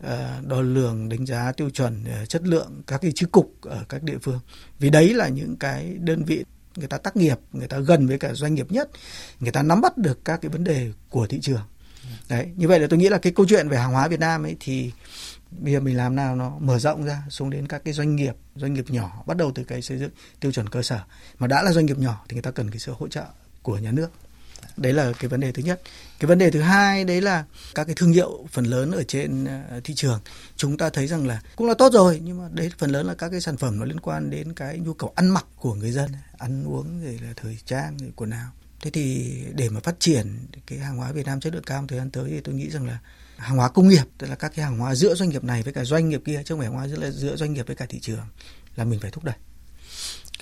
ờ, 0.00 0.40
đo 0.46 0.60
lường, 0.60 1.08
đánh 1.08 1.26
giá 1.26 1.52
tiêu 1.52 1.70
chuẩn 1.70 2.04
ờ, 2.04 2.26
chất 2.26 2.42
lượng 2.42 2.82
các 2.86 3.00
cái 3.00 3.12
chi 3.14 3.26
cục 3.32 3.54
ở 3.62 3.84
các 3.88 4.02
địa 4.02 4.18
phương. 4.22 4.40
Vì 4.78 4.90
đấy 4.90 5.14
là 5.14 5.28
những 5.28 5.56
cái 5.56 5.96
đơn 6.00 6.24
vị 6.24 6.44
người 6.76 6.88
ta 6.88 6.98
tác 6.98 7.16
nghiệp, 7.16 7.38
người 7.52 7.68
ta 7.68 7.78
gần 7.78 8.06
với 8.06 8.18
cả 8.18 8.34
doanh 8.34 8.54
nghiệp 8.54 8.72
nhất, 8.72 8.90
người 9.40 9.52
ta 9.52 9.62
nắm 9.62 9.80
bắt 9.80 9.98
được 9.98 10.24
các 10.24 10.40
cái 10.42 10.48
vấn 10.48 10.64
đề 10.64 10.92
của 11.10 11.26
thị 11.26 11.38
trường. 11.42 11.62
Đấy, 12.28 12.46
như 12.56 12.68
vậy 12.68 12.80
là 12.80 12.86
tôi 12.90 12.98
nghĩ 12.98 13.08
là 13.08 13.18
cái 13.18 13.32
câu 13.32 13.46
chuyện 13.48 13.68
về 13.68 13.78
hàng 13.78 13.92
hóa 13.92 14.08
Việt 14.08 14.20
Nam 14.20 14.42
ấy 14.42 14.56
thì 14.60 14.92
bây 15.50 15.72
giờ 15.72 15.80
mình 15.80 15.96
làm 15.96 16.16
nào 16.16 16.36
nó 16.36 16.56
mở 16.60 16.78
rộng 16.78 17.04
ra 17.04 17.22
xuống 17.28 17.50
đến 17.50 17.66
các 17.66 17.84
cái 17.84 17.94
doanh 17.94 18.16
nghiệp 18.16 18.34
doanh 18.54 18.74
nghiệp 18.74 18.84
nhỏ, 18.88 19.22
bắt 19.26 19.36
đầu 19.36 19.52
từ 19.54 19.64
cái 19.64 19.82
xây 19.82 19.98
dựng 19.98 20.10
tiêu 20.40 20.52
chuẩn 20.52 20.68
cơ 20.68 20.82
sở. 20.82 21.00
Mà 21.38 21.46
đã 21.46 21.62
là 21.62 21.72
doanh 21.72 21.86
nghiệp 21.86 21.98
nhỏ 21.98 22.24
thì 22.28 22.34
người 22.34 22.42
ta 22.42 22.50
cần 22.50 22.70
cái 22.70 22.78
sự 22.78 22.92
hỗ 22.98 23.08
trợ 23.08 23.24
của 23.62 23.78
nhà 23.78 23.92
nước 23.92 24.10
đấy 24.76 24.92
là 24.92 25.12
cái 25.18 25.28
vấn 25.28 25.40
đề 25.40 25.52
thứ 25.52 25.62
nhất. 25.62 25.82
Cái 26.18 26.26
vấn 26.26 26.38
đề 26.38 26.50
thứ 26.50 26.60
hai 26.60 27.04
đấy 27.04 27.20
là 27.20 27.44
các 27.74 27.84
cái 27.84 27.94
thương 27.94 28.12
hiệu 28.12 28.46
phần 28.50 28.64
lớn 28.64 28.92
ở 28.92 29.02
trên 29.02 29.44
à, 29.44 29.80
thị 29.84 29.94
trường 29.94 30.20
chúng 30.56 30.76
ta 30.78 30.90
thấy 30.90 31.06
rằng 31.06 31.26
là 31.26 31.42
cũng 31.56 31.68
là 31.68 31.74
tốt 31.74 31.92
rồi 31.92 32.20
nhưng 32.24 32.38
mà 32.38 32.48
đấy 32.52 32.70
phần 32.78 32.90
lớn 32.90 33.06
là 33.06 33.14
các 33.14 33.28
cái 33.28 33.40
sản 33.40 33.56
phẩm 33.56 33.78
nó 33.78 33.84
liên 33.84 34.00
quan 34.00 34.30
đến 34.30 34.52
cái 34.54 34.78
nhu 34.78 34.94
cầu 34.94 35.12
ăn 35.16 35.28
mặc 35.28 35.46
của 35.56 35.74
người 35.74 35.92
dân 35.92 36.10
ăn 36.38 36.64
uống 36.64 37.04
rồi 37.04 37.18
là 37.22 37.32
thời 37.36 37.58
trang 37.64 37.98
rồi 37.98 38.12
quần 38.16 38.30
áo. 38.30 38.48
Thế 38.82 38.90
thì 38.90 39.34
để 39.54 39.68
mà 39.68 39.80
phát 39.80 40.00
triển 40.00 40.46
cái 40.66 40.78
hàng 40.78 40.96
hóa 40.96 41.12
Việt 41.12 41.26
Nam 41.26 41.40
chất 41.40 41.54
lượng 41.54 41.62
cao 41.66 41.84
thời 41.88 41.98
gian 41.98 42.10
tới 42.10 42.30
thì 42.30 42.40
tôi 42.40 42.54
nghĩ 42.54 42.70
rằng 42.70 42.86
là 42.86 42.98
hàng 43.36 43.56
hóa 43.56 43.68
công 43.68 43.88
nghiệp 43.88 44.04
tức 44.18 44.26
là 44.26 44.34
các 44.34 44.52
cái 44.54 44.64
hàng 44.64 44.78
hóa 44.78 44.94
giữa 44.94 45.14
doanh 45.14 45.28
nghiệp 45.28 45.44
này 45.44 45.62
với 45.62 45.72
cả 45.72 45.84
doanh 45.84 46.08
nghiệp 46.08 46.22
kia 46.24 46.42
chứ 46.44 46.54
không 46.54 46.58
phải 46.58 46.66
hàng 46.66 46.74
hóa 46.74 46.88
giữa, 46.88 47.10
giữa 47.10 47.36
doanh 47.36 47.52
nghiệp 47.52 47.66
với 47.66 47.76
cả 47.76 47.86
thị 47.88 47.98
trường 48.00 48.26
là 48.76 48.84
mình 48.84 49.00
phải 49.00 49.10
thúc 49.10 49.24
đẩy. 49.24 49.34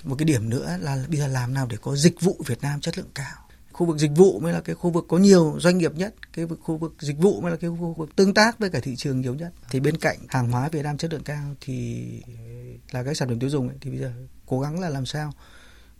Một 0.03 0.15
cái 0.15 0.25
điểm 0.25 0.49
nữa 0.49 0.77
là 0.81 1.05
bây 1.07 1.17
giờ 1.17 1.27
làm 1.27 1.53
nào 1.53 1.67
để 1.67 1.77
có 1.81 1.95
dịch 1.95 2.21
vụ 2.21 2.41
Việt 2.45 2.61
Nam 2.61 2.81
chất 2.81 2.97
lượng 2.97 3.11
cao? 3.15 3.50
Khu 3.73 3.85
vực 3.85 3.97
dịch 3.97 4.11
vụ 4.15 4.39
mới 4.39 4.53
là 4.53 4.61
cái 4.61 4.75
khu 4.75 4.89
vực 4.89 5.05
có 5.09 5.17
nhiều 5.17 5.55
doanh 5.59 5.77
nghiệp 5.77 5.95
nhất 5.95 6.13
cái 6.33 6.45
khu 6.61 6.77
vực 6.77 6.95
dịch 6.99 7.17
vụ 7.17 7.41
mới 7.41 7.51
là 7.51 7.57
cái 7.57 7.69
khu 7.69 7.93
vực 7.97 8.15
tương 8.15 8.33
tác 8.33 8.59
với 8.59 8.69
cả 8.69 8.79
thị 8.83 8.95
trường 8.95 9.21
nhiều 9.21 9.33
nhất. 9.35 9.51
Thì 9.69 9.79
bên 9.79 9.97
cạnh 9.97 10.17
hàng 10.29 10.51
hóa 10.51 10.69
Việt 10.69 10.83
Nam 10.83 10.97
chất 10.97 11.13
lượng 11.13 11.23
cao 11.23 11.55
thì 11.61 12.05
là 12.91 13.03
cái 13.03 13.15
sản 13.15 13.27
phẩm 13.27 13.39
tiêu 13.39 13.49
dùng 13.49 13.67
ấy, 13.67 13.77
thì 13.81 13.89
bây 13.89 13.99
giờ 13.99 14.11
cố 14.45 14.59
gắng 14.59 14.79
là 14.79 14.89
làm 14.89 15.05
sao 15.05 15.31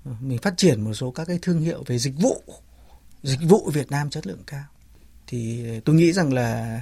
ờ, 0.05 0.11
mình 0.21 0.37
phát 0.37 0.53
triển 0.57 0.81
một 0.81 0.93
số 0.93 1.11
các 1.11 1.25
cái 1.25 1.39
thương 1.41 1.59
hiệu 1.59 1.83
về 1.87 1.97
dịch 1.97 2.15
vụ 2.21 2.43
dịch 3.23 3.39
vụ 3.49 3.69
Việt 3.73 3.91
Nam 3.91 4.09
chất 4.09 4.27
lượng 4.27 4.43
cao 4.47 4.63
thì 5.31 5.63
tôi 5.85 5.95
nghĩ 5.95 6.13
rằng 6.13 6.33
là 6.33 6.81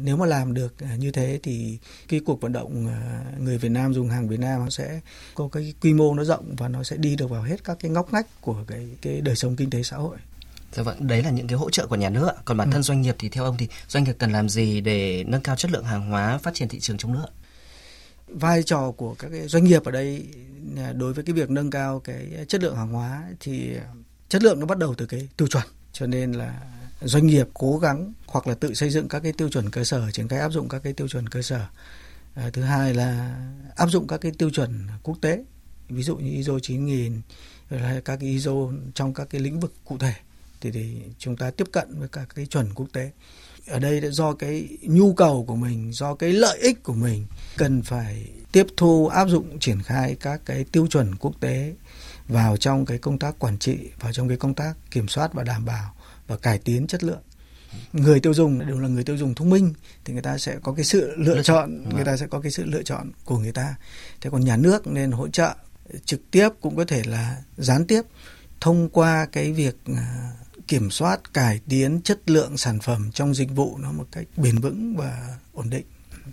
nếu 0.00 0.16
mà 0.16 0.26
làm 0.26 0.54
được 0.54 0.74
như 0.98 1.10
thế 1.10 1.40
thì 1.42 1.78
cái 2.08 2.20
cuộc 2.20 2.40
vận 2.40 2.52
động 2.52 2.86
ờ, 2.86 3.20
người 3.38 3.58
Việt 3.58 3.68
Nam 3.68 3.94
dùng 3.94 4.08
hàng 4.08 4.28
Việt 4.28 4.40
Nam 4.40 4.60
nó 4.60 4.70
sẽ 4.70 5.00
có 5.34 5.48
cái 5.48 5.74
quy 5.80 5.94
mô 5.94 6.14
nó 6.14 6.24
rộng 6.24 6.54
và 6.58 6.68
nó 6.68 6.82
sẽ 6.82 6.96
đi 6.96 7.16
được 7.16 7.30
vào 7.30 7.42
hết 7.42 7.64
các 7.64 7.76
cái 7.80 7.90
ngóc 7.90 8.12
ngách 8.12 8.40
của 8.40 8.64
cái 8.66 8.88
cái 9.02 9.20
đời 9.20 9.36
sống 9.36 9.56
kinh 9.56 9.70
tế 9.70 9.82
xã 9.82 9.96
hội. 9.96 10.16
Dạ 10.72 10.82
vâng, 10.82 11.06
đấy 11.06 11.22
là 11.22 11.30
những 11.30 11.46
cái 11.46 11.58
hỗ 11.58 11.70
trợ 11.70 11.86
của 11.86 11.96
nhà 11.96 12.10
nước. 12.10 12.30
Còn 12.44 12.56
bản 12.56 12.68
ừ. 12.68 12.72
thân 12.72 12.82
doanh 12.82 13.00
nghiệp 13.00 13.16
thì 13.18 13.28
theo 13.28 13.44
ông 13.44 13.56
thì 13.56 13.68
doanh 13.88 14.04
nghiệp 14.04 14.16
cần 14.18 14.32
làm 14.32 14.48
gì 14.48 14.80
để 14.80 15.24
nâng 15.24 15.42
cao 15.42 15.56
chất 15.56 15.70
lượng 15.70 15.84
hàng 15.84 16.10
hóa, 16.10 16.38
phát 16.38 16.54
triển 16.54 16.68
thị 16.68 16.80
trường 16.80 16.96
trong 16.96 17.12
nước? 17.12 17.26
Vai 18.28 18.62
trò 18.62 18.90
của 18.90 19.14
các 19.14 19.28
cái 19.28 19.48
doanh 19.48 19.64
nghiệp 19.64 19.84
ở 19.84 19.90
đây 19.90 20.26
đối 20.94 21.12
với 21.12 21.24
cái 21.24 21.34
việc 21.34 21.50
nâng 21.50 21.70
cao 21.70 22.00
cái 22.00 22.44
chất 22.48 22.62
lượng 22.62 22.76
hàng 22.76 22.92
hóa 22.92 23.24
thì 23.40 23.76
chất 24.28 24.42
lượng 24.42 24.60
nó 24.60 24.66
bắt 24.66 24.78
đầu 24.78 24.94
từ 24.94 25.06
cái 25.06 25.28
tiêu 25.36 25.48
chuẩn. 25.48 25.64
Cho 25.92 26.06
nên 26.06 26.32
là 26.32 26.60
doanh 27.02 27.26
nghiệp 27.26 27.48
cố 27.54 27.78
gắng 27.78 28.12
hoặc 28.26 28.46
là 28.46 28.54
tự 28.54 28.74
xây 28.74 28.90
dựng 28.90 29.08
các 29.08 29.20
cái 29.20 29.32
tiêu 29.32 29.48
chuẩn 29.48 29.70
cơ 29.70 29.84
sở 29.84 30.10
triển 30.10 30.28
khai 30.28 30.40
áp 30.40 30.52
dụng 30.52 30.68
các 30.68 30.82
cái 30.82 30.92
tiêu 30.92 31.08
chuẩn 31.08 31.28
cơ 31.28 31.42
sở. 31.42 31.66
À, 32.34 32.50
thứ 32.52 32.62
hai 32.62 32.94
là 32.94 33.38
áp 33.76 33.86
dụng 33.86 34.06
các 34.06 34.20
cái 34.20 34.32
tiêu 34.38 34.50
chuẩn 34.50 34.86
quốc 35.02 35.18
tế 35.20 35.44
ví 35.88 36.02
dụ 36.02 36.16
như 36.16 36.30
ISO 36.30 36.58
9000 36.62 37.20
hay 37.70 38.00
các 38.00 38.16
cái 38.16 38.28
ISO 38.28 38.52
trong 38.94 39.14
các 39.14 39.28
cái 39.30 39.40
lĩnh 39.40 39.60
vực 39.60 39.74
cụ 39.84 39.98
thể 39.98 40.14
thì, 40.60 40.70
thì 40.70 41.02
chúng 41.18 41.36
ta 41.36 41.50
tiếp 41.50 41.66
cận 41.72 41.98
với 41.98 42.08
các 42.08 42.28
cái 42.34 42.46
chuẩn 42.46 42.74
quốc 42.74 42.86
tế. 42.92 43.10
Ở 43.66 43.78
đây 43.78 44.00
do 44.12 44.32
cái 44.32 44.68
nhu 44.82 45.12
cầu 45.14 45.44
của 45.48 45.56
mình 45.56 45.92
do 45.92 46.14
cái 46.14 46.32
lợi 46.32 46.58
ích 46.58 46.82
của 46.82 46.94
mình 46.94 47.26
cần 47.56 47.82
phải 47.82 48.28
tiếp 48.52 48.66
thu 48.76 49.08
áp 49.08 49.28
dụng 49.28 49.58
triển 49.58 49.82
khai 49.82 50.16
các 50.20 50.40
cái 50.44 50.64
tiêu 50.64 50.86
chuẩn 50.86 51.14
quốc 51.14 51.40
tế 51.40 51.74
vào 52.28 52.56
trong 52.56 52.86
cái 52.86 52.98
công 52.98 53.18
tác 53.18 53.38
quản 53.38 53.58
trị 53.58 53.78
vào 54.00 54.12
trong 54.12 54.28
cái 54.28 54.36
công 54.36 54.54
tác 54.54 54.74
kiểm 54.90 55.08
soát 55.08 55.32
và 55.32 55.44
đảm 55.44 55.64
bảo 55.64 55.94
và 56.30 56.36
cải 56.36 56.58
tiến 56.58 56.86
chất 56.86 57.04
lượng. 57.04 57.22
Người 57.92 58.20
tiêu 58.20 58.34
dùng 58.34 58.66
đều 58.66 58.78
là 58.78 58.88
người 58.88 59.04
tiêu 59.04 59.16
dùng 59.16 59.34
thông 59.34 59.50
minh 59.50 59.74
thì 60.04 60.12
người 60.12 60.22
ta 60.22 60.38
sẽ 60.38 60.56
có 60.62 60.72
cái 60.72 60.84
sự 60.84 61.14
lựa 61.16 61.42
chọn 61.42 61.88
người 61.94 62.04
ta 62.04 62.16
sẽ 62.16 62.26
có 62.26 62.40
cái 62.40 62.52
sự 62.52 62.64
lựa 62.64 62.82
chọn 62.82 63.10
của 63.24 63.38
người 63.38 63.52
ta. 63.52 63.74
Thế 64.20 64.30
còn 64.30 64.44
nhà 64.44 64.56
nước 64.56 64.86
nên 64.86 65.10
hỗ 65.10 65.28
trợ 65.28 65.54
trực 66.04 66.30
tiếp 66.30 66.48
cũng 66.60 66.76
có 66.76 66.84
thể 66.84 67.02
là 67.06 67.36
gián 67.56 67.86
tiếp 67.86 68.02
thông 68.60 68.88
qua 68.88 69.26
cái 69.32 69.52
việc 69.52 69.76
à, 69.96 70.32
kiểm 70.68 70.90
soát 70.90 71.34
cải 71.34 71.60
tiến 71.68 72.00
chất 72.04 72.30
lượng 72.30 72.56
sản 72.56 72.78
phẩm 72.80 73.10
trong 73.12 73.34
dịch 73.34 73.50
vụ 73.50 73.78
nó 73.78 73.92
một 73.92 74.06
cách 74.12 74.26
bền 74.36 74.58
vững 74.58 74.96
và 74.96 75.36
ổn 75.52 75.70
định 75.70 75.84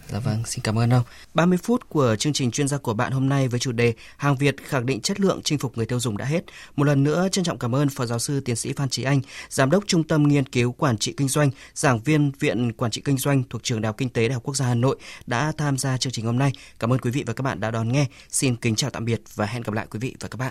Dạ 0.10 0.20
vâng, 0.20 0.44
xin 0.46 0.64
cảm 0.64 0.80
ơn 0.80 0.94
ông. 0.94 1.04
30 1.34 1.58
phút 1.64 1.90
của 1.90 2.16
chương 2.16 2.34
trình 2.34 2.52
chuyên 2.52 2.68
gia 2.68 2.78
của 2.78 2.94
bạn 2.94 3.12
hôm 3.12 3.30
nay 3.30 3.48
với 3.48 3.60
chủ 3.60 3.72
đề 3.72 3.94
Hàng 4.18 4.38
Việt 4.38 4.56
khẳng 4.64 4.86
định 4.86 5.02
chất 5.02 5.20
lượng 5.20 5.42
chinh 5.44 5.60
phục 5.60 5.78
người 5.78 5.86
tiêu 5.86 6.00
dùng 6.00 6.18
đã 6.18 6.26
hết. 6.26 6.42
Một 6.76 6.84
lần 6.84 7.04
nữa 7.04 7.28
trân 7.32 7.44
trọng 7.44 7.60
cảm 7.60 7.76
ơn 7.76 7.90
Phó 7.90 8.06
giáo 8.06 8.20
sư 8.20 8.40
tiến 8.40 8.56
sĩ 8.56 8.74
Phan 8.74 8.90
Trí 8.90 9.04
Anh, 9.04 9.22
Giám 9.50 9.70
đốc 9.70 9.84
Trung 9.88 10.04
tâm 10.04 10.24
Nghiên 10.24 10.46
cứu 10.46 10.72
Quản 10.72 10.98
trị 10.98 11.14
Kinh 11.18 11.28
doanh, 11.28 11.50
giảng 11.74 12.00
viên 12.00 12.32
Viện 12.40 12.74
Quản 12.74 12.92
trị 12.92 13.02
Kinh 13.06 13.18
doanh 13.18 13.44
thuộc 13.50 13.64
Trường 13.64 13.82
Đại 13.82 13.88
học 13.88 13.98
Kinh 13.98 14.10
tế 14.10 14.28
Đại 14.28 14.34
học 14.34 14.44
Quốc 14.44 14.56
gia 14.56 14.66
Hà 14.66 14.76
Nội 14.76 14.98
đã 15.26 15.52
tham 15.58 15.78
gia 15.78 15.98
chương 15.98 16.14
trình 16.14 16.26
hôm 16.26 16.40
nay. 16.40 16.52
Cảm 16.80 16.94
ơn 16.94 17.00
quý 17.00 17.12
vị 17.12 17.24
và 17.28 17.34
các 17.34 17.42
bạn 17.42 17.60
đã 17.60 17.72
đón 17.72 17.92
nghe. 17.92 18.06
Xin 18.30 18.56
kính 18.56 18.76
chào 18.76 18.90
tạm 18.90 19.06
biệt 19.06 19.22
và 19.36 19.46
hẹn 19.46 19.64
gặp 19.64 19.74
lại 19.74 19.88
quý 19.92 20.00
vị 20.00 20.16
và 20.20 20.28
các 20.28 20.38
bạn. 20.38 20.46